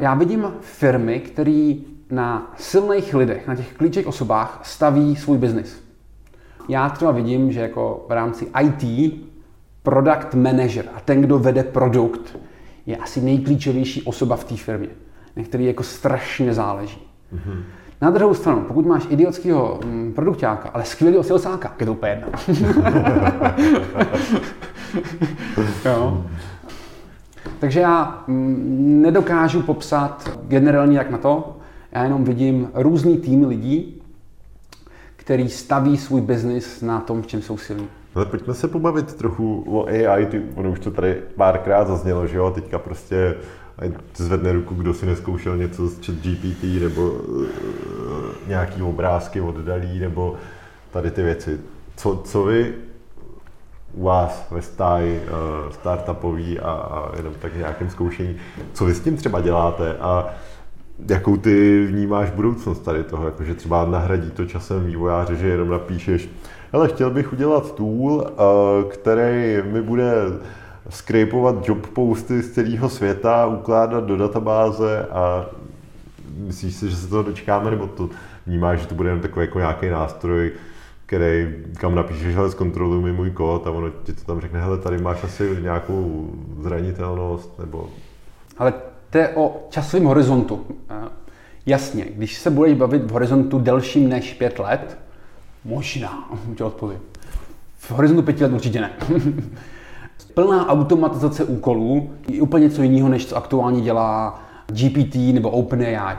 já 0.00 0.14
vidím 0.14 0.46
firmy, 0.60 1.20
které 1.20 1.74
na 2.14 2.52
silných 2.56 3.14
lidech, 3.14 3.46
na 3.46 3.56
těch 3.56 3.72
klíčových 3.72 4.06
osobách 4.06 4.60
staví 4.62 5.16
svůj 5.16 5.38
biznis. 5.38 5.84
Já 6.68 6.88
třeba 6.88 7.10
vidím, 7.10 7.52
že 7.52 7.60
jako 7.60 8.04
v 8.08 8.12
rámci 8.12 8.46
IT 8.62 9.14
product 9.82 10.34
manager 10.34 10.84
a 10.94 11.00
ten, 11.00 11.20
kdo 11.20 11.38
vede 11.38 11.62
produkt, 11.62 12.38
je 12.86 12.96
asi 12.96 13.20
nejklíčovější 13.20 14.02
osoba 14.02 14.36
v 14.36 14.44
té 14.44 14.56
firmě, 14.56 14.88
na 15.36 15.42
který 15.42 15.64
jako 15.64 15.82
strašně 15.82 16.54
záleží. 16.54 17.02
Mm-hmm. 17.34 17.62
Na 18.00 18.10
druhou 18.10 18.34
stranu, 18.34 18.60
pokud 18.60 18.86
máš 18.86 19.06
idiotského 19.08 19.80
mm, 19.84 20.12
produktáka, 20.12 20.68
ale 20.68 20.84
skvělého 20.84 21.22
salesáka, 21.22 21.74
je 21.80 21.86
to 21.86 21.92
úplně 21.92 22.12
jedno. 22.12 22.28
jo. 25.84 26.24
Takže 27.58 27.80
já 27.80 28.24
mm, 28.26 29.02
nedokážu 29.02 29.62
popsat 29.62 30.38
generálně 30.48 30.98
jak 30.98 31.10
na 31.10 31.18
to, 31.18 31.56
já 31.94 32.02
jenom 32.02 32.24
vidím 32.24 32.70
různý 32.74 33.16
týmy 33.18 33.46
lidí, 33.46 34.02
který 35.16 35.48
staví 35.48 35.96
svůj 35.96 36.20
biznis 36.20 36.82
na 36.82 37.00
tom, 37.00 37.22
v 37.22 37.26
čem 37.26 37.42
jsou 37.42 37.58
silní. 37.58 37.88
Ale 38.14 38.26
pojďme 38.26 38.54
se 38.54 38.68
pobavit 38.68 39.14
trochu 39.14 39.64
o 39.66 39.86
AI, 39.86 40.26
ty, 40.26 40.42
ono 40.54 40.70
už 40.70 40.78
to 40.78 40.90
tady 40.90 41.22
párkrát 41.36 41.88
zaznělo, 41.88 42.26
že 42.26 42.36
jo, 42.36 42.50
teďka 42.50 42.78
prostě 42.78 43.34
zvedne 44.14 44.52
ruku, 44.52 44.74
kdo 44.74 44.94
si 44.94 45.06
neskoušel 45.06 45.56
něco 45.56 45.86
z 45.86 46.06
chat 46.06 46.16
GPT 46.16 46.62
nebo 46.80 47.10
uh, 47.10 47.44
nějaký 48.46 48.82
obrázky 48.82 49.40
oddalí 49.40 49.98
nebo 49.98 50.36
tady 50.90 51.10
ty 51.10 51.22
věci. 51.22 51.60
Co, 51.96 52.22
co 52.24 52.44
vy 52.44 52.74
u 53.94 54.02
vás 54.02 54.46
ve 54.50 54.62
stáji 54.62 55.20
uh, 55.20 55.72
startupový 55.72 56.60
a, 56.60 56.70
a 56.70 57.16
jenom 57.16 57.34
tak 57.34 57.56
nějakém 57.56 57.90
zkoušení, 57.90 58.36
co 58.72 58.84
vy 58.84 58.94
s 58.94 59.00
tím 59.00 59.16
třeba 59.16 59.40
děláte 59.40 59.96
a 60.00 60.34
jakou 61.08 61.36
ty 61.36 61.86
vnímáš 61.86 62.30
budoucnost 62.30 62.78
tady 62.78 63.04
toho, 63.04 63.24
jakože 63.24 63.54
třeba 63.54 63.84
nahradí 63.84 64.30
to 64.30 64.46
časem 64.46 64.86
vývojáře, 64.86 65.36
že 65.36 65.48
jenom 65.48 65.68
napíšeš, 65.68 66.28
ale 66.72 66.88
chtěl 66.88 67.10
bych 67.10 67.32
udělat 67.32 67.74
tool, 67.74 68.26
který 68.88 69.62
mi 69.72 69.82
bude 69.82 70.12
scrapovat 70.90 71.68
job 71.68 71.86
posty 71.86 72.42
z 72.42 72.50
celého 72.50 72.88
světa, 72.88 73.46
ukládat 73.46 74.04
do 74.04 74.16
databáze 74.16 75.06
a 75.10 75.46
myslíš 76.36 76.74
si, 76.74 76.90
že 76.90 76.96
se 76.96 77.08
toho 77.08 77.22
dočkáme, 77.22 77.70
nebo 77.70 77.86
to 77.86 78.08
vnímáš, 78.46 78.80
že 78.80 78.86
to 78.86 78.94
bude 78.94 79.10
jen 79.10 79.20
takový 79.20 79.46
jako 79.46 79.58
nějaký 79.58 79.88
nástroj, 79.88 80.52
který, 81.06 81.54
kam 81.76 81.94
napíšeš, 81.94 82.34
hele, 82.34 82.50
zkontroluj 82.50 83.02
mi 83.02 83.12
můj 83.12 83.30
kód 83.30 83.66
a 83.66 83.70
ono 83.70 83.90
ti 83.90 84.12
to 84.12 84.24
tam 84.24 84.40
řekne, 84.40 84.60
hele, 84.60 84.78
tady 84.78 84.98
máš 84.98 85.24
asi 85.24 85.58
nějakou 85.60 86.30
zranitelnost, 86.60 87.58
nebo... 87.58 87.88
Ale 88.58 88.72
to 89.14 89.18
je 89.18 89.28
o 89.28 89.66
časovém 89.70 90.06
horizontu. 90.06 90.66
Jasně, 91.66 92.04
když 92.14 92.38
se 92.38 92.50
budeš 92.50 92.74
bavit 92.74 93.04
v 93.04 93.10
horizontu 93.10 93.58
delším 93.58 94.08
než 94.08 94.34
pět 94.34 94.58
let, 94.58 94.98
možná, 95.64 96.28
tě 96.56 96.64
odpovím. 96.64 96.98
V 97.76 97.90
horizontu 97.90 98.22
pěti 98.22 98.42
let 98.44 98.52
určitě 98.52 98.80
ne. 98.80 98.90
Plná 100.34 100.68
automatizace 100.68 101.44
úkolů 101.44 102.10
je 102.28 102.42
úplně 102.42 102.64
něco 102.64 102.82
jiného, 102.82 103.08
než 103.08 103.26
co 103.26 103.36
aktuálně 103.36 103.80
dělá 103.80 104.40
GPT 104.66 105.14
nebo 105.14 105.50
OpenAI. 105.50 106.16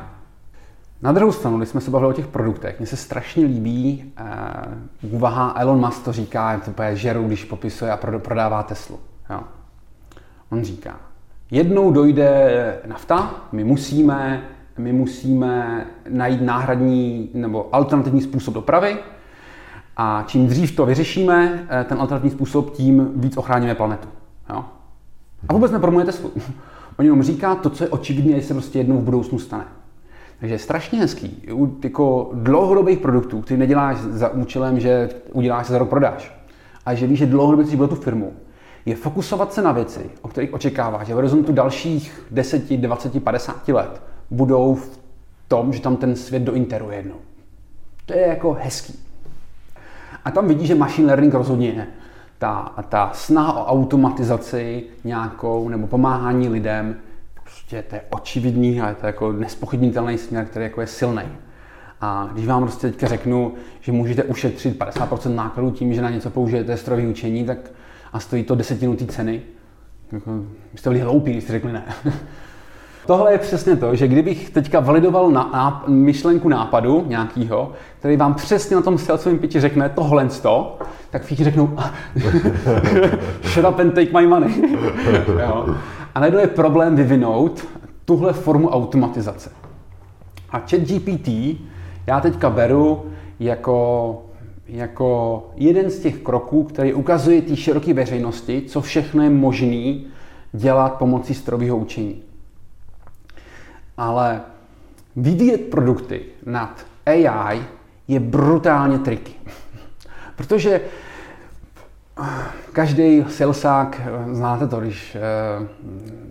Na 1.01 1.11
druhou 1.11 1.31
stranu, 1.31 1.57
když 1.57 1.69
jsme 1.69 1.81
se 1.81 1.91
bavili 1.91 2.09
o 2.09 2.13
těch 2.13 2.27
produktech, 2.27 2.79
mně 2.79 2.87
se 2.87 2.97
strašně 2.97 3.45
líbí 3.45 4.13
uh, 5.01 5.13
úvaha 5.13 5.53
Elon 5.57 5.85
Musk 5.85 6.03
to 6.03 6.13
říká, 6.13 6.61
to 6.75 6.83
je 6.83 6.95
žeru, 6.95 7.27
když 7.27 7.45
popisuje 7.45 7.91
a 7.91 7.97
prodává 7.97 8.63
Teslu. 8.63 8.99
Jo. 9.29 9.39
On 10.49 10.63
říká, 10.63 10.99
jednou 11.51 11.91
dojde 11.91 12.79
nafta, 12.85 13.35
my 13.51 13.63
musíme, 13.63 14.43
my 14.77 14.93
musíme 14.93 15.85
najít 16.09 16.41
náhradní 16.41 17.29
nebo 17.33 17.69
alternativní 17.71 18.21
způsob 18.21 18.53
dopravy 18.53 18.97
a 19.97 20.23
čím 20.27 20.47
dřív 20.47 20.75
to 20.75 20.85
vyřešíme, 20.85 21.67
eh, 21.69 21.83
ten 21.83 21.99
alternativní 21.99 22.31
způsob, 22.31 22.71
tím 22.71 23.11
víc 23.15 23.37
ochráníme 23.37 23.75
planetu. 23.75 24.07
Jo? 24.49 24.65
A 25.49 25.53
vůbec 25.53 25.71
nepromuje 25.71 26.05
Teslu. 26.05 26.31
On 26.99 27.05
jenom 27.05 27.23
říká 27.23 27.55
to, 27.55 27.69
co 27.69 27.83
je 27.83 27.89
očividné, 27.89 28.39
že 28.39 28.47
se 28.47 28.53
prostě 28.53 28.79
jednou 28.79 28.97
v 28.97 29.03
budoucnu 29.03 29.39
stane. 29.39 29.65
Takže 30.39 30.55
je 30.55 30.59
strašně 30.59 30.99
hezký 30.99 31.41
u 31.53 31.77
jako 31.83 32.31
dlouhodobých 32.33 32.99
produktů, 32.99 33.41
který 33.41 33.59
neděláš 33.59 33.97
za 33.97 34.29
účelem, 34.29 34.79
že 34.79 35.09
uděláš 35.33 35.67
se 35.67 35.73
za 35.73 35.79
rok 35.79 35.89
prodáš, 35.89 36.37
a 36.85 36.93
že 36.93 37.07
víš, 37.07 37.19
že 37.19 37.25
dlouhodobě 37.25 37.65
chceš 37.65 37.79
tu 37.89 37.95
firmu, 37.95 38.33
je 38.85 38.95
fokusovat 38.95 39.53
se 39.53 39.61
na 39.61 39.71
věci, 39.71 40.09
o 40.21 40.27
kterých 40.27 40.53
očekáváš, 40.53 41.07
že 41.07 41.13
v 41.13 41.15
horizontu 41.15 41.51
dalších 41.51 42.21
10, 42.31 42.69
20, 42.77 43.23
50 43.23 43.67
let 43.67 44.01
budou 44.31 44.75
v 44.75 44.99
tom, 45.47 45.73
že 45.73 45.81
tam 45.81 45.97
ten 45.97 46.15
svět 46.15 46.43
dointeruje 46.43 46.97
jednou. 46.97 47.15
To 48.05 48.13
je 48.13 48.27
jako 48.27 48.57
hezký. 48.61 48.99
A 50.25 50.31
tam 50.31 50.47
vidíš, 50.47 50.67
že 50.67 50.75
machine 50.75 51.07
learning 51.07 51.33
rozhodně 51.33 51.67
je. 51.67 51.87
Ta, 52.37 52.73
ta 52.89 53.11
snaha 53.13 53.53
o 53.53 53.65
automatizaci 53.65 54.83
nějakou 55.03 55.69
nebo 55.69 55.87
pomáhání 55.87 56.49
lidem, 56.49 56.95
prostě 57.43 57.83
to 57.89 57.95
je 57.95 58.01
očividný 58.09 58.81
a 58.81 58.89
je 58.89 58.95
to 58.95 59.05
jako 59.05 59.31
nespochybnitelný 59.31 60.17
směr, 60.17 60.45
který 60.45 60.65
jako 60.65 60.81
je 60.81 60.87
silný. 60.87 61.23
A 62.01 62.29
když 62.33 62.47
vám 62.47 62.63
prostě 62.63 62.87
teďka 62.87 63.07
řeknu, 63.07 63.53
že 63.81 63.91
můžete 63.91 64.23
ušetřit 64.23 64.79
50% 64.79 65.35
nákladů 65.35 65.71
tím, 65.71 65.93
že 65.93 66.01
na 66.01 66.09
něco 66.09 66.29
použijete 66.29 66.77
strojové 66.77 67.07
učení, 67.07 67.45
tak 67.45 67.57
a 68.15 68.19
stojí 68.19 68.43
to 68.43 68.55
desetinu 68.55 68.95
té 68.95 69.05
ceny, 69.05 69.41
jako, 70.11 70.31
jste 70.75 70.89
byli 70.89 71.01
hloupí, 71.01 71.31
když 71.31 71.43
jste 71.43 71.53
řekli 71.53 71.73
ne. 71.73 71.83
Tohle 73.05 73.31
je 73.31 73.37
přesně 73.37 73.75
to, 73.75 73.95
že 73.95 74.07
kdybych 74.07 74.49
teďka 74.49 74.79
validoval 74.79 75.31
na, 75.31 75.49
na 75.53 75.83
myšlenku 75.87 76.49
nápadu 76.49 77.05
nějakýho, 77.07 77.73
který 77.99 78.17
vám 78.17 78.33
přesně 78.33 78.75
na 78.75 78.81
tom 78.81 78.97
salesovém 78.97 79.39
pitchi 79.39 79.59
řekne 79.59 79.89
tohle 79.89 80.27
to, 80.41 80.79
tak 81.09 81.23
všichni 81.23 81.45
řeknou 81.45 81.67
shut 83.43 83.65
up 83.69 83.79
and 83.79 83.91
take 83.91 84.19
my 84.19 84.27
money. 84.27 84.77
jo. 85.39 85.75
A 86.15 86.19
najednou 86.19 86.39
je 86.39 86.47
problém 86.47 86.95
vyvinout 86.95 87.67
tuhle 88.05 88.33
formu 88.33 88.69
automatizace. 88.69 89.51
A 90.49 90.59
chat 90.59 90.81
GPT 90.81 91.29
já 92.07 92.19
teďka 92.21 92.49
beru 92.49 93.05
jako, 93.39 94.24
jako 94.67 95.49
jeden 95.55 95.89
z 95.89 95.99
těch 95.99 96.17
kroků, 96.17 96.63
který 96.63 96.93
ukazuje 96.93 97.41
té 97.41 97.55
široké 97.55 97.93
veřejnosti, 97.93 98.63
co 98.67 98.81
všechno 98.81 99.23
je 99.23 99.29
možné 99.29 99.99
dělat 100.53 100.93
pomocí 100.93 101.33
strojového 101.33 101.77
učení 101.77 102.21
ale 103.97 104.41
vyvíjet 105.15 105.69
produkty 105.69 106.21
nad 106.45 106.85
AI 107.05 107.61
je 108.07 108.19
brutálně 108.19 108.99
triky. 108.99 109.33
Protože 110.35 110.81
každý 112.73 113.25
salesák, 113.29 114.01
znáte 114.31 114.67
to, 114.67 114.79
když, 114.79 115.17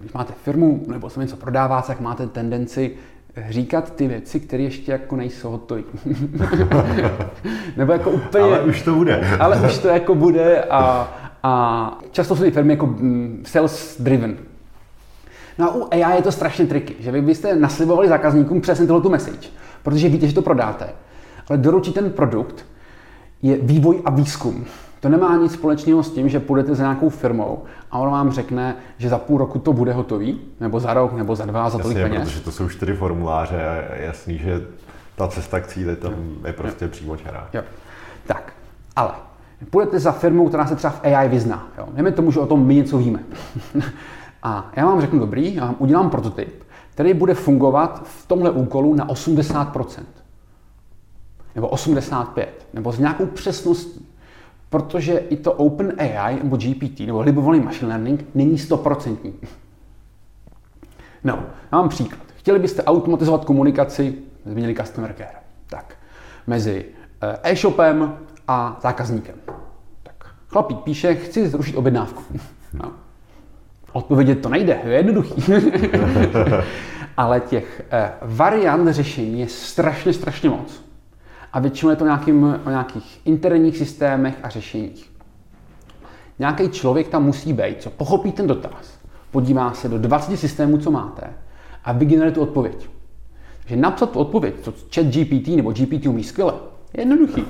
když 0.00 0.12
máte 0.12 0.32
firmu 0.32 0.84
nebo 0.86 1.10
se 1.10 1.20
něco 1.20 1.36
prodává, 1.36 1.82
tak 1.82 2.00
máte 2.00 2.26
tendenci 2.26 2.96
říkat 3.48 3.94
ty 3.94 4.08
věci, 4.08 4.40
které 4.40 4.62
ještě 4.62 4.92
jako 4.92 5.16
nejsou 5.16 5.50
hotové. 5.50 5.82
nebo 7.76 7.92
jako 7.92 8.10
úplně... 8.10 8.44
Ale 8.44 8.62
už 8.62 8.82
to 8.82 8.94
bude. 8.94 9.36
ale 9.40 9.66
už 9.66 9.78
to 9.78 9.88
jako 9.88 10.14
bude 10.14 10.62
a, 10.62 11.12
a 11.42 11.98
často 12.10 12.36
jsou 12.36 12.42
ty 12.42 12.50
firmy 12.50 12.72
jako 12.72 12.86
mm, 12.86 13.42
sales 13.46 13.96
driven. 14.00 14.36
No 15.58 15.70
a 15.70 15.74
u 15.74 15.88
AI 15.90 16.16
je 16.16 16.22
to 16.22 16.32
strašně 16.32 16.66
triky, 16.66 16.94
že 17.00 17.12
vy 17.12 17.22
byste 17.22 17.56
naslibovali 17.56 18.08
zákazníkům 18.08 18.60
přesně 18.60 18.86
tohle 18.86 19.02
tu 19.02 19.10
message, 19.10 19.48
protože 19.82 20.08
víte, 20.08 20.26
že 20.26 20.34
to 20.34 20.42
prodáte. 20.42 20.88
Ale 21.48 21.58
doručit 21.58 21.94
ten 21.94 22.10
produkt 22.10 22.66
je 23.42 23.58
vývoj 23.62 24.02
a 24.04 24.10
výzkum. 24.10 24.64
To 25.04 25.08
nemá 25.10 25.36
nic 25.36 25.52
společného 25.52 26.02
s 26.02 26.10
tím, 26.10 26.28
že 26.28 26.40
půjdete 26.40 26.74
za 26.74 26.82
nějakou 26.82 27.08
firmou 27.08 27.62
a 27.90 27.98
on 27.98 28.10
vám 28.10 28.30
řekne, 28.32 28.76
že 28.98 29.08
za 29.08 29.18
půl 29.18 29.38
roku 29.38 29.58
to 29.58 29.72
bude 29.72 29.92
hotový, 29.92 30.40
nebo 30.60 30.80
za 30.80 30.94
rok, 30.94 31.12
nebo 31.12 31.36
za 31.36 31.46
dva, 31.46 31.70
za 31.70 31.78
tolik 31.78 31.98
Jasně, 31.98 32.10
peněz. 32.10 32.28
protože 32.28 32.40
to 32.40 32.52
jsou 32.52 32.68
čtyři 32.68 32.94
formuláře 32.94 33.68
a 33.68 33.94
jasný, 33.94 34.38
že 34.38 34.66
ta 35.16 35.28
cesta 35.28 35.60
k 35.60 35.66
cíli 35.66 35.96
tam 35.96 36.14
je 36.46 36.52
prostě 36.52 36.84
jo. 36.84 36.90
přímo 36.90 37.16
čará. 37.16 37.48
Jo. 37.52 37.62
Tak, 38.26 38.52
ale 38.96 39.10
půjdete 39.70 39.98
za 39.98 40.12
firmou, 40.12 40.48
která 40.48 40.66
se 40.66 40.76
třeba 40.76 40.92
v 40.92 41.04
AI 41.04 41.28
vyzná. 41.28 41.68
Jo. 41.78 41.88
Nejme 41.94 42.12
tomu, 42.12 42.32
že 42.32 42.40
o 42.40 42.46
tom 42.46 42.66
my 42.66 42.74
něco 42.74 42.98
víme. 42.98 43.24
A 44.42 44.70
já 44.76 44.86
vám 44.86 45.00
řeknu, 45.00 45.18
dobrý, 45.18 45.54
já 45.54 45.64
vám 45.64 45.76
udělám 45.78 46.10
prototyp, 46.10 46.62
který 46.90 47.14
bude 47.14 47.34
fungovat 47.34 48.02
v 48.04 48.28
tomhle 48.28 48.50
úkolu 48.50 48.94
na 48.94 49.08
80%. 49.08 50.02
nebo 51.54 51.68
85, 51.68 52.66
nebo 52.74 52.92
s 52.92 52.98
nějakou 52.98 53.26
přesností. 53.26 54.13
Protože 54.74 55.18
i 55.18 55.36
to 55.36 55.52
OpenAI 55.52 56.38
nebo 56.42 56.56
GPT, 56.56 57.00
nebo 57.00 57.20
libovolný 57.20 57.60
machine 57.60 57.88
learning, 57.88 58.24
není 58.34 58.58
stoprocentní. 58.58 59.34
No, 61.24 61.38
já 61.72 61.78
mám 61.78 61.88
příklad. 61.88 62.20
Chtěli 62.36 62.58
byste 62.58 62.82
automatizovat 62.82 63.44
komunikaci, 63.44 64.14
změnili 64.46 64.74
customer 64.74 65.14
care, 65.16 65.34
tak, 65.66 65.94
mezi 66.46 66.84
eh, 67.22 67.52
e-shopem 67.52 68.16
a 68.48 68.78
zákazníkem. 68.82 69.34
Tak, 70.02 70.34
chlapík 70.48 70.78
píše, 70.78 71.14
chci 71.14 71.48
zrušit 71.48 71.76
objednávku. 71.76 72.22
No. 72.72 72.92
Odpovědět 73.92 74.34
to 74.34 74.48
nejde, 74.48 74.80
je 74.84 74.92
jednoduchý. 74.92 75.52
Ale 77.16 77.40
těch 77.40 77.82
eh, 77.90 78.12
variant 78.22 78.88
řešení 78.88 79.40
je 79.40 79.48
strašně, 79.48 80.12
strašně 80.12 80.48
moc. 80.50 80.83
A 81.54 81.60
většinou 81.60 81.90
je 81.90 81.96
to 81.96 82.04
nějakým, 82.04 82.60
o 82.66 82.70
nějakých 82.70 83.20
interních 83.24 83.76
systémech 83.76 84.34
a 84.42 84.48
řešeních. 84.48 85.10
Nějaký 86.38 86.68
člověk 86.68 87.08
tam 87.08 87.24
musí 87.24 87.52
být, 87.52 87.82
co 87.82 87.90
pochopí 87.90 88.32
ten 88.32 88.46
dotaz, 88.46 88.98
podívá 89.30 89.72
se 89.72 89.88
do 89.88 89.98
20 89.98 90.36
systémů, 90.36 90.78
co 90.78 90.90
máte 90.90 91.22
a 91.84 91.92
vygeneruje 91.92 92.32
tu 92.32 92.40
odpověď. 92.40 92.88
Takže 93.60 93.76
napsat 93.76 94.10
tu 94.10 94.18
odpověď, 94.18 94.54
co 94.62 94.72
chat 94.94 95.06
GPT 95.06 95.48
nebo 95.48 95.72
GPT 95.72 96.06
umí 96.06 96.24
skvěle, 96.24 96.54
je 96.94 97.00
jednoduchý. 97.00 97.44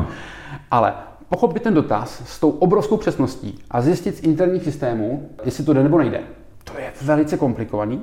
Ale 0.70 0.94
pochopit 1.28 1.62
ten 1.62 1.74
dotaz 1.74 2.22
s 2.26 2.40
tou 2.40 2.50
obrovskou 2.50 2.96
přesností 2.96 3.58
a 3.70 3.82
zjistit 3.82 4.16
z 4.16 4.22
interních 4.22 4.64
systémů, 4.64 5.30
jestli 5.44 5.64
to 5.64 5.72
jde 5.72 5.82
nebo 5.82 5.98
nejde, 5.98 6.20
to 6.64 6.78
je 6.78 6.92
velice 7.02 7.36
komplikovaný. 7.36 8.02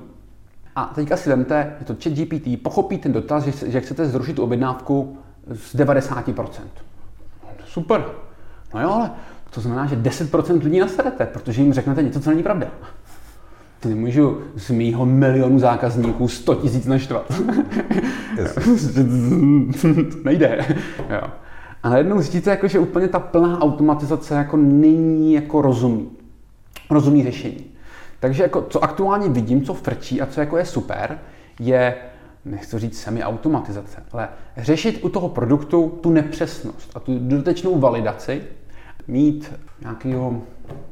A 0.76 0.92
teďka 0.96 1.18
si 1.18 1.30
vemte, 1.30 1.76
že 1.80 1.86
to 1.86 1.96
chat 2.04 2.14
GPT 2.14 2.64
pochopí 2.64 2.98
ten 2.98 3.14
dotaz, 3.14 3.44
že, 3.44 3.72
že 3.72 3.82
chcete 3.82 4.06
zrušit 4.06 4.34
tu 4.34 4.44
objednávku 4.44 5.18
z 5.48 5.76
90%. 5.76 6.48
Super. 7.66 8.06
No 8.74 8.82
jo, 8.82 8.90
ale 8.92 9.12
to 9.50 9.62
znamená, 9.62 9.86
že 9.86 9.96
10% 9.96 10.64
lidí 10.64 10.80
naserete, 10.80 11.26
protože 11.26 11.62
jim 11.62 11.74
řeknete 11.74 12.04
něco, 12.04 12.22
co 12.22 12.30
není 12.30 12.44
pravda. 12.44 12.68
Ty 13.80 13.90
nemůžu 13.90 14.42
z 14.56 14.70
mýho 14.70 15.06
milionu 15.06 15.60
zákazníků 15.60 16.28
100 16.28 16.56
tisíc 16.56 16.86
naštvat. 16.86 17.28
to 19.82 20.18
nejde. 20.24 20.66
Jo. 21.10 21.22
A 21.84 21.90
najednou 21.90 22.18
zjistíte, 22.18 22.50
jako, 22.50 22.68
že 22.68 22.80
úplně 22.80 23.08
ta 23.08 23.20
plná 23.20 23.62
automatizace 23.62 24.36
jako 24.36 24.58
není 24.58 25.34
jako 25.34 25.62
rozumný. 25.62 26.10
Rozumný 26.90 27.24
řešení. 27.24 27.66
Takže 28.20 28.44
jako, 28.44 28.62
co 28.62 28.84
aktuálně 28.84 29.30
vidím, 29.30 29.64
co 29.64 29.74
frčí 29.74 30.22
a 30.22 30.26
co 30.26 30.40
jako 30.40 30.58
je 30.58 30.66
super, 30.66 31.20
je, 31.60 31.96
nechci 32.46 32.80
říct 32.80 33.02
semi-automatizace, 33.02 34.04
ale 34.12 34.30
řešit 34.58 35.00
u 35.04 35.10
toho 35.10 35.30
produktu 35.30 36.00
tu 36.04 36.10
nepřesnost 36.10 36.92
a 36.96 37.00
tu 37.00 37.20
dodatečnou 37.20 37.80
validaci, 37.80 38.44
mít 39.08 39.54
nějakého 39.82 40.42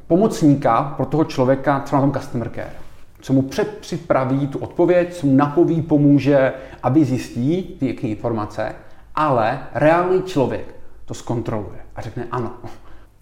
pomocníka 0.08 0.94
pro 0.98 1.06
toho 1.06 1.24
člověka 1.24 1.80
třeba 1.80 2.02
na 2.02 2.08
tom 2.08 2.22
customer 2.22 2.50
care, 2.50 2.74
co 3.22 3.34
mu 3.34 3.42
předpřipraví 3.42 4.48
tu 4.48 4.60
odpověď, 4.60 5.14
co 5.14 5.28
mu 5.28 5.36
napoví, 5.36 5.82
pomůže, 5.82 6.54
aby 6.84 7.06
zjistí 7.06 7.64
ty 7.80 7.88
informace, 7.88 8.76
ale 9.16 9.60
reálný 9.74 10.24
člověk 10.24 10.76
to 11.06 11.14
zkontroluje 11.14 11.80
a 11.96 12.02
řekne 12.02 12.28
ano. 12.32 12.52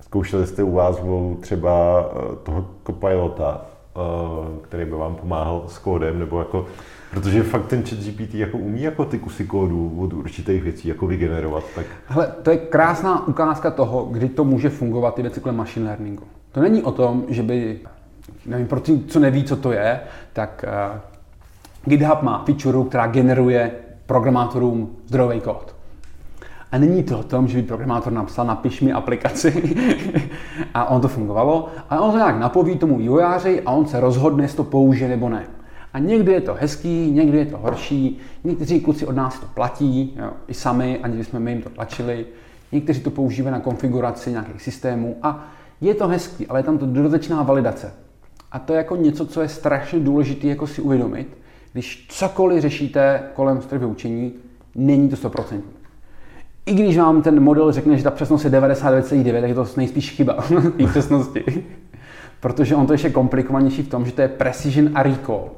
Zkoušeli 0.01 0.47
jste 0.47 0.63
u 0.63 0.71
vás 0.71 1.01
třeba 1.39 2.05
eh, 2.11 2.35
toho 2.43 2.65
copilota, 2.85 3.61
eh, 3.95 3.99
který 4.61 4.85
by 4.85 4.91
vám 4.91 5.15
pomáhal 5.15 5.63
s 5.67 5.77
kódem, 5.77 6.19
nebo 6.19 6.39
jako, 6.39 6.65
protože 7.11 7.43
fakt 7.43 7.65
ten 7.67 7.83
chat 7.83 7.99
GPT 7.99 8.33
jako 8.33 8.57
umí 8.57 8.81
jako 8.81 9.05
ty 9.05 9.19
kusy 9.19 9.45
kódu 9.45 9.95
od 9.99 10.13
určitých 10.13 10.63
věcí 10.63 10.87
jako 10.87 11.07
vygenerovat. 11.07 11.63
Tak... 11.75 11.85
Hele, 12.07 12.31
to 12.43 12.51
je 12.51 12.57
krásná 12.57 13.27
ukázka 13.27 13.71
toho, 13.71 14.05
kdy 14.05 14.29
to 14.29 14.43
může 14.43 14.69
fungovat 14.69 15.15
ty 15.15 15.21
věci 15.21 15.39
kolem 15.39 15.55
machine 15.55 15.85
learningu. 15.85 16.23
To 16.51 16.61
není 16.61 16.83
o 16.83 16.91
tom, 16.91 17.25
že 17.27 17.43
by, 17.43 17.79
nevím, 18.45 18.67
pro 18.67 18.79
ty, 18.79 18.99
co 19.07 19.19
neví, 19.19 19.43
co 19.43 19.55
to 19.55 19.71
je, 19.71 19.99
tak 20.33 20.65
uh, 20.67 20.99
GitHub 21.85 22.21
má 22.21 22.43
feature, 22.45 22.89
která 22.89 23.07
generuje 23.07 23.71
programátorům 24.05 24.89
zdrojový 25.07 25.41
kód. 25.41 25.75
A 26.71 26.77
není 26.77 27.03
to 27.03 27.19
o 27.19 27.23
tom, 27.23 27.47
že 27.47 27.57
by 27.57 27.63
programátor 27.63 28.13
napsal, 28.13 28.45
napiš 28.45 28.81
mi 28.81 28.93
aplikaci 28.93 29.75
a 30.73 30.85
on 30.85 31.01
to 31.01 31.07
fungovalo, 31.07 31.67
ale 31.89 32.01
on 32.01 32.11
to 32.11 32.17
nějak 32.17 32.39
napoví 32.39 32.77
tomu 32.77 32.97
vývojáři 32.97 33.61
a 33.65 33.71
on 33.71 33.85
se 33.85 33.99
rozhodne, 33.99 34.43
jestli 34.43 34.57
to 34.57 34.63
použije 34.63 35.09
nebo 35.09 35.29
ne. 35.29 35.45
A 35.93 35.99
někdy 35.99 36.31
je 36.31 36.41
to 36.41 36.53
hezký, 36.53 37.11
někdy 37.11 37.37
je 37.37 37.45
to 37.45 37.57
horší, 37.57 38.19
někteří 38.43 38.81
kluci 38.81 39.05
od 39.05 39.15
nás 39.15 39.39
to 39.39 39.45
platí, 39.53 40.17
jo, 40.19 40.31
i 40.47 40.53
sami, 40.53 40.99
aniž 41.03 41.27
jsme 41.27 41.39
my 41.39 41.51
jim 41.51 41.61
to 41.61 41.69
tlačili, 41.69 42.25
někteří 42.71 43.01
to 43.01 43.09
používají 43.09 43.51
na 43.53 43.59
konfiguraci 43.59 44.31
nějakých 44.31 44.61
systémů 44.61 45.17
a 45.23 45.47
je 45.81 45.95
to 45.95 46.07
hezký, 46.07 46.47
ale 46.47 46.59
je 46.59 46.63
tam 46.63 46.77
to 46.77 46.85
dodatečná 46.85 47.43
validace. 47.43 47.93
A 48.51 48.59
to 48.59 48.73
je 48.73 48.77
jako 48.77 48.95
něco, 48.95 49.25
co 49.25 49.41
je 49.41 49.47
strašně 49.47 49.99
důležité 49.99 50.47
jako 50.47 50.67
si 50.67 50.81
uvědomit, 50.81 51.37
když 51.73 52.07
cokoliv 52.09 52.61
řešíte 52.61 53.23
kolem 53.33 53.61
strojového 53.61 53.91
učení, 53.91 54.33
není 54.75 55.09
to 55.09 55.15
100% 55.15 55.61
i 56.69 56.73
když 56.73 56.97
vám 56.97 57.21
ten 57.21 57.39
model 57.39 57.71
řekne, 57.71 57.97
že 57.97 58.03
ta 58.03 58.11
přesnost 58.11 58.43
je 58.43 58.51
99,9, 58.51 59.41
tak 59.41 59.49
je 59.49 59.55
to 59.55 59.67
nejspíš 59.77 60.11
chyba 60.11 60.33
té 60.77 60.87
přesnosti. 60.87 61.43
Protože 62.39 62.75
on 62.75 62.87
to 62.87 62.93
ještě 62.93 63.09
komplikovanější 63.09 63.83
v 63.83 63.89
tom, 63.89 64.05
že 64.05 64.11
to 64.11 64.21
je 64.21 64.27
precision 64.27 64.89
a 64.93 65.03
recall. 65.03 65.49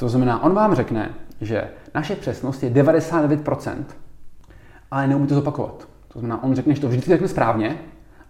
To 0.00 0.08
znamená, 0.08 0.42
on 0.42 0.54
vám 0.54 0.74
řekne, 0.74 1.10
že 1.40 1.68
naše 1.94 2.16
přesnost 2.16 2.62
je 2.62 2.70
99%, 2.70 3.74
ale 4.90 5.06
neumí 5.06 5.26
to 5.26 5.34
zopakovat. 5.34 5.88
To 6.08 6.18
znamená, 6.18 6.42
on 6.42 6.54
řekne, 6.54 6.74
že 6.74 6.80
to 6.80 6.88
vždycky 6.88 7.10
řekne 7.10 7.28
správně, 7.28 7.76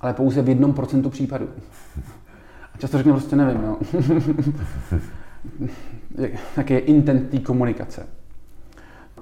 ale 0.01 0.15
pouze 0.15 0.43
v 0.43 0.49
jednom 0.49 0.73
procentu 0.73 1.11
případů. 1.11 1.49
A 2.75 2.79
často 2.79 2.97
řekne 2.97 3.13
prostě 3.13 3.37
nevím, 3.37 3.63
no. 3.63 3.79
Jaký 6.57 6.75
je 6.75 6.81
intent 6.81 7.31
té 7.31 7.39
komunikace 7.39 8.07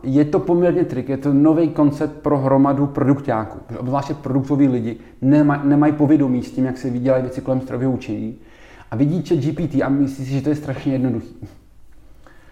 je 0.03 0.25
to 0.25 0.39
poměrně 0.39 0.85
trik, 0.85 1.09
je 1.09 1.17
to 1.17 1.33
nový 1.33 1.69
koncept 1.69 2.13
pro 2.23 2.39
hromadu 2.39 2.87
produktáků. 2.87 3.59
Obzvláště 3.79 4.15
produktoví 4.15 4.69
lidi 4.69 4.97
nemaj, 5.23 5.59
nemají 5.65 5.93
povědomí 5.93 6.43
s 6.43 6.51
tím, 6.51 6.65
jak 6.65 6.79
se 6.79 6.91
vydělají 6.91 7.23
věci 7.23 7.41
kolem 7.41 7.61
strojového 7.61 7.93
učení 7.93 8.37
a 8.91 8.97
vidí 8.97 9.23
chat 9.23 9.39
GPT 9.39 9.83
a 9.83 9.89
myslí 9.89 10.25
si, 10.25 10.31
že 10.31 10.43
to 10.43 10.49
je 10.49 10.55
strašně 10.55 10.93
jednoduchý. 10.93 11.49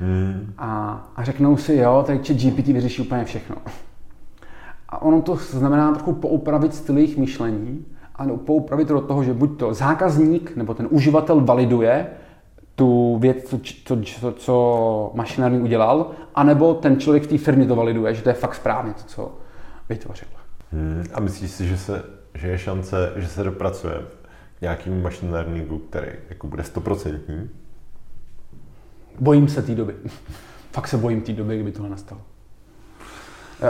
Hmm. 0.00 0.52
A, 0.58 1.00
a 1.16 1.24
řeknou 1.24 1.56
si, 1.56 1.74
jo, 1.74 2.02
tady 2.06 2.18
chat 2.18 2.36
GPT 2.36 2.66
vyřeší 2.66 3.02
úplně 3.02 3.24
všechno. 3.24 3.56
A 4.88 5.02
ono 5.02 5.22
to 5.22 5.36
znamená 5.36 5.92
trochu 5.92 6.12
poupravit 6.12 6.74
styl 6.74 6.96
jejich 6.96 7.16
myšlení 7.16 7.84
a 8.16 8.24
poupravit 8.24 8.88
to 8.88 8.94
do 8.94 9.00
toho, 9.00 9.24
že 9.24 9.34
buď 9.34 9.58
to 9.58 9.74
zákazník 9.74 10.56
nebo 10.56 10.74
ten 10.74 10.88
uživatel 10.90 11.40
validuje, 11.40 12.06
tu 12.74 13.18
věc, 13.18 13.44
co, 13.44 13.60
co, 13.84 14.02
co, 14.02 14.32
co 14.32 15.10
machine 15.14 15.44
learning 15.44 15.64
udělal, 15.64 16.10
anebo 16.34 16.74
ten 16.74 17.00
člověk 17.00 17.22
v 17.22 17.26
té 17.26 17.38
firmě 17.38 17.66
to 17.66 17.76
validuje, 17.76 18.14
že 18.14 18.22
to 18.22 18.28
je 18.28 18.34
fakt 18.34 18.54
správně 18.54 18.92
to, 18.92 19.02
co 19.06 19.38
vytvořil. 19.88 20.28
Hmm, 20.72 21.04
a 21.14 21.20
myslíš 21.20 21.50
si, 21.50 21.66
že, 21.66 21.78
se, 21.78 22.02
že 22.34 22.48
je 22.48 22.58
šance, 22.58 23.12
že 23.16 23.28
se 23.28 23.44
dopracuje 23.44 23.94
k 24.58 24.60
nějakému 24.60 25.00
machine 25.00 25.32
learningu, 25.32 25.78
který 25.78 26.08
jako 26.28 26.46
bude 26.46 26.62
stoprocentní? 26.62 27.50
Bojím 29.20 29.48
se 29.48 29.62
té 29.62 29.74
doby. 29.74 29.94
fakt 30.72 30.88
se 30.88 30.96
bojím 30.96 31.20
té 31.20 31.32
doby, 31.32 31.54
kdyby 31.54 31.72
tohle 31.72 31.90
nastalo. 31.90 32.20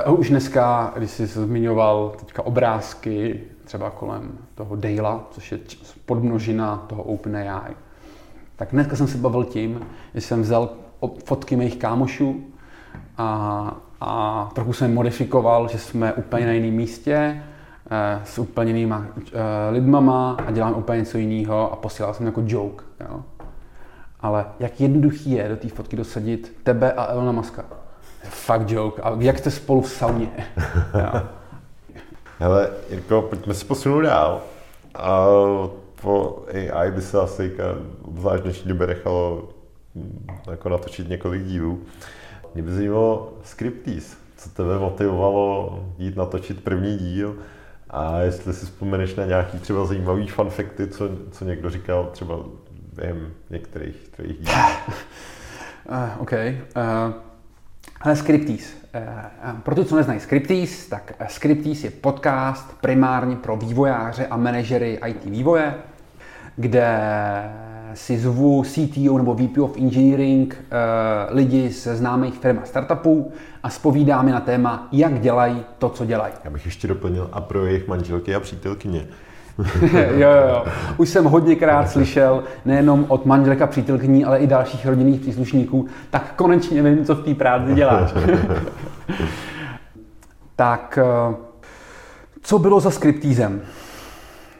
Uh, 0.09 0.21
už 0.21 0.31
dneska, 0.31 0.93
když 0.97 1.11
jsi 1.11 1.27
zmiňoval 1.27 2.15
teďka 2.19 2.43
obrázky 2.43 3.41
třeba 3.65 3.91
kolem 3.91 4.39
toho 4.55 4.77
Dale, 4.77 5.21
což 5.31 5.53
je 5.53 5.59
podmnožina 6.07 6.85
toho 6.87 7.03
OpenAI, 7.03 7.75
tak 8.57 8.69
dneska 8.73 8.97
jsem 8.97 9.09
se 9.09 9.19
bavil 9.19 9.45
tím, 9.45 9.81
že 10.15 10.21
jsem 10.21 10.43
vzal 10.43 10.71
fotky 11.25 11.57
mých 11.57 11.77
kámošů 11.77 12.45
a, 13.19 13.77
a 14.01 14.51
trochu 14.55 14.73
jsem 14.73 14.95
modifikoval, 14.95 15.69
že 15.69 15.79
jsme 15.79 16.13
úplně 16.13 16.47
na 16.47 16.53
jiném 16.53 16.75
místě, 16.75 17.43
eh, 17.91 18.21
s 18.25 18.39
úplně 18.39 18.71
jinýma 18.71 19.07
eh, 19.17 19.71
lidmama 19.71 20.37
a 20.47 20.51
dělám 20.51 20.75
úplně 20.75 20.99
něco 20.99 21.19
jiného 21.19 21.73
a 21.73 21.77
posílal 21.77 22.15
jsem 22.15 22.27
jako 22.27 22.43
joke. 22.47 22.85
Jo. 23.01 23.25
Ale 24.27 24.45
jak 24.61 24.81
jednoduchý 24.81 25.31
je 25.31 25.49
do 25.49 25.57
té 25.57 25.69
fotky 25.69 25.97
dosadit 25.97 26.57
tebe 26.63 26.93
a 26.93 27.05
Elona 27.13 27.33
Muska. 27.33 27.65
Fakt 28.25 28.71
joke. 28.71 29.03
A 29.03 29.17
jak 29.19 29.39
jste 29.39 29.51
spolu 29.51 29.81
v 29.81 29.91
sauně. 29.91 30.29
Hele, 32.39 32.71
Jirko, 32.91 33.23
pojďme 33.23 33.55
se 33.55 33.65
posunout 33.65 34.01
dál. 34.01 34.41
A 34.95 35.27
po 36.03 36.45
AI 36.53 36.91
by 36.91 37.03
se 37.03 37.21
asi 37.21 37.57
obzvlášť 38.03 38.43
dnešní 38.43 38.69
době 38.69 38.87
nechalo 38.87 39.49
hm, 39.95 40.27
jako 40.51 40.69
natočit 40.69 41.09
několik 41.09 41.45
dílů. 41.45 41.81
Mě 42.55 42.63
by 42.63 42.73
zajímalo 42.73 43.33
Scripties. 43.45 44.17
Co 44.37 44.51
tebe 44.51 44.79
motivovalo 44.79 45.81
jít 45.99 46.17
natočit 46.17 46.65
první 46.65 46.97
díl? 46.97 47.37
A 47.91 48.19
jestli 48.19 48.53
si 48.53 48.67
vzpomeneš 48.67 49.15
na 49.15 49.27
nějaký 49.27 49.59
třeba 49.59 49.85
zajímavý 49.87 50.27
fanfekty, 50.27 50.89
co, 50.89 51.09
co 51.31 51.45
někdo 51.45 51.71
říkal 51.71 52.09
třeba 52.13 52.39
během 52.97 53.33
některých 53.51 54.09
tvých 54.17 54.39
dílů. 54.39 54.57
Uh, 55.89 56.23
OK. 56.23 56.33
Uh, 56.33 57.15
ale 58.01 58.17
Scripties. 58.17 58.77
pro 59.63 59.75
ty, 59.75 59.85
co 59.85 59.97
neznají 59.97 60.21
Scriptease, 60.21 60.91
tak 60.91 61.13
Scriptease 61.29 61.87
je 61.87 61.91
podcast 61.91 62.81
primárně 62.81 63.37
pro 63.37 63.57
vývojáře 63.57 64.27
a 64.27 64.37
manažery 64.37 65.01
IT 65.07 65.25
vývoje, 65.25 65.75
kde 66.57 66.99
si 67.95 68.19
zvu 68.19 68.65
CTO 68.65 69.19
nebo 69.19 69.35
VP 69.35 69.59
of 69.59 69.77
Engineering 69.77 70.65
lidi 71.29 71.71
ze 71.71 71.97
známých 71.97 72.35
firm 72.35 72.59
a 72.59 72.67
startupů 72.67 73.33
a 73.63 73.71
spovídáme 73.71 74.33
na 74.33 74.41
téma, 74.41 74.89
jak 74.93 75.21
dělají 75.21 75.65
to, 75.79 75.89
co 75.89 76.05
dělají. 76.05 76.35
Já 76.45 76.51
bych 76.51 76.65
ještě 76.65 76.89
doplnil 76.89 77.31
a 77.33 77.41
pro 77.41 77.67
jejich 77.67 77.89
manželky 77.89 78.35
a 78.35 78.41
přítelkyně. 78.41 79.07
jo, 79.83 79.89
jo, 80.13 80.31
jo. 80.49 80.65
Už 80.97 81.09
jsem 81.09 81.25
hodněkrát 81.25 81.91
slyšel, 81.91 82.45
nejenom 82.65 83.05
od 83.09 83.27
manželek 83.27 83.63
a 83.63 83.67
přítelkyní, 83.67 84.25
ale 84.25 84.39
i 84.39 84.47
dalších 84.47 84.87
rodinných 84.87 85.21
příslušníků, 85.21 85.87
tak 86.11 86.33
konečně 86.37 86.83
vím, 86.83 87.05
co 87.05 87.15
v 87.15 87.25
té 87.25 87.35
práci 87.35 87.75
děláš. 87.75 88.15
tak, 90.57 90.99
eh, 91.03 91.35
co 92.43 92.59
bylo 92.59 92.81
za 92.81 92.91
skriptízem? 92.91 93.63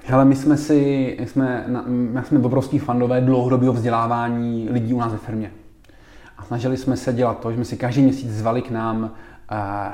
Hele, 0.05 0.25
my 0.25 0.37
jsme 0.37 0.57
si, 0.57 1.17
jsme, 1.25 1.65
my 1.87 2.23
jsme 2.23 2.39
obrovský 2.39 2.79
fandové 2.79 3.21
dlouhodobého 3.21 3.73
vzdělávání 3.73 4.69
lidí 4.71 4.95
u 4.95 5.01
nás 5.01 5.13
ve 5.13 5.19
firmě. 5.19 5.51
A 6.39 6.45
snažili 6.45 6.77
jsme 6.77 6.97
se 6.97 7.13
dělat 7.13 7.41
to, 7.41 7.51
že 7.51 7.57
jsme 7.57 7.65
si 7.65 7.77
každý 7.77 8.03
měsíc 8.03 8.31
zvali 8.31 8.63
k 8.63 8.71
nám 8.71 9.03
uh, 9.03 9.09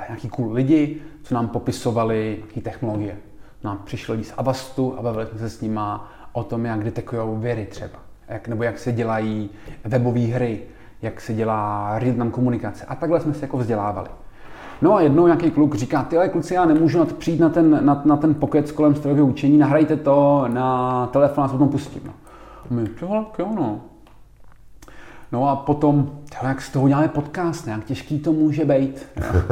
nějaký 0.09 0.28
cool 0.28 0.53
lidi, 0.53 0.96
co 1.22 1.34
nám 1.34 1.48
popisovali 1.48 2.36
nějaké 2.38 2.61
technologie 2.61 3.16
nám 3.64 3.78
přišli 3.84 4.12
lidi 4.12 4.24
z 4.24 4.34
Avastu 4.36 4.94
a 4.98 5.02
bavili 5.02 5.26
jsme 5.26 5.38
se 5.38 5.50
s 5.50 5.60
nima 5.60 6.12
o 6.32 6.44
tom, 6.44 6.64
jak 6.64 6.84
detekují 6.84 7.22
věry 7.40 7.66
třeba, 7.66 7.98
jak, 8.28 8.48
nebo 8.48 8.62
jak 8.62 8.78
se 8.78 8.92
dělají 8.92 9.50
webové 9.84 10.20
hry, 10.20 10.60
jak 11.02 11.20
se 11.20 11.34
dělá 11.34 11.92
real 11.98 12.30
komunikace. 12.30 12.84
A 12.84 12.94
takhle 12.94 13.20
jsme 13.20 13.34
se 13.34 13.44
jako 13.44 13.58
vzdělávali. 13.58 14.08
No 14.82 14.94
a 14.94 15.00
jednou 15.00 15.26
nějaký 15.26 15.50
kluk 15.50 15.74
říká, 15.74 16.02
ty 16.02 16.16
kluci, 16.32 16.54
já 16.54 16.64
nemůžu 16.64 16.98
na 16.98 17.04
přijít 17.04 17.40
na 17.40 17.48
ten, 17.48 17.86
na, 17.86 18.02
na 18.04 18.16
ten 18.16 18.34
pokec 18.34 18.72
kolem 18.72 18.94
strojového 18.94 19.26
učení, 19.26 19.58
nahrajte 19.58 19.96
to 19.96 20.44
na 20.48 21.06
telefon 21.06 21.44
a 21.44 21.48
potom 21.48 21.68
pustím. 21.68 22.02
No. 22.06 22.12
A 22.64 22.74
my, 22.74 22.88
jo, 23.02 23.26
jo, 23.38 23.48
no. 23.54 23.80
No 25.32 25.48
a 25.48 25.56
potom, 25.56 26.10
tyhle, 26.30 26.48
jak 26.48 26.62
z 26.62 26.70
toho 26.70 26.88
děláme 26.88 27.08
podcast, 27.08 27.66
jak 27.66 27.84
těžký 27.84 28.18
to 28.18 28.32
může 28.32 28.64
být. 28.64 29.06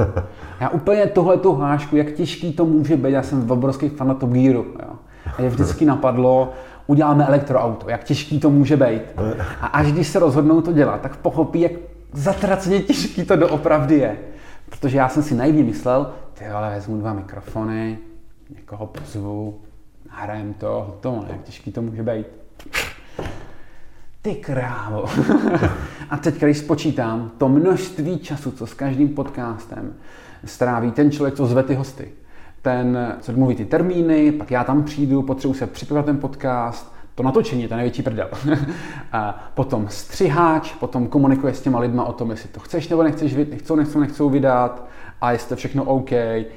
Já 0.60 0.68
úplně 0.68 1.06
tohle 1.06 1.36
tu 1.36 1.52
hlášku, 1.52 1.96
jak 1.96 2.12
těžký 2.12 2.52
to 2.52 2.64
může 2.64 2.96
být, 2.96 3.12
já 3.12 3.22
jsem 3.22 3.50
obrovský 3.50 3.88
fan 3.88 4.16
Top 4.16 4.30
Gearu. 4.30 4.66
Jo. 4.82 4.94
A 5.38 5.42
je 5.42 5.48
vždycky 5.48 5.84
napadlo, 5.84 6.52
uděláme 6.86 7.26
elektroauto, 7.26 7.90
jak 7.90 8.04
těžký 8.04 8.40
to 8.40 8.50
může 8.50 8.76
být. 8.76 9.02
A 9.60 9.66
až 9.66 9.92
když 9.92 10.08
se 10.08 10.18
rozhodnou 10.18 10.60
to 10.60 10.72
dělat, 10.72 11.00
tak 11.00 11.16
pochopí, 11.16 11.60
jak 11.60 11.72
zatraceně 12.12 12.80
těžký 12.80 13.24
to 13.24 13.36
doopravdy 13.36 13.94
je. 13.94 14.16
Protože 14.68 14.98
já 14.98 15.08
jsem 15.08 15.22
si 15.22 15.34
naivně 15.34 15.62
myslel, 15.62 16.12
ty 16.34 16.46
ale 16.46 16.70
vezmu 16.70 16.98
dva 16.98 17.12
mikrofony, 17.12 17.98
někoho 18.56 18.86
pozvu, 18.86 19.60
nahrajem 20.10 20.54
to, 20.54 20.84
hotovo, 20.86 21.24
jak 21.28 21.42
těžký 21.42 21.72
to 21.72 21.82
může 21.82 22.02
být. 22.02 22.26
Ty 24.22 24.34
krávo. 24.34 25.04
a 26.10 26.16
teď, 26.16 26.34
když 26.34 26.58
spočítám 26.58 27.30
to 27.38 27.48
množství 27.48 28.18
času, 28.18 28.50
co 28.50 28.66
s 28.66 28.74
každým 28.74 29.08
podcastem 29.08 29.94
stráví 30.44 30.92
ten 30.92 31.10
člověk, 31.10 31.34
co 31.34 31.46
zve 31.46 31.62
ty 31.62 31.74
hosty, 31.74 32.08
ten, 32.62 33.16
co 33.20 33.32
mluví 33.32 33.54
ty 33.54 33.64
termíny, 33.64 34.32
pak 34.32 34.50
já 34.50 34.64
tam 34.64 34.82
přijdu, 34.82 35.22
potřebuji 35.22 35.54
se 35.54 35.66
připravit 35.66 36.06
ten 36.06 36.18
podcast, 36.18 36.94
to 37.14 37.22
natočení 37.22 37.62
je 37.62 37.68
to 37.68 37.76
největší 37.76 38.02
prdel. 38.02 38.28
a 39.12 39.50
potom 39.54 39.86
střiháč, 39.88 40.72
potom 40.72 41.08
komunikuje 41.08 41.54
s 41.54 41.60
těma 41.60 41.80
lidma 41.80 42.04
o 42.04 42.12
tom, 42.12 42.30
jestli 42.30 42.48
to 42.48 42.60
chceš 42.60 42.88
nebo 42.88 43.02
nechceš, 43.02 43.34
nechcou, 43.34 43.76
nechcou, 43.76 44.00
nechcou 44.00 44.30
vydat 44.30 44.88
a 45.20 45.32
jestli 45.32 45.48
to 45.48 45.56
všechno 45.56 45.84
OK. 45.84 46.10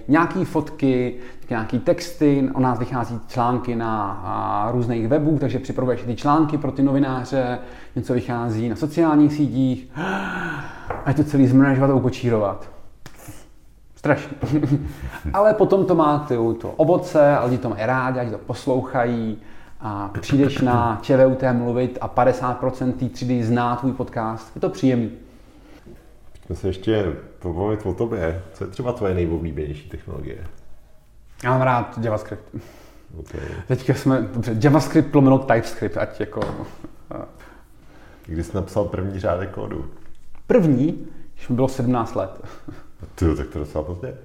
Nějaký 0.08 0.46
fotky, 0.46 1.16
nějaký 1.50 1.80
texty, 1.80 2.50
o 2.54 2.60
nás 2.60 2.80
vychází 2.80 3.20
články 3.28 3.76
na 3.76 4.70
různých 4.72 5.08
webů, 5.08 5.38
takže 5.40 5.60
připravuješ 5.60 6.02
ty 6.02 6.16
články 6.16 6.58
pro 6.58 6.72
ty 6.72 6.84
novináře, 6.84 7.60
něco 7.96 8.14
vychází 8.14 8.70
na 8.70 8.76
sociálních 8.76 9.34
sítích 9.34 9.90
a 9.96 11.04
je 11.08 11.14
to 11.14 11.24
celý 11.24 11.48
zmanažovat 11.48 11.90
a 11.90 11.96
ukočírovat. 11.96 12.70
Strašně. 13.96 14.38
Ale 15.34 15.54
potom 15.54 15.86
to 15.86 15.96
má 15.96 16.20
ty, 16.20 16.34
to 16.34 16.72
ovoce 16.72 17.38
a 17.38 17.46
lidi 17.46 17.58
to 17.58 17.70
mají 17.70 17.82
rádi, 17.86 18.20
ať 18.20 18.32
to 18.32 18.38
poslouchají 18.38 19.38
a 19.82 20.12
přijdeš 20.22 20.62
na 20.62 21.00
ČVUT 21.02 21.44
mluvit 21.52 21.98
a 22.02 22.10
50% 22.10 22.92
té 22.92 23.06
třídy 23.06 23.44
zná 23.44 23.76
tvůj 23.76 23.94
podcast. 23.94 24.52
Je 24.56 24.62
to 24.62 24.70
příjemný. 24.70 25.12
Pojďme 26.48 26.56
se 26.56 26.68
ještě 26.68 27.14
pobavit 27.40 27.86
o 27.86 27.94
tobě. 27.94 28.42
Co 28.54 28.64
je 28.64 28.70
třeba 28.70 28.94
tvoje 28.94 29.14
nejoblíbenější 29.14 29.90
technologie? 29.90 30.38
Já 31.44 31.50
mám 31.50 31.62
rád 31.62 32.00
JavaScript. 32.02 32.44
Okay. 33.20 33.42
Teďka 33.68 33.94
jsme, 33.94 34.22
dobře, 34.34 34.58
JavaScript 34.64 35.12
plomeno 35.12 35.40
TypeScript, 35.40 35.98
ať 35.98 36.20
jako... 36.20 36.42
Kdy 38.26 38.44
jsi 38.44 38.56
napsal 38.56 38.86
první 38.86 39.20
řádek 39.20 39.50
kódu? 39.50 39.86
První, 40.48 41.08
když 41.34 41.48
mi 41.50 41.56
bylo 41.56 41.68
17 41.68 42.16
let. 42.16 42.42
Ty, 43.16 43.36
tak 43.36 43.48
to 43.48 43.60
docela 43.60 43.84
pozdě. 43.84 44.16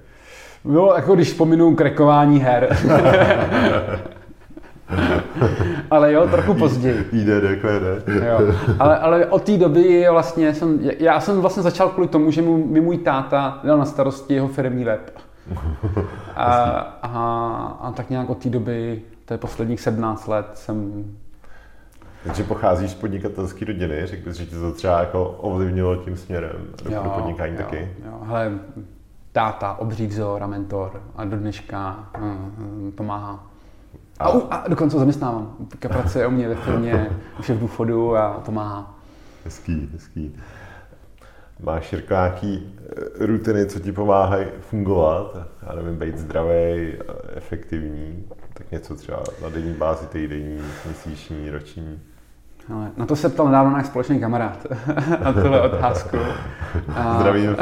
Bylo 0.63 0.95
jako 0.95 1.15
když 1.15 1.27
vzpomínám 1.27 1.75
krekování 1.75 2.39
her. 2.39 2.77
ale 5.91 6.13
jo, 6.13 6.27
trochu 6.27 6.53
později. 6.53 7.09
IDD, 7.11 7.61
QD. 7.61 8.07
jo. 8.07 8.53
Ale, 8.79 8.97
ale 8.97 9.25
od 9.25 9.43
té 9.43 9.57
doby 9.57 10.05
vlastně 10.11 10.53
jsem, 10.53 10.79
já 10.99 11.19
jsem 11.19 11.41
vlastně 11.41 11.63
začal 11.63 11.89
kvůli 11.89 12.07
tomu, 12.07 12.31
že 12.31 12.41
mi 12.41 12.81
můj 12.81 12.97
táta 12.97 13.59
dal 13.63 13.77
na 13.77 13.85
starosti 13.85 14.33
jeho 14.33 14.47
firmní 14.47 14.83
web. 14.83 15.17
A, 16.35 16.53
a, 17.01 17.77
a 17.81 17.91
tak 17.91 18.09
nějak 18.09 18.29
od 18.29 18.37
té 18.37 18.49
doby, 18.49 19.01
to 19.25 19.33
je 19.33 19.37
posledních 19.37 19.81
17 19.81 20.27
let, 20.27 20.47
jsem 20.53 21.05
takže 22.23 22.43
pocházíš 22.43 22.91
z 22.91 22.95
podnikatelské 22.95 23.65
rodiny, 23.65 24.05
řekl 24.05 24.29
bys, 24.29 24.37
že 24.37 24.45
tě 24.45 24.55
to 24.55 24.71
třeba 24.71 24.99
jako 24.99 25.25
ovlivnilo 25.29 25.95
tím 25.95 26.17
směrem 26.17 26.67
do 26.83 26.91
jo, 26.91 27.11
podnikání 27.15 27.55
jo, 27.55 27.57
taky? 27.57 27.95
Jo, 28.05 28.19
hele, 28.23 28.51
táta, 29.31 29.73
obří 29.79 30.07
vzor 30.07 30.43
a 30.43 30.47
mentor 30.47 31.01
a 31.15 31.25
do 31.25 31.37
dneška 31.37 32.09
uh, 32.21 32.91
pomáhá. 32.91 33.48
A, 34.19 34.27
a, 34.27 34.55
a 34.55 34.67
dokonce 34.67 34.97
zaměstnávám. 34.97 35.55
Pracuje 35.79 36.27
u 36.27 36.31
mě 36.31 36.47
ve 36.47 36.55
firmě, 36.55 37.09
už 37.39 37.49
je 37.49 37.55
v 37.55 37.59
důchodu 37.59 38.17
a 38.17 38.41
pomáhá. 38.45 38.95
Hezký, 39.45 39.89
hezký. 39.93 40.35
Máš 41.63 41.93
Jirko 41.93 42.13
nějaký 42.13 42.75
eh, 42.79 43.25
rutiny, 43.25 43.65
co 43.65 43.79
ti 43.79 43.91
pomáhají 43.91 44.45
fungovat? 44.61 45.37
Já 45.67 45.75
nevím, 45.75 45.95
být 45.95 46.17
zdravý, 46.17 46.93
efektivní, 47.35 48.25
tak 48.53 48.71
něco 48.71 48.95
třeba 48.95 49.23
na 49.43 49.49
denní 49.49 49.73
bázi, 49.73 50.05
týdenní, 50.07 50.61
měsíční, 50.85 51.49
roční. 51.49 51.99
Ale 52.73 52.91
na 52.97 53.05
to 53.05 53.15
se 53.15 53.29
ptal 53.29 53.45
nedávno 53.45 53.71
náš 53.71 53.85
společný 53.85 54.19
kamarád, 54.19 54.67
na 55.23 55.33
tuhle 55.33 55.61
otázku. 55.61 56.17
Zdravím. 57.19 57.55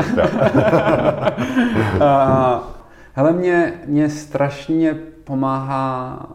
hele, 3.14 3.34
mě, 3.34 3.74
mě 3.86 4.10
strašně 4.10 4.94
pomáhá 5.24 6.26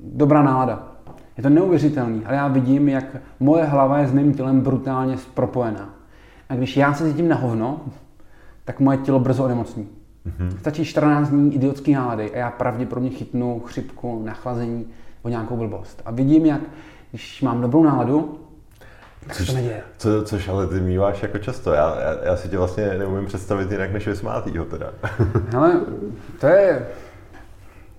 dobrá 0.00 0.42
nálada. 0.42 0.88
Je 1.36 1.42
to 1.42 1.48
neuvěřitelný, 1.48 2.24
ale 2.24 2.36
já 2.36 2.48
vidím, 2.48 2.88
jak 2.88 3.16
moje 3.40 3.64
hlava 3.64 3.98
je 3.98 4.08
s 4.08 4.12
mým 4.12 4.34
tělem 4.34 4.60
brutálně 4.60 5.16
propojená. 5.34 5.94
A 6.48 6.54
když 6.54 6.76
já 6.76 6.94
se 6.94 7.10
cítím 7.10 7.28
na 7.28 7.36
hovno, 7.36 7.80
tak 8.64 8.80
moje 8.80 8.98
tělo 8.98 9.20
brzo 9.20 9.44
onemocní. 9.44 9.88
Mm-hmm. 10.26 10.58
Stačí 10.58 10.84
14 10.84 11.28
dní 11.28 11.54
idiotský 11.54 11.92
nálady 11.92 12.30
a 12.34 12.36
já 12.36 12.50
pravděpodobně 12.50 13.10
chytnu 13.10 13.60
chřipku, 13.60 14.22
nachlazení 14.24 14.86
nebo 15.24 15.30
nějakou 15.30 15.56
blbost. 15.56 16.02
A 16.04 16.10
vidím, 16.10 16.46
jak 16.46 16.60
když 17.10 17.42
mám 17.42 17.60
dobrou 17.60 17.84
náladu, 17.84 18.40
tak 19.26 19.36
což, 19.36 19.46
se 19.46 19.52
to 19.52 19.56
neděje. 19.56 19.82
Co, 19.98 20.22
což 20.22 20.48
ale 20.48 20.66
ty 20.66 20.80
míváš 20.80 21.22
jako 21.22 21.38
často. 21.38 21.72
Já, 21.72 22.00
já, 22.00 22.24
já 22.24 22.36
si 22.36 22.48
tě 22.48 22.58
vlastně 22.58 22.94
neumím 22.98 23.26
představit 23.26 23.72
jinak 23.72 23.92
než 23.92 24.08
vysmátýho 24.08 24.64
teda. 24.64 24.90
Ale 25.56 25.80
to 26.40 26.46
je... 26.46 26.86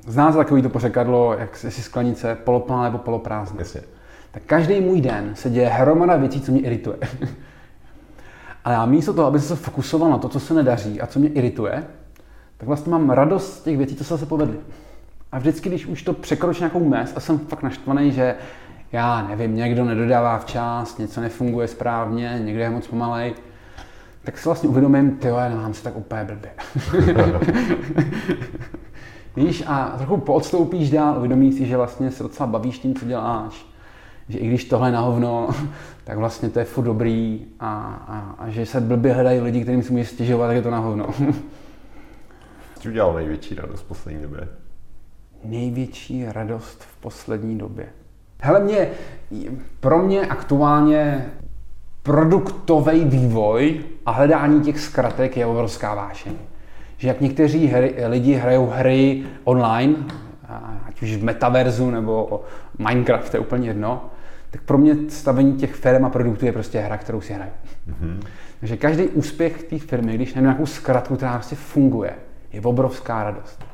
Znáte 0.10 0.38
takový 0.38 0.62
to 0.62 0.70
pořekadlo, 0.70 1.36
jak 1.40 1.58
si 1.58 1.72
sklenice 1.72 2.36
poloplná 2.36 2.84
nebo 2.84 2.98
poloprázdná. 2.98 3.60
Jasně. 3.60 3.82
Tak 4.32 4.44
každý 4.46 4.82
můj 4.82 5.02
den 5.02 5.32
se 5.36 5.50
děje 5.50 5.70
hromada 5.70 6.16
věcí, 6.16 6.42
co 6.42 6.52
mě 6.52 6.62
irituje. 6.62 6.98
A 8.66 8.72
já 8.72 8.86
místo 8.86 9.14
toho, 9.14 9.28
aby 9.28 9.40
se 9.40 9.56
fokusoval 9.56 10.10
na 10.10 10.18
to, 10.18 10.30
co 10.30 10.40
se 10.40 10.54
nedaří 10.54 11.02
a 11.02 11.08
co 11.08 11.20
mě 11.20 11.30
irituje, 11.30 11.84
tak 12.58 12.68
vlastně 12.68 12.92
mám 12.92 13.10
radost 13.10 13.54
z 13.54 13.64
těch 13.64 13.78
věcí, 13.78 13.96
co 13.96 14.04
se 14.04 14.14
zase 14.14 14.26
povedly. 14.26 14.58
A 15.32 15.40
vždycky, 15.40 15.70
když 15.70 15.86
už 15.86 16.04
to 16.04 16.14
překročí 16.14 16.60
nějakou 16.60 16.86
mez 16.90 17.14
a 17.16 17.20
jsem 17.20 17.40
fakt 17.40 17.64
naštvaný, 17.64 18.12
že 18.12 18.36
já 18.92 19.28
nevím, 19.28 19.56
někdo 19.56 19.86
nedodává 19.86 20.40
včas, 20.40 20.98
něco 20.98 21.22
nefunguje 21.22 21.68
správně, 21.68 22.42
někdo 22.44 22.62
je 22.62 22.70
moc 22.70 22.88
pomalej, 22.88 23.34
tak 24.24 24.38
si 24.38 24.50
vlastně 24.50 24.70
uvědomím, 24.70 25.12
ty 25.12 25.28
já 25.28 25.50
nemám 25.50 25.74
se 25.74 25.84
tak 25.84 25.98
úplně 25.98 26.24
blbě. 26.24 26.52
Víš, 29.36 29.64
a 29.68 29.94
trochu 29.98 30.18
poodstoupíš 30.18 30.90
dál, 30.90 31.18
uvědomíš 31.18 31.56
si, 31.56 31.66
že 31.66 31.78
vlastně 31.78 32.12
se 32.12 32.24
docela 32.24 32.48
bavíš 32.48 32.80
tím, 32.80 32.96
co 32.96 33.06
děláš, 33.06 33.66
že 34.30 34.38
i 34.38 34.48
když 34.48 34.66
tohle 34.66 34.88
je 34.88 34.92
na 34.94 35.00
hovno, 35.00 35.50
tak 36.04 36.18
vlastně 36.18 36.50
to 36.50 36.60
je 36.60 36.66
furt 36.66 36.86
dobrý 36.86 37.46
a, 37.60 38.04
a, 38.08 38.44
a 38.44 38.50
že 38.50 38.66
se 38.66 38.82
blbě 38.82 39.14
hledají 39.14 39.40
lidi, 39.40 39.62
kterým 39.62 39.84
si 39.84 39.92
může 39.92 40.06
stěžovat, 40.06 40.48
tak 40.48 40.56
je 40.56 40.62
to 40.62 40.72
na 40.72 40.80
hovno. 40.80 41.10
Co 42.80 42.90
udělal 42.90 43.14
největší 43.14 43.56
radost 43.56 43.82
v 43.82 43.88
poslední 43.88 44.22
době? 44.22 44.48
Největší 45.44 46.26
radost 46.26 46.84
v 46.84 47.02
poslední 47.02 47.58
době. 47.58 47.90
Hele, 48.42 48.60
mě, 48.60 48.90
pro 49.80 50.04
mě 50.04 50.28
aktuálně 50.28 51.26
produktový 52.04 53.06
vývoj 53.06 53.84
a 54.06 54.12
hledání 54.12 54.62
těch 54.62 54.80
zkratek 54.80 55.38
je 55.38 55.46
obrovská 55.46 55.96
vášeň. 55.96 56.34
Že 57.00 57.08
jak 57.08 57.22
někteří 57.22 57.68
hry, 57.68 57.96
lidi 58.08 58.34
hrajou 58.34 58.66
hry 58.66 59.24
online, 59.44 59.96
ať 60.88 61.02
už 61.02 61.16
v 61.16 61.24
metaverzu 61.24 61.90
nebo 61.90 62.44
Minecraft, 62.78 63.32
to 63.32 63.38
je 63.38 63.42
úplně 63.42 63.68
jedno, 63.68 64.06
tak 64.52 64.62
pro 64.62 64.78
mě 64.78 64.96
stavení 65.08 65.54
těch 65.54 65.76
firm 65.76 66.06
a 66.06 66.10
produktů 66.10 66.46
je 66.46 66.52
prostě 66.52 66.80
hra, 66.80 66.98
kterou 66.98 67.22
si 67.22 67.34
hraju. 67.34 67.52
Mm-hmm. 67.90 68.28
Takže 68.60 68.78
každý 68.78 69.04
úspěch 69.04 69.64
té 69.64 69.80
firmy, 69.80 70.16
když 70.16 70.34
najdu 70.34 70.46
nějakou 70.46 70.66
zkratku, 70.66 71.16
která 71.16 71.34
prostě 71.34 71.56
funguje, 71.56 72.12
je 72.54 72.62
obrovská 72.62 73.24
radost. 73.24 73.66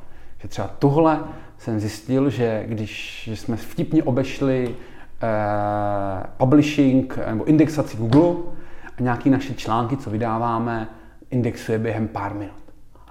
Že 0.41 0.47
třeba 0.47 0.67
tohle 0.80 1.19
jsem 1.57 1.80
zjistil, 1.80 2.30
že 2.30 2.63
když 2.67 3.23
že 3.26 3.36
jsme 3.36 3.55
vtipně 3.55 4.03
obešli 4.03 4.76
eh, 5.23 6.23
publishing 6.38 7.17
nebo 7.30 7.43
indexaci 7.43 7.97
Google 7.97 8.36
a 8.99 9.01
nějaký 9.01 9.30
naše 9.30 9.53
články, 9.53 9.97
co 9.97 10.09
vydáváme, 10.09 10.88
indexuje 11.30 11.80
během 11.80 12.07
pár 12.07 12.34
minut. 12.34 12.64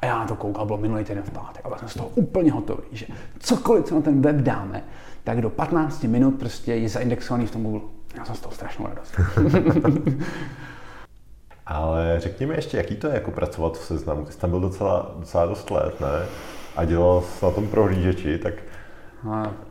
A 0.04 0.06
já 0.06 0.18
na 0.18 0.26
to 0.26 0.36
koukal, 0.36 0.66
bylo 0.66 0.78
minulý 0.78 1.04
týden 1.04 1.22
v 1.22 1.30
pátek 1.30 1.64
a 1.64 1.68
byl 1.68 1.78
jsem 1.78 1.88
z 1.88 1.94
toho 1.94 2.08
úplně 2.14 2.52
hotový, 2.52 2.82
že 2.92 3.06
cokoliv, 3.38 3.84
co 3.84 3.94
na 3.94 4.00
ten 4.00 4.22
web 4.22 4.36
dáme, 4.36 4.84
tak 5.24 5.40
do 5.40 5.50
15 5.50 6.04
minut 6.04 6.30
prostě 6.30 6.74
je 6.74 6.88
zaindexovaný 6.88 7.46
v 7.46 7.50
tom 7.50 7.62
Google. 7.62 7.80
Já 8.18 8.24
jsem 8.24 8.34
z 8.34 8.40
toho 8.40 8.54
strašnou 8.54 8.86
radost. 8.86 9.14
Ale 11.66 12.16
řekni 12.18 12.46
mi 12.46 12.54
ještě, 12.54 12.76
jaký 12.76 12.96
to 12.96 13.06
je 13.06 13.14
jako 13.14 13.30
pracovat 13.30 13.78
v 13.78 13.84
seznamu? 13.84 14.24
Ty 14.24 14.32
jsi 14.32 14.38
tam 14.38 14.50
byl 14.50 14.60
docela, 14.60 15.14
docela 15.18 15.46
dost 15.46 15.70
let, 15.70 16.00
ne? 16.00 16.26
A 16.76 16.84
dělal 16.84 17.22
jsi 17.22 17.44
na 17.44 17.50
tom 17.50 17.68
prohlížeči, 17.68 18.38
tak 18.38 18.54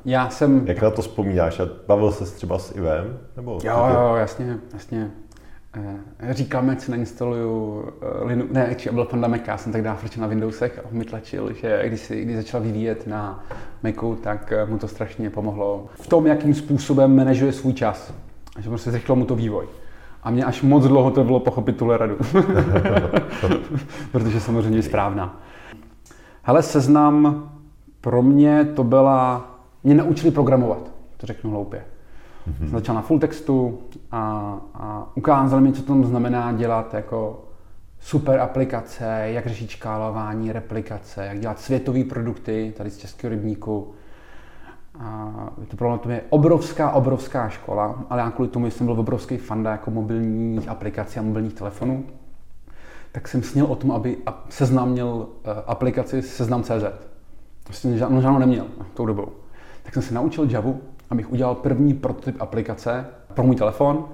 já 0.05 0.29
jsem... 0.29 0.67
Jak 0.67 0.81
na 0.81 0.91
to 0.91 1.01
vzpomínáš? 1.01 1.59
A 1.59 1.63
bavil 1.87 2.11
se 2.11 2.25
třeba 2.25 2.59
s 2.59 2.75
Ivem? 2.75 3.19
Nebo 3.35 3.59
jo, 3.63 3.87
jo, 3.93 4.15
jasně, 4.15 4.57
jasně. 4.73 5.11
Eh, 5.75 6.33
říkám, 6.33 6.69
jak 6.69 6.81
si 6.81 6.91
nainstaluju 6.91 7.83
eh, 8.01 8.25
Linux, 8.25 8.53
ne, 8.53 8.65
ještě 8.69 8.91
byl 8.91 9.05
Panda 9.05 9.27
Mac, 9.27 9.41
já 9.47 9.57
jsem 9.57 9.71
tak 9.71 9.83
dávno 9.83 10.09
na 10.17 10.27
Windowsech 10.27 10.79
a 10.79 10.81
on 10.91 10.97
mi 10.97 11.05
tlačil, 11.05 11.53
že 11.53 11.83
když, 11.87 11.99
si, 11.99 12.21
když 12.21 12.35
začal 12.35 12.61
vyvíjet 12.61 13.07
na 13.07 13.43
Macu, 13.83 14.15
tak 14.15 14.51
eh, 14.51 14.65
mu 14.65 14.77
to 14.77 14.87
strašně 14.87 15.29
pomohlo 15.29 15.85
v 15.95 16.07
tom, 16.07 16.27
jakým 16.27 16.53
způsobem 16.53 17.15
manažuje 17.15 17.51
svůj 17.51 17.73
čas. 17.73 18.13
A 18.55 18.61
že 18.61 18.69
prostě 18.69 18.91
zrychlilo 18.91 19.15
mu 19.15 19.25
to 19.25 19.35
vývoj. 19.35 19.65
A 20.23 20.31
mě 20.31 20.45
až 20.45 20.61
moc 20.61 20.87
dlouho 20.87 21.11
to 21.11 21.23
bylo 21.23 21.39
pochopit 21.39 21.77
tuhle 21.77 21.97
radu. 21.97 22.17
Protože 24.11 24.39
samozřejmě 24.39 24.77
je 24.77 24.83
správná. 24.83 25.41
Hele, 26.43 26.63
seznam 26.63 27.49
pro 28.01 28.21
mě 28.21 28.65
to 28.65 28.83
byla, 28.83 29.51
mě 29.83 29.95
naučili 29.95 30.31
programovat, 30.31 30.91
to 31.17 31.27
řeknu 31.27 31.51
hloupě. 31.51 31.85
Mm-hmm. 32.47 32.57
Jsem 32.57 32.69
začal 32.69 32.95
na 32.95 33.01
full 33.01 33.19
textu 33.19 33.79
a, 34.11 34.57
a 34.73 35.07
ukázali 35.15 35.61
mi, 35.61 35.73
co 35.73 35.83
to 35.83 36.03
znamená 36.03 36.51
dělat 36.51 36.93
jako 36.93 37.43
super 37.99 38.39
aplikace, 38.39 39.23
jak 39.25 39.47
řešit 39.47 39.69
škálování, 39.69 40.51
replikace, 40.51 41.25
jak 41.25 41.39
dělat 41.39 41.59
světové 41.59 42.03
produkty 42.03 42.73
tady 42.77 42.89
z 42.89 42.97
Českého 42.97 43.29
rybníku. 43.29 43.93
A 44.99 45.31
to 45.67 45.77
pro 45.77 45.99
mě 46.05 46.15
je 46.15 46.21
obrovská, 46.29 46.91
obrovská 46.91 47.49
škola, 47.49 48.03
ale 48.09 48.21
já 48.21 48.31
kvůli 48.31 48.49
tomu 48.49 48.67
jsem 48.67 48.85
byl 48.85 48.99
obrovský 48.99 49.37
fanda 49.37 49.71
jako 49.71 49.91
mobilních 49.91 50.69
aplikací 50.69 51.19
a 51.19 51.21
mobilních 51.21 51.53
telefonů. 51.53 52.05
Tak 53.11 53.27
jsem 53.27 53.43
snil 53.43 53.65
o 53.65 53.75
tom, 53.75 53.91
aby 53.91 54.17
seznam 54.49 54.89
měl 54.89 55.27
eh, 55.43 55.63
aplikaci 55.67 56.21
Seznam.cz. 56.21 56.83
Vlastně 57.67 57.97
žádnou, 57.97 58.21
žádnou 58.21 58.39
neměl 58.39 58.65
tou 58.93 59.05
dobou. 59.05 59.27
Tak 59.83 59.93
jsem 59.93 60.03
se 60.03 60.13
naučil 60.13 60.51
Javu, 60.51 60.81
abych 61.09 61.31
udělal 61.31 61.55
první 61.55 61.93
prototyp 61.93 62.41
aplikace 62.41 63.05
pro 63.33 63.43
můj 63.43 63.55
telefon. 63.55 64.05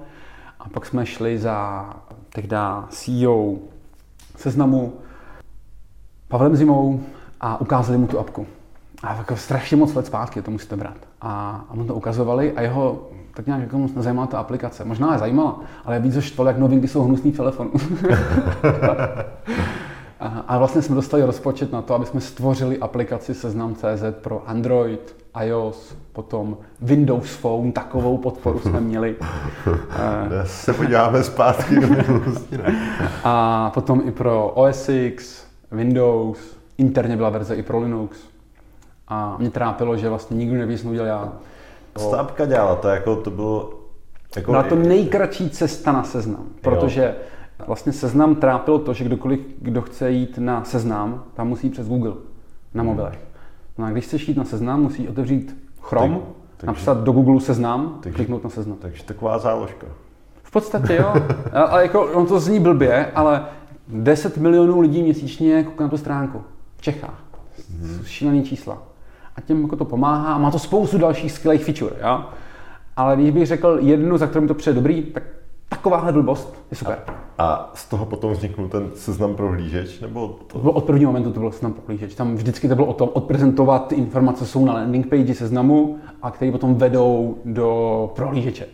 A 0.60 0.68
pak 0.68 0.86
jsme 0.86 1.06
šli 1.06 1.38
za 1.38 1.90
tehdy 2.28 2.56
CEO 2.88 3.54
seznamu 4.36 4.92
Pavlem 6.28 6.56
Zimou 6.56 7.00
a 7.40 7.60
ukázali 7.60 7.98
mu 7.98 8.06
tu 8.06 8.18
apku. 8.18 8.46
A 9.02 9.14
jako 9.14 9.36
strašně 9.36 9.76
moc 9.76 9.94
let 9.94 10.06
zpátky 10.06 10.42
to 10.42 10.50
musíte 10.50 10.76
brát. 10.76 10.96
A, 11.20 11.64
a 11.70 11.74
mu 11.74 11.84
to 11.84 11.94
ukazovali 11.94 12.52
a 12.52 12.62
jeho 12.62 13.08
tak 13.34 13.46
nějak 13.46 13.62
jako 13.62 13.78
moc 13.78 13.94
nezajímala 13.94 14.26
ta 14.26 14.38
aplikace. 14.38 14.84
Možná 14.84 15.12
je 15.12 15.18
zajímala, 15.18 15.60
ale 15.84 16.00
víc 16.00 16.18
štval, 16.20 16.46
jak 16.46 16.58
novinky 16.58 16.88
jsou 16.88 17.02
hnusný 17.02 17.32
telefon. 17.32 17.70
a, 20.20 20.26
a 20.48 20.58
vlastně 20.58 20.82
jsme 20.82 20.94
dostali 20.94 21.22
rozpočet 21.22 21.72
na 21.72 21.82
to, 21.82 21.94
aby 21.94 22.06
jsme 22.06 22.20
stvořili 22.20 22.78
aplikaci 22.78 23.34
Seznam.cz 23.34 24.02
pro 24.20 24.42
Android, 24.46 25.16
iOS, 25.44 25.96
potom 26.12 26.56
Windows 26.80 27.36
Phone, 27.36 27.72
takovou 27.72 28.18
podporu 28.18 28.60
jsme 28.60 28.80
měli. 28.90 29.16
Dnes 30.28 30.60
se 30.60 30.72
podíváme 30.72 31.22
zpátky 31.22 31.80
do 31.80 31.86
minulosti. 31.88 32.58
A 33.24 33.70
potom 33.74 34.02
i 34.04 34.10
pro 34.10 34.48
OS 34.48 34.88
X, 34.88 35.46
Windows, 35.70 36.38
interně 36.78 37.16
byla 37.16 37.30
verze 37.30 37.56
i 37.56 37.62
pro 37.62 37.80
Linux. 37.80 38.18
A 39.08 39.36
mě 39.38 39.50
trápilo, 39.50 39.96
že 39.96 40.08
vlastně 40.08 40.36
nikdo 40.36 40.58
neví, 40.58 40.78
co 40.78 40.88
udělal 40.88 41.08
já. 41.08 41.32
Apka 42.18 42.46
dělala? 42.46 42.76
To, 42.76 42.88
jako, 42.88 43.16
to 43.16 43.30
bylo... 43.30 43.74
Jako... 44.36 44.50
Byla 44.50 44.62
to 44.62 44.74
nejkratší 44.74 45.50
cesta 45.50 45.92
na 45.92 46.02
seznam, 46.02 46.46
protože 46.60 47.14
vlastně 47.66 47.92
seznam 47.92 48.34
trápilo 48.34 48.78
to, 48.78 48.94
že 48.94 49.04
kdokoliv, 49.04 49.40
kdo 49.58 49.82
chce 49.82 50.10
jít 50.10 50.38
na 50.38 50.64
seznam, 50.64 51.24
tam 51.34 51.48
musí 51.48 51.70
přes 51.70 51.88
Google 51.88 52.12
na 52.74 52.82
mobilech. 52.82 53.29
No 53.80 53.86
a 53.86 53.90
když 53.90 54.04
chceš 54.04 54.28
jít 54.28 54.36
na 54.36 54.44
seznam, 54.44 54.82
musí 54.82 55.08
otevřít 55.08 55.56
Chrome, 55.80 56.14
tak, 56.14 56.22
takže, 56.56 56.66
napsat 56.66 56.98
do 56.98 57.12
Google 57.12 57.40
seznam, 57.40 57.98
takže, 58.00 58.16
kliknout 58.16 58.44
na 58.44 58.50
seznam. 58.50 58.76
Takže 58.80 59.04
taková 59.04 59.38
záložka. 59.38 59.86
V 60.42 60.50
podstatě 60.50 60.94
jo, 60.94 61.14
ale 61.52 61.82
jako, 61.82 62.02
on 62.02 62.26
to 62.26 62.40
zní 62.40 62.60
blbě, 62.60 63.06
ale 63.14 63.44
10 63.88 64.36
milionů 64.36 64.80
lidí 64.80 65.02
měsíčně 65.02 65.64
kouká 65.64 65.84
na 65.84 65.90
tu 65.90 65.96
stránku 65.96 66.42
v 66.76 66.82
Čechách. 66.82 67.24
Hmm. 67.80 68.00
Šílený 68.04 68.42
čísla. 68.42 68.78
A 69.36 69.40
těm 69.40 69.62
jako 69.62 69.76
to 69.76 69.84
pomáhá. 69.84 70.38
Má 70.38 70.50
to 70.50 70.58
spoustu 70.58 70.98
dalších 70.98 71.32
skvělých 71.32 71.64
feature, 71.64 71.96
jo? 72.02 72.24
Ale 72.96 73.16
když 73.16 73.30
bych 73.30 73.46
řekl 73.46 73.78
jednu, 73.80 74.16
za 74.16 74.26
kterou 74.26 74.42
mi 74.42 74.48
to 74.48 74.54
přijde 74.54 74.74
dobrý, 74.74 75.02
tak 75.02 75.22
takováhle 75.68 76.12
blbost 76.12 76.54
je 76.70 76.76
super. 76.76 76.98
A, 77.06 77.12
a 77.40 77.70
z 77.74 77.88
toho 77.88 78.06
potom 78.06 78.32
vzniknul 78.32 78.68
ten 78.68 78.90
seznam 78.94 79.34
prohlížeč? 79.34 80.00
Nebo 80.00 80.28
to... 80.28 80.44
to 80.52 80.58
bylo 80.58 80.72
od 80.72 80.84
prvního 80.84 81.12
momentu 81.12 81.32
to 81.32 81.40
bylo 81.40 81.52
seznam 81.52 81.72
prohlížeč. 81.72 82.14
Tam 82.14 82.36
vždycky 82.36 82.68
to 82.68 82.74
bylo 82.74 82.86
o 82.86 82.92
tom 82.92 83.08
odprezentovat 83.12 83.88
ty 83.88 83.94
informace, 83.94 84.46
jsou 84.46 84.64
na 84.64 84.72
landing 84.72 85.06
page 85.06 85.34
seznamu 85.34 85.98
a 86.22 86.30
které 86.30 86.52
potom 86.52 86.74
vedou 86.74 87.38
do 87.44 88.12
prohlížeče. 88.14 88.66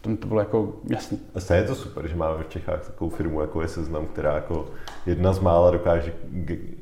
Tom 0.00 0.16
to 0.16 0.26
bylo 0.26 0.40
jako 0.40 0.72
jasný. 0.90 1.18
A 1.50 1.54
je 1.54 1.62
to 1.62 1.74
super, 1.74 2.08
že 2.08 2.16
máme 2.16 2.44
v 2.44 2.48
Čechách 2.48 2.86
takovou 2.86 3.10
firmu, 3.10 3.40
jako 3.40 3.62
je 3.62 3.68
Seznam, 3.68 4.06
která 4.06 4.34
jako 4.34 4.66
jedna 5.06 5.32
z 5.32 5.40
mála 5.40 5.70
dokáže 5.70 6.12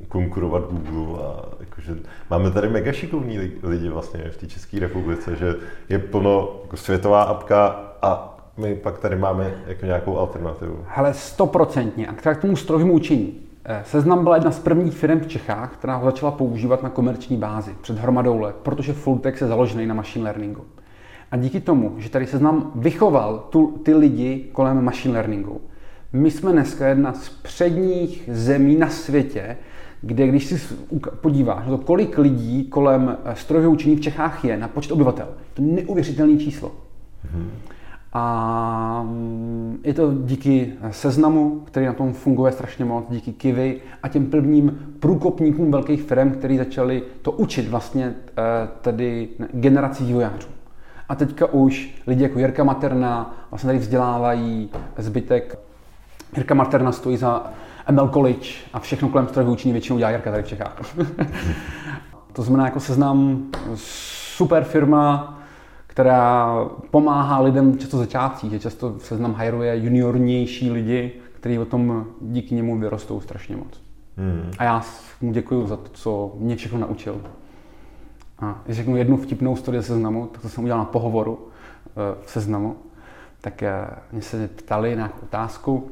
konkurovat 0.07 0.63
Google 0.71 1.23
a 1.23 1.45
jakože 1.59 1.95
máme 2.29 2.51
tady 2.51 2.69
mega 2.69 2.91
šikovní 2.91 3.39
lidi 3.63 3.89
vlastně 3.89 4.29
v 4.29 4.37
té 4.37 4.47
České 4.47 4.79
republice, 4.79 5.35
že 5.35 5.55
je 5.89 5.99
plno 5.99 6.49
jako 6.63 6.77
světová 6.77 7.23
apka 7.23 7.67
a 8.01 8.37
my 8.57 8.75
pak 8.75 8.97
tady 8.97 9.15
máme 9.15 9.53
jako 9.67 9.85
nějakou 9.85 10.17
alternativu. 10.17 10.85
Hele, 10.87 11.13
stoprocentně. 11.13 12.07
A 12.07 12.13
k 12.13 12.41
tomu 12.41 12.55
strojovému 12.55 12.93
učení. 12.93 13.33
Eh, 13.65 13.83
Seznam 13.85 14.23
byla 14.23 14.35
jedna 14.35 14.51
z 14.51 14.59
prvních 14.59 14.93
firm 14.93 15.19
v 15.19 15.27
Čechách, 15.27 15.73
která 15.73 15.95
ho 15.95 16.05
začala 16.05 16.31
používat 16.31 16.83
na 16.83 16.89
komerční 16.89 17.37
bázi 17.37 17.75
před 17.81 17.97
hromadou 17.97 18.39
let, 18.39 18.55
protože 18.63 18.93
Fulltext 18.93 19.41
je 19.41 19.47
založený 19.47 19.85
na 19.85 19.93
machine 19.93 20.23
learningu. 20.23 20.65
A 21.31 21.37
díky 21.37 21.59
tomu, 21.59 21.95
že 21.97 22.09
tady 22.09 22.27
Seznam 22.27 22.71
vychoval 22.75 23.47
tu, 23.49 23.67
ty 23.83 23.93
lidi 23.93 24.49
kolem 24.51 24.83
machine 24.83 25.13
learningu, 25.13 25.61
my 26.13 26.31
jsme 26.31 26.51
dneska 26.51 26.87
jedna 26.87 27.13
z 27.13 27.29
předních 27.29 28.29
zemí 28.31 28.75
na 28.75 28.89
světě, 28.89 29.57
kde 30.01 30.27
když 30.27 30.45
si 30.45 30.75
podíváš 31.21 31.65
na 31.65 31.77
to, 31.77 31.83
kolik 31.83 32.17
lidí 32.17 32.63
kolem 32.63 33.17
eh, 33.25 33.35
strojového 33.35 33.73
učení 33.73 33.95
v 33.95 34.01
Čechách 34.01 34.45
je 34.45 34.57
na 34.57 34.67
počet 34.67 34.91
obyvatel, 34.91 35.27
to 35.53 35.61
je 35.61 35.67
neuvěřitelné 35.67 36.37
číslo. 36.37 36.71
Hmm. 37.31 37.51
A 38.13 39.03
mm, 39.05 39.79
je 39.83 39.93
to 39.93 40.13
díky 40.13 40.73
seznamu, 40.91 41.59
který 41.59 41.85
na 41.85 41.93
tom 41.93 42.13
funguje 42.13 42.51
strašně 42.51 42.85
moc, 42.85 43.05
díky 43.09 43.33
Kivy 43.33 43.81
a 44.03 44.07
těm 44.07 44.25
prvním 44.25 44.95
průkopníkům 44.99 45.71
velkých 45.71 46.03
firm, 46.03 46.31
kteří 46.31 46.57
začali 46.57 47.03
to 47.21 47.31
učit 47.31 47.67
vlastně 47.67 48.13
eh, 48.37 48.41
tedy 48.81 49.29
generací 49.53 50.05
vývojářů. 50.05 50.47
A 51.09 51.15
teďka 51.15 51.45
už 51.45 52.01
lidi 52.07 52.23
jako 52.23 52.39
Jirka 52.39 52.63
Materna 52.63 53.35
vlastně 53.51 53.67
tady 53.67 53.79
vzdělávají 53.79 54.69
zbytek. 54.97 55.59
Jirka 56.35 56.53
Materna 56.53 56.91
stojí 56.91 57.17
za 57.17 57.51
ML 57.91 58.09
College 58.09 58.49
a 58.73 58.79
všechno 58.79 59.09
kolem 59.09 59.27
strojového 59.27 59.53
učení 59.53 59.71
většinou 59.71 59.97
dělá 59.97 60.09
Jirka 60.11 60.31
tady 60.31 60.43
v 60.43 60.47
Čechách. 60.47 60.95
to 62.33 62.41
znamená 62.41 62.65
jako 62.65 62.79
seznam 62.79 63.43
super 63.75 64.63
firma, 64.63 65.40
která 65.91 66.55
pomáhá 66.91 67.39
lidem 67.41 67.77
často 67.77 67.97
začátcí, 67.97 68.49
že 68.49 68.59
často 68.59 68.99
seznam 68.99 69.33
hajruje 69.33 69.77
juniornější 69.77 70.71
lidi, 70.71 71.11
kteří 71.33 71.59
o 71.59 71.65
tom 71.65 72.05
díky 72.21 72.55
němu 72.55 72.79
vyrostou 72.79 73.21
strašně 73.21 73.55
moc. 73.55 73.81
Hmm. 74.17 74.51
A 74.57 74.63
já 74.63 74.81
mu 75.21 75.31
děkuji 75.31 75.67
za 75.67 75.77
to, 75.77 75.89
co 75.93 76.35
mě 76.39 76.55
všechno 76.55 76.79
naučil. 76.79 77.21
A 78.39 78.61
když 78.65 78.77
řeknu 78.77 78.95
jednu 78.95 79.17
vtipnou 79.17 79.55
story 79.55 79.83
seznamu, 79.83 80.27
tak 80.31 80.41
to 80.41 80.49
jsem 80.49 80.63
udělal 80.63 80.79
na 80.79 80.85
pohovoru 80.85 81.47
eh, 81.87 81.91
v 82.25 82.31
seznamu, 82.31 82.75
tak 83.41 83.63
eh, 83.63 83.87
mě 84.11 84.21
se 84.21 84.47
ptali 84.47 84.95
na 84.95 85.13
otázku 85.23 85.91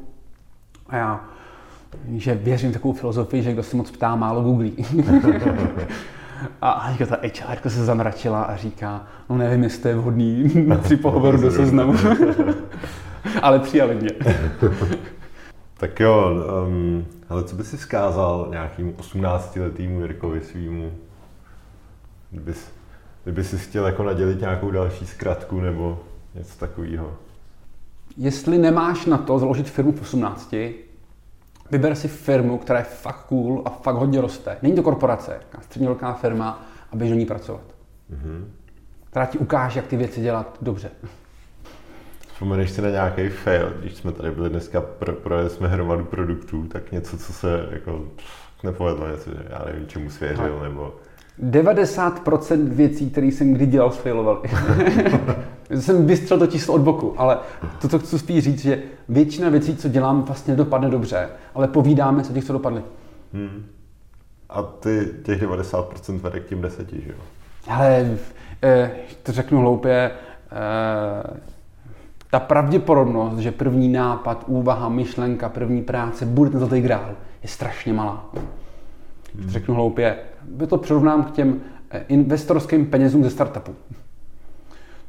a 0.88 0.96
já, 0.96 1.24
že 2.08 2.34
věřím 2.34 2.72
takovou 2.72 2.94
filozofii, 2.94 3.42
že 3.42 3.52
kdo 3.52 3.62
se 3.62 3.76
moc 3.76 3.90
ptá, 3.90 4.16
málo 4.16 4.42
googlí. 4.42 4.76
A 6.62 6.92
ta 7.08 7.18
HR 7.22 7.68
se 7.68 7.84
zamračila 7.84 8.42
a 8.42 8.56
říká, 8.56 9.06
no 9.30 9.36
nevím, 9.36 9.62
jestli 9.62 9.82
to 9.82 9.88
je 9.88 9.94
vhodný 9.94 10.66
při 10.82 10.96
pohovoru 10.96 11.40
do 11.40 11.50
seznamu. 11.50 11.94
Ale 13.42 13.58
přijali 13.58 13.94
mě. 13.94 14.10
tak 15.76 16.00
jo, 16.00 16.30
um, 16.66 17.06
ale 17.28 17.44
co 17.44 17.56
by 17.56 17.64
si 17.64 17.78
zkázal 17.78 18.46
nějakým 18.50 18.92
18-letýmu 18.92 20.00
Jirkovi 20.00 20.40
svýmu? 20.40 20.92
Kdybys, 22.30 22.72
kdyby 23.24 23.44
si 23.44 23.58
chtěl 23.58 23.86
jako 23.86 24.02
nadělit 24.02 24.40
nějakou 24.40 24.70
další 24.70 25.06
zkratku 25.06 25.60
nebo 25.60 26.00
něco 26.34 26.58
takového. 26.58 27.12
Jestli 28.16 28.58
nemáš 28.58 29.06
na 29.06 29.18
to 29.18 29.38
založit 29.38 29.70
firmu 29.70 29.92
v 29.92 30.02
18, 30.02 30.54
vyber 31.70 31.94
si 31.94 32.08
firmu, 32.08 32.58
která 32.58 32.78
je 32.78 32.84
fakt 32.84 33.26
cool 33.26 33.62
a 33.64 33.70
fakt 33.70 33.96
hodně 33.96 34.20
roste. 34.20 34.56
Není 34.62 34.74
to 34.74 34.82
korporace, 34.82 35.40
středně 35.60 35.88
velká 35.88 36.12
firma 36.12 36.64
a 36.92 36.96
běž 36.96 37.10
do 37.10 37.16
ní 37.16 37.26
pracovat. 37.26 37.64
Mm-hmm. 38.12 38.44
Která 39.10 39.26
ti 39.26 39.38
ukáže, 39.38 39.78
jak 39.78 39.86
ty 39.86 39.96
věci 39.96 40.20
dělat 40.20 40.58
dobře. 40.62 40.90
Vzpomeneš 42.32 42.70
si 42.70 42.82
na 42.82 42.90
nějaký 42.90 43.28
fail, 43.28 43.72
když 43.80 43.94
jsme 43.94 44.12
tady 44.12 44.30
byli 44.30 44.50
dneska, 44.50 44.80
pro, 44.80 45.12
projeli 45.12 45.50
jsme 45.50 45.68
hromadu 45.68 46.04
produktů, 46.04 46.66
tak 46.66 46.92
něco, 46.92 47.18
co 47.18 47.32
se 47.32 47.68
jako 47.70 48.04
nepovedlo, 48.64 49.10
něco, 49.10 49.30
že 49.30 49.46
já 49.50 49.64
nevím, 49.66 49.86
čemu 49.86 50.10
svěřil, 50.10 50.60
nebo 50.62 50.94
90% 51.42 52.68
věcí, 52.68 53.10
které 53.10 53.26
jsem 53.26 53.52
kdy 53.52 53.66
dělal, 53.66 53.90
sfailovaly. 53.90 54.50
jsem 55.70 56.06
vystřel 56.06 56.38
to 56.38 56.46
číslo 56.46 56.74
od 56.74 56.80
boku, 56.80 57.14
ale 57.16 57.38
to, 57.80 57.88
co 57.88 57.98
chci 57.98 58.18
spíš 58.18 58.44
říct, 58.44 58.62
že 58.62 58.82
většina 59.08 59.48
věcí, 59.48 59.76
co 59.76 59.88
dělám, 59.88 60.22
vlastně 60.22 60.56
dopadne 60.56 60.90
dobře, 60.90 61.28
ale 61.54 61.68
povídáme 61.68 62.24
se 62.24 62.32
těch, 62.32 62.44
co 62.44 62.52
dopadly. 62.52 62.82
Hmm. 63.32 63.66
A 64.50 64.62
ty 64.62 65.08
těch 65.22 65.42
90% 65.42 66.18
vede 66.18 66.40
k 66.40 66.46
tím 66.46 66.60
deseti, 66.60 67.02
že 67.06 67.10
jo? 67.10 67.18
Ale 67.68 68.18
eh, 68.62 68.90
to 69.22 69.32
řeknu 69.32 69.60
hloupě, 69.60 70.10
eh, 70.52 71.40
ta 72.30 72.40
pravděpodobnost, 72.40 73.38
že 73.38 73.52
první 73.52 73.88
nápad, 73.88 74.44
úvaha, 74.46 74.88
myšlenka, 74.88 75.48
první 75.48 75.82
práce 75.82 76.26
bude 76.26 76.50
ten 76.50 76.58
zlatý 76.58 76.80
grál, 76.80 77.10
je 77.42 77.48
strašně 77.48 77.92
malá. 77.92 78.30
Hmm. 79.34 79.50
Řeknu 79.50 79.74
hloupě, 79.74 80.16
by 80.48 80.66
to 80.66 80.78
přirovnám 80.78 81.24
k 81.24 81.30
těm 81.30 81.60
eh, 81.90 82.04
investorským 82.08 82.86
penězům 82.86 83.24
ze 83.24 83.30
startupu. 83.30 83.74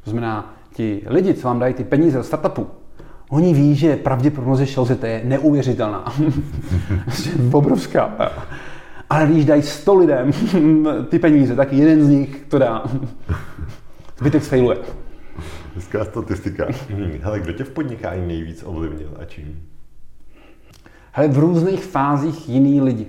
To 0.04 0.10
znamená, 0.10 0.54
ti 0.74 1.02
lidi, 1.06 1.34
co 1.34 1.48
vám 1.48 1.58
dají 1.58 1.74
ty 1.74 1.84
peníze 1.84 2.18
do 2.18 2.24
startupu, 2.24 2.66
oni 3.30 3.54
ví, 3.54 3.74
že 3.74 3.96
pravděpodobnost, 3.96 4.60
že 4.60 4.96
je 5.06 5.22
neuvěřitelná. 5.24 6.12
Obrovská. 7.52 8.32
Ale 9.10 9.26
když 9.26 9.44
dají 9.44 9.62
100 9.62 9.94
lidem 9.94 10.30
ty 11.08 11.18
peníze, 11.18 11.56
tak 11.56 11.72
jeden 11.72 12.04
z 12.04 12.08
nich 12.08 12.44
to 12.48 12.58
dá. 12.58 12.84
Zbytek 14.18 14.44
sfailuje. 14.44 14.78
Hezká 15.74 16.04
statistika. 16.04 16.66
Hele, 17.22 17.40
kdo 17.40 17.52
tě 17.52 17.64
v 17.64 17.70
podnikání 17.70 18.26
nejvíc 18.26 18.62
ovlivnil 18.66 19.10
a 19.20 19.24
čím? 19.24 19.62
Hele, 21.12 21.28
v 21.28 21.38
různých 21.38 21.84
fázích 21.84 22.48
jiný 22.48 22.80
lidi 22.80 23.06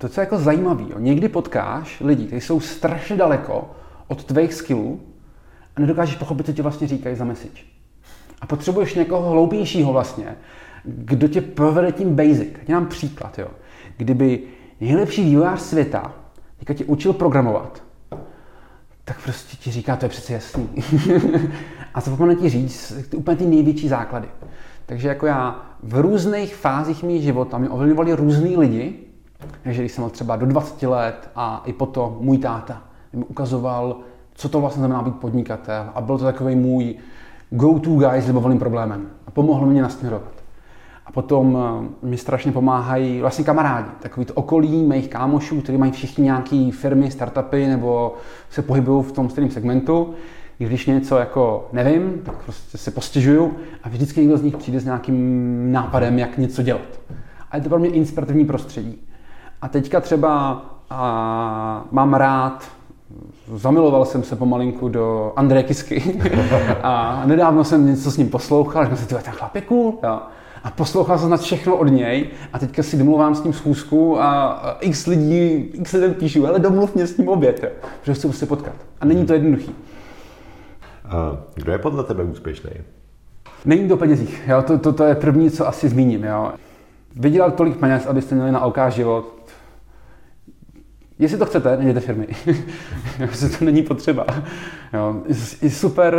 to, 0.00 0.08
co 0.08 0.20
je 0.20 0.22
jako 0.22 0.38
zajímavé, 0.38 0.84
někdy 0.98 1.28
potkáš 1.28 2.00
lidi, 2.00 2.26
kteří 2.26 2.40
jsou 2.40 2.60
strašně 2.60 3.16
daleko 3.16 3.70
od 4.08 4.24
tvých 4.24 4.54
skillů 4.54 5.00
a 5.76 5.80
nedokážeš 5.80 6.16
pochopit, 6.16 6.46
co 6.46 6.52
ti 6.52 6.62
vlastně 6.62 6.86
říkají 6.86 7.16
za 7.16 7.24
message. 7.24 7.62
A 8.40 8.46
potřebuješ 8.46 8.94
někoho 8.94 9.30
hloupějšího 9.30 9.92
vlastně, 9.92 10.36
kdo 10.84 11.28
tě 11.28 11.40
provede 11.40 11.92
tím 11.92 12.16
basic. 12.16 12.48
Já 12.68 12.80
mám 12.80 12.88
příklad, 12.88 13.38
jo. 13.38 13.48
Kdyby 13.96 14.42
nejlepší 14.80 15.24
vývojář 15.24 15.60
světa 15.60 16.12
teďka 16.58 16.74
tě 16.74 16.84
učil 16.84 17.12
programovat, 17.12 17.82
tak 19.04 19.22
prostě 19.22 19.56
ti 19.56 19.70
říká, 19.70 19.96
to 19.96 20.04
je 20.04 20.08
přece 20.08 20.32
jasný. 20.32 20.68
a 21.94 22.00
zapomene 22.00 22.34
ti 22.34 22.48
říct 22.48 22.92
ty 23.08 23.16
úplně 23.16 23.36
ty 23.36 23.46
největší 23.46 23.88
základy. 23.88 24.28
Takže 24.86 25.08
jako 25.08 25.26
já 25.26 25.62
v 25.82 26.00
různých 26.00 26.54
fázích 26.54 27.02
mých 27.02 27.22
života 27.22 27.58
mě 27.58 27.68
ovlivňovali 27.68 28.12
různý 28.12 28.56
lidi, 28.56 29.09
takže 29.62 29.82
když 29.82 29.92
jsem 29.92 30.04
byl 30.04 30.10
třeba 30.10 30.36
do 30.36 30.46
20 30.46 30.82
let 30.82 31.30
a 31.36 31.62
i 31.66 31.72
potom 31.72 32.16
můj 32.20 32.38
táta 32.38 32.82
mi 33.12 33.24
ukazoval, 33.24 33.96
co 34.34 34.48
to 34.48 34.60
vlastně 34.60 34.80
znamená 34.80 35.02
být 35.02 35.16
podnikatel 35.16 35.90
a 35.94 36.00
byl 36.00 36.18
to 36.18 36.24
takový 36.24 36.56
můj 36.56 36.94
go-to 37.50 37.90
guy 37.90 38.22
s 38.22 38.26
libovolným 38.26 38.58
problémem 38.58 39.06
a 39.26 39.30
pomohl 39.30 39.66
mě 39.66 39.82
nasměrovat. 39.82 40.32
A 41.06 41.12
potom 41.12 41.58
eh, 42.02 42.06
mi 42.06 42.16
strašně 42.16 42.52
pomáhají 42.52 43.20
vlastně 43.20 43.44
kamarádi, 43.44 43.88
takový 44.00 44.26
to 44.26 44.34
okolí 44.34 44.82
mých 44.82 45.08
kámošů, 45.08 45.60
kteří 45.60 45.78
mají 45.78 45.92
všichni 45.92 46.24
nějaké 46.24 46.70
firmy, 46.72 47.10
startupy 47.10 47.66
nebo 47.66 48.14
se 48.50 48.62
pohybují 48.62 49.04
v 49.04 49.12
tom 49.12 49.30
stejném 49.30 49.50
segmentu. 49.50 50.14
Když 50.58 50.86
něco 50.86 51.18
jako 51.18 51.68
nevím, 51.72 52.20
tak 52.24 52.42
prostě 52.44 52.78
se 52.78 52.90
postěžuju 52.90 53.52
a 53.82 53.88
vždycky 53.88 54.20
někdo 54.20 54.36
z 54.36 54.42
nich 54.42 54.56
přijde 54.56 54.80
s 54.80 54.84
nějakým 54.84 55.72
nápadem, 55.72 56.18
jak 56.18 56.38
něco 56.38 56.62
dělat. 56.62 57.00
A 57.50 57.56
je 57.56 57.62
to 57.62 57.68
pro 57.68 57.78
mě 57.78 57.88
inspirativní 57.88 58.44
prostředí. 58.44 59.09
A 59.62 59.68
teďka 59.68 60.00
třeba 60.00 60.62
a, 60.90 61.84
mám 61.90 62.14
rád, 62.14 62.68
zamiloval 63.54 64.04
jsem 64.04 64.22
se 64.22 64.36
pomalinku 64.36 64.88
do 64.88 65.32
Andreje 65.36 65.62
Kisky 65.62 66.20
a 66.82 67.22
nedávno 67.26 67.64
jsem 67.64 67.86
něco 67.86 68.10
s 68.10 68.16
ním 68.16 68.28
poslouchal, 68.28 68.84
říkal 68.84 68.96
jsem 68.96 69.18
si, 69.18 69.24
ten 69.24 69.34
chlap 69.34 69.54
je 69.54 69.60
cool. 69.60 69.98
Jo. 70.02 70.20
A 70.64 70.70
poslouchal 70.70 71.18
jsem 71.18 71.28
snad 71.28 71.40
všechno 71.40 71.76
od 71.76 71.84
něj 71.84 72.26
a 72.52 72.58
teďka 72.58 72.82
si 72.82 72.96
domluvám 72.96 73.34
s 73.34 73.44
ním 73.44 73.52
schůzku 73.52 74.22
a, 74.22 74.76
x 74.80 75.06
lidí, 75.06 75.70
x 75.74 75.92
lidem 75.92 76.14
píšu, 76.14 76.46
ale 76.46 76.58
domluv 76.58 76.94
mě 76.94 77.06
s 77.06 77.16
ním 77.16 77.28
oběd, 77.28 77.62
jo, 77.62 77.70
protože 78.00 78.14
chci 78.14 78.32
se 78.32 78.46
potkat. 78.46 78.74
A 79.00 79.04
není 79.04 79.26
to 79.26 79.32
jednoduchý. 79.32 79.74
A 81.04 81.36
kdo 81.54 81.72
je 81.72 81.78
podle 81.78 82.04
tebe 82.04 82.24
úspěšný? 82.24 82.70
Není 83.64 83.88
to 83.88 83.96
penězích. 83.96 84.42
Jo? 84.46 84.62
To, 84.62 84.78
to, 84.78 84.92
to, 84.92 85.04
je 85.04 85.14
první, 85.14 85.50
co 85.50 85.68
asi 85.68 85.88
zmíním. 85.88 86.24
Jo? 86.24 86.52
Vydělat 87.16 87.54
tolik 87.54 87.76
peněz, 87.76 88.06
abyste 88.06 88.34
měli 88.34 88.52
na 88.52 88.64
OK 88.64 88.78
život, 88.88 89.39
Jestli 91.20 91.38
to 91.38 91.46
chcete, 91.46 91.76
neděte 91.76 92.00
firmy. 92.00 92.26
to 93.58 93.64
není 93.64 93.82
potřeba. 93.82 94.26
Jo. 94.92 95.22
I 95.62 95.70
super 95.70 96.14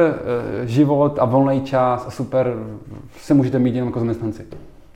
eh, 0.63 0.67
život 0.67 1.19
a 1.19 1.25
volný 1.25 1.61
čas 1.61 2.05
a 2.07 2.11
super 2.11 2.53
se 3.17 3.33
můžete 3.33 3.59
mít 3.59 3.75
jenom 3.75 3.87
jako 3.87 3.99
zaměstnanci. 3.99 4.45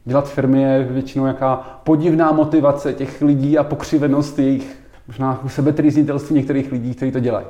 Dělat 0.06 0.30
firmy 0.30 0.62
je 0.62 0.84
většinou 0.84 1.26
jaká 1.26 1.82
podivná 1.84 2.32
motivace 2.32 2.93
těch 2.93 3.22
lidí 3.22 3.58
a 3.58 3.64
pokřivenost 3.64 4.39
jejich 4.39 4.76
možná 5.08 5.43
sebetrýznitelství 5.47 6.36
některých 6.36 6.72
lidí, 6.72 6.93
kteří 6.93 7.12
to 7.12 7.20
dělají. 7.20 7.47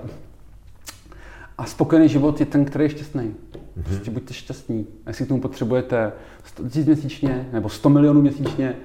A 1.57 1.65
spokojený 1.65 2.09
život 2.09 2.39
je 2.39 2.45
ten, 2.45 2.65
který 2.65 2.85
je 2.85 2.89
šťastný. 2.89 3.21
Mm-hmm. 3.21 3.83
Prostě 3.83 4.11
buďte 4.11 4.33
šťastní. 4.33 4.87
Jestli 5.07 5.25
k 5.25 5.27
tomu 5.27 5.41
potřebujete 5.41 6.11
100 6.43 6.63
000 6.63 6.73
měsíčně 6.85 7.49
nebo 7.53 7.69
100 7.69 7.89
milionů 7.89 8.21
měsíčně, 8.21 8.75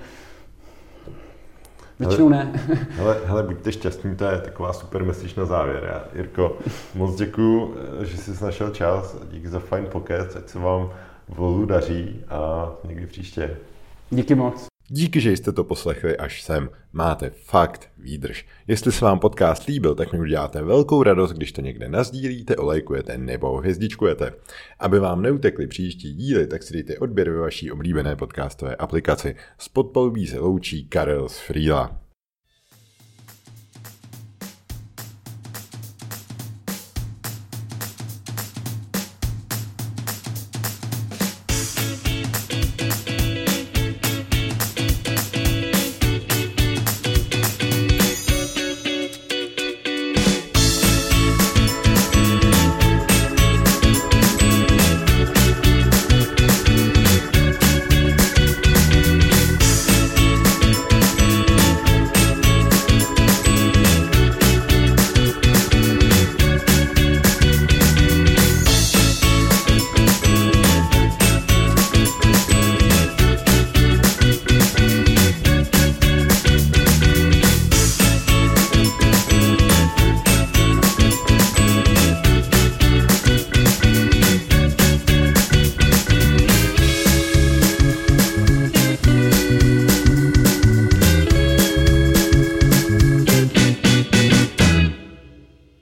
Většinou 2.01 2.29
ne. 2.29 2.53
hele, 2.91 3.17
hele, 3.25 3.43
buďte 3.43 3.73
šťastní, 3.73 4.17
to 4.17 4.25
je 4.25 4.39
taková 4.39 4.73
super 4.73 5.05
message 5.05 5.35
na 5.37 5.45
závěr. 5.45 5.85
Já, 5.93 6.05
Jirko, 6.15 6.59
moc 6.95 7.17
děkuju, 7.17 7.77
že 8.01 8.17
jsi 8.17 8.45
našel 8.45 8.71
čas. 8.71 9.17
Díky 9.31 9.49
za 9.49 9.59
fajn 9.59 9.87
pokec, 9.87 10.37
ať 10.37 10.49
se 10.49 10.59
vám 10.59 10.91
v 11.29 11.39
Lolu 11.39 11.67
daří 11.67 12.25
a 12.29 12.71
někdy 12.85 13.07
příště. 13.07 13.57
Díky 14.11 14.35
moc. 14.35 14.70
Díky, 14.93 15.21
že 15.21 15.33
jste 15.33 15.53
to 15.53 15.65
poslechli 15.65 16.17
až 16.17 16.43
sem. 16.43 16.71
Máte 16.93 17.31
fakt 17.31 17.91
výdrž. 17.99 18.47
Jestli 18.67 18.93
se 18.93 19.05
vám 19.05 19.19
podcast 19.19 19.67
líbil, 19.67 19.95
tak 19.95 20.13
mi 20.13 20.21
uděláte 20.21 20.63
velkou 20.63 21.03
radost, 21.03 21.33
když 21.33 21.53
to 21.53 21.61
někde 21.61 21.89
nazdílíte, 21.89 22.57
olejkujete 22.57 23.19
nebo 23.19 23.57
hvězdičkujete. 23.57 24.33
Aby 24.79 24.99
vám 24.99 25.23
neutekly 25.23 25.67
příští 25.67 26.15
díly, 26.15 26.47
tak 26.47 26.63
si 26.63 26.73
dejte 26.73 26.99
odběr 26.99 27.31
ve 27.31 27.39
vaší 27.39 27.73
oblíbené 27.73 28.17
podcastové 28.17 28.77
aplikaci. 28.77 29.37
S 29.59 29.69
podpalubí 29.69 30.27
se 30.27 30.39
loučí 30.39 30.89
Karel 30.89 31.29
z 31.29 31.39
Frýla. 31.39 32.10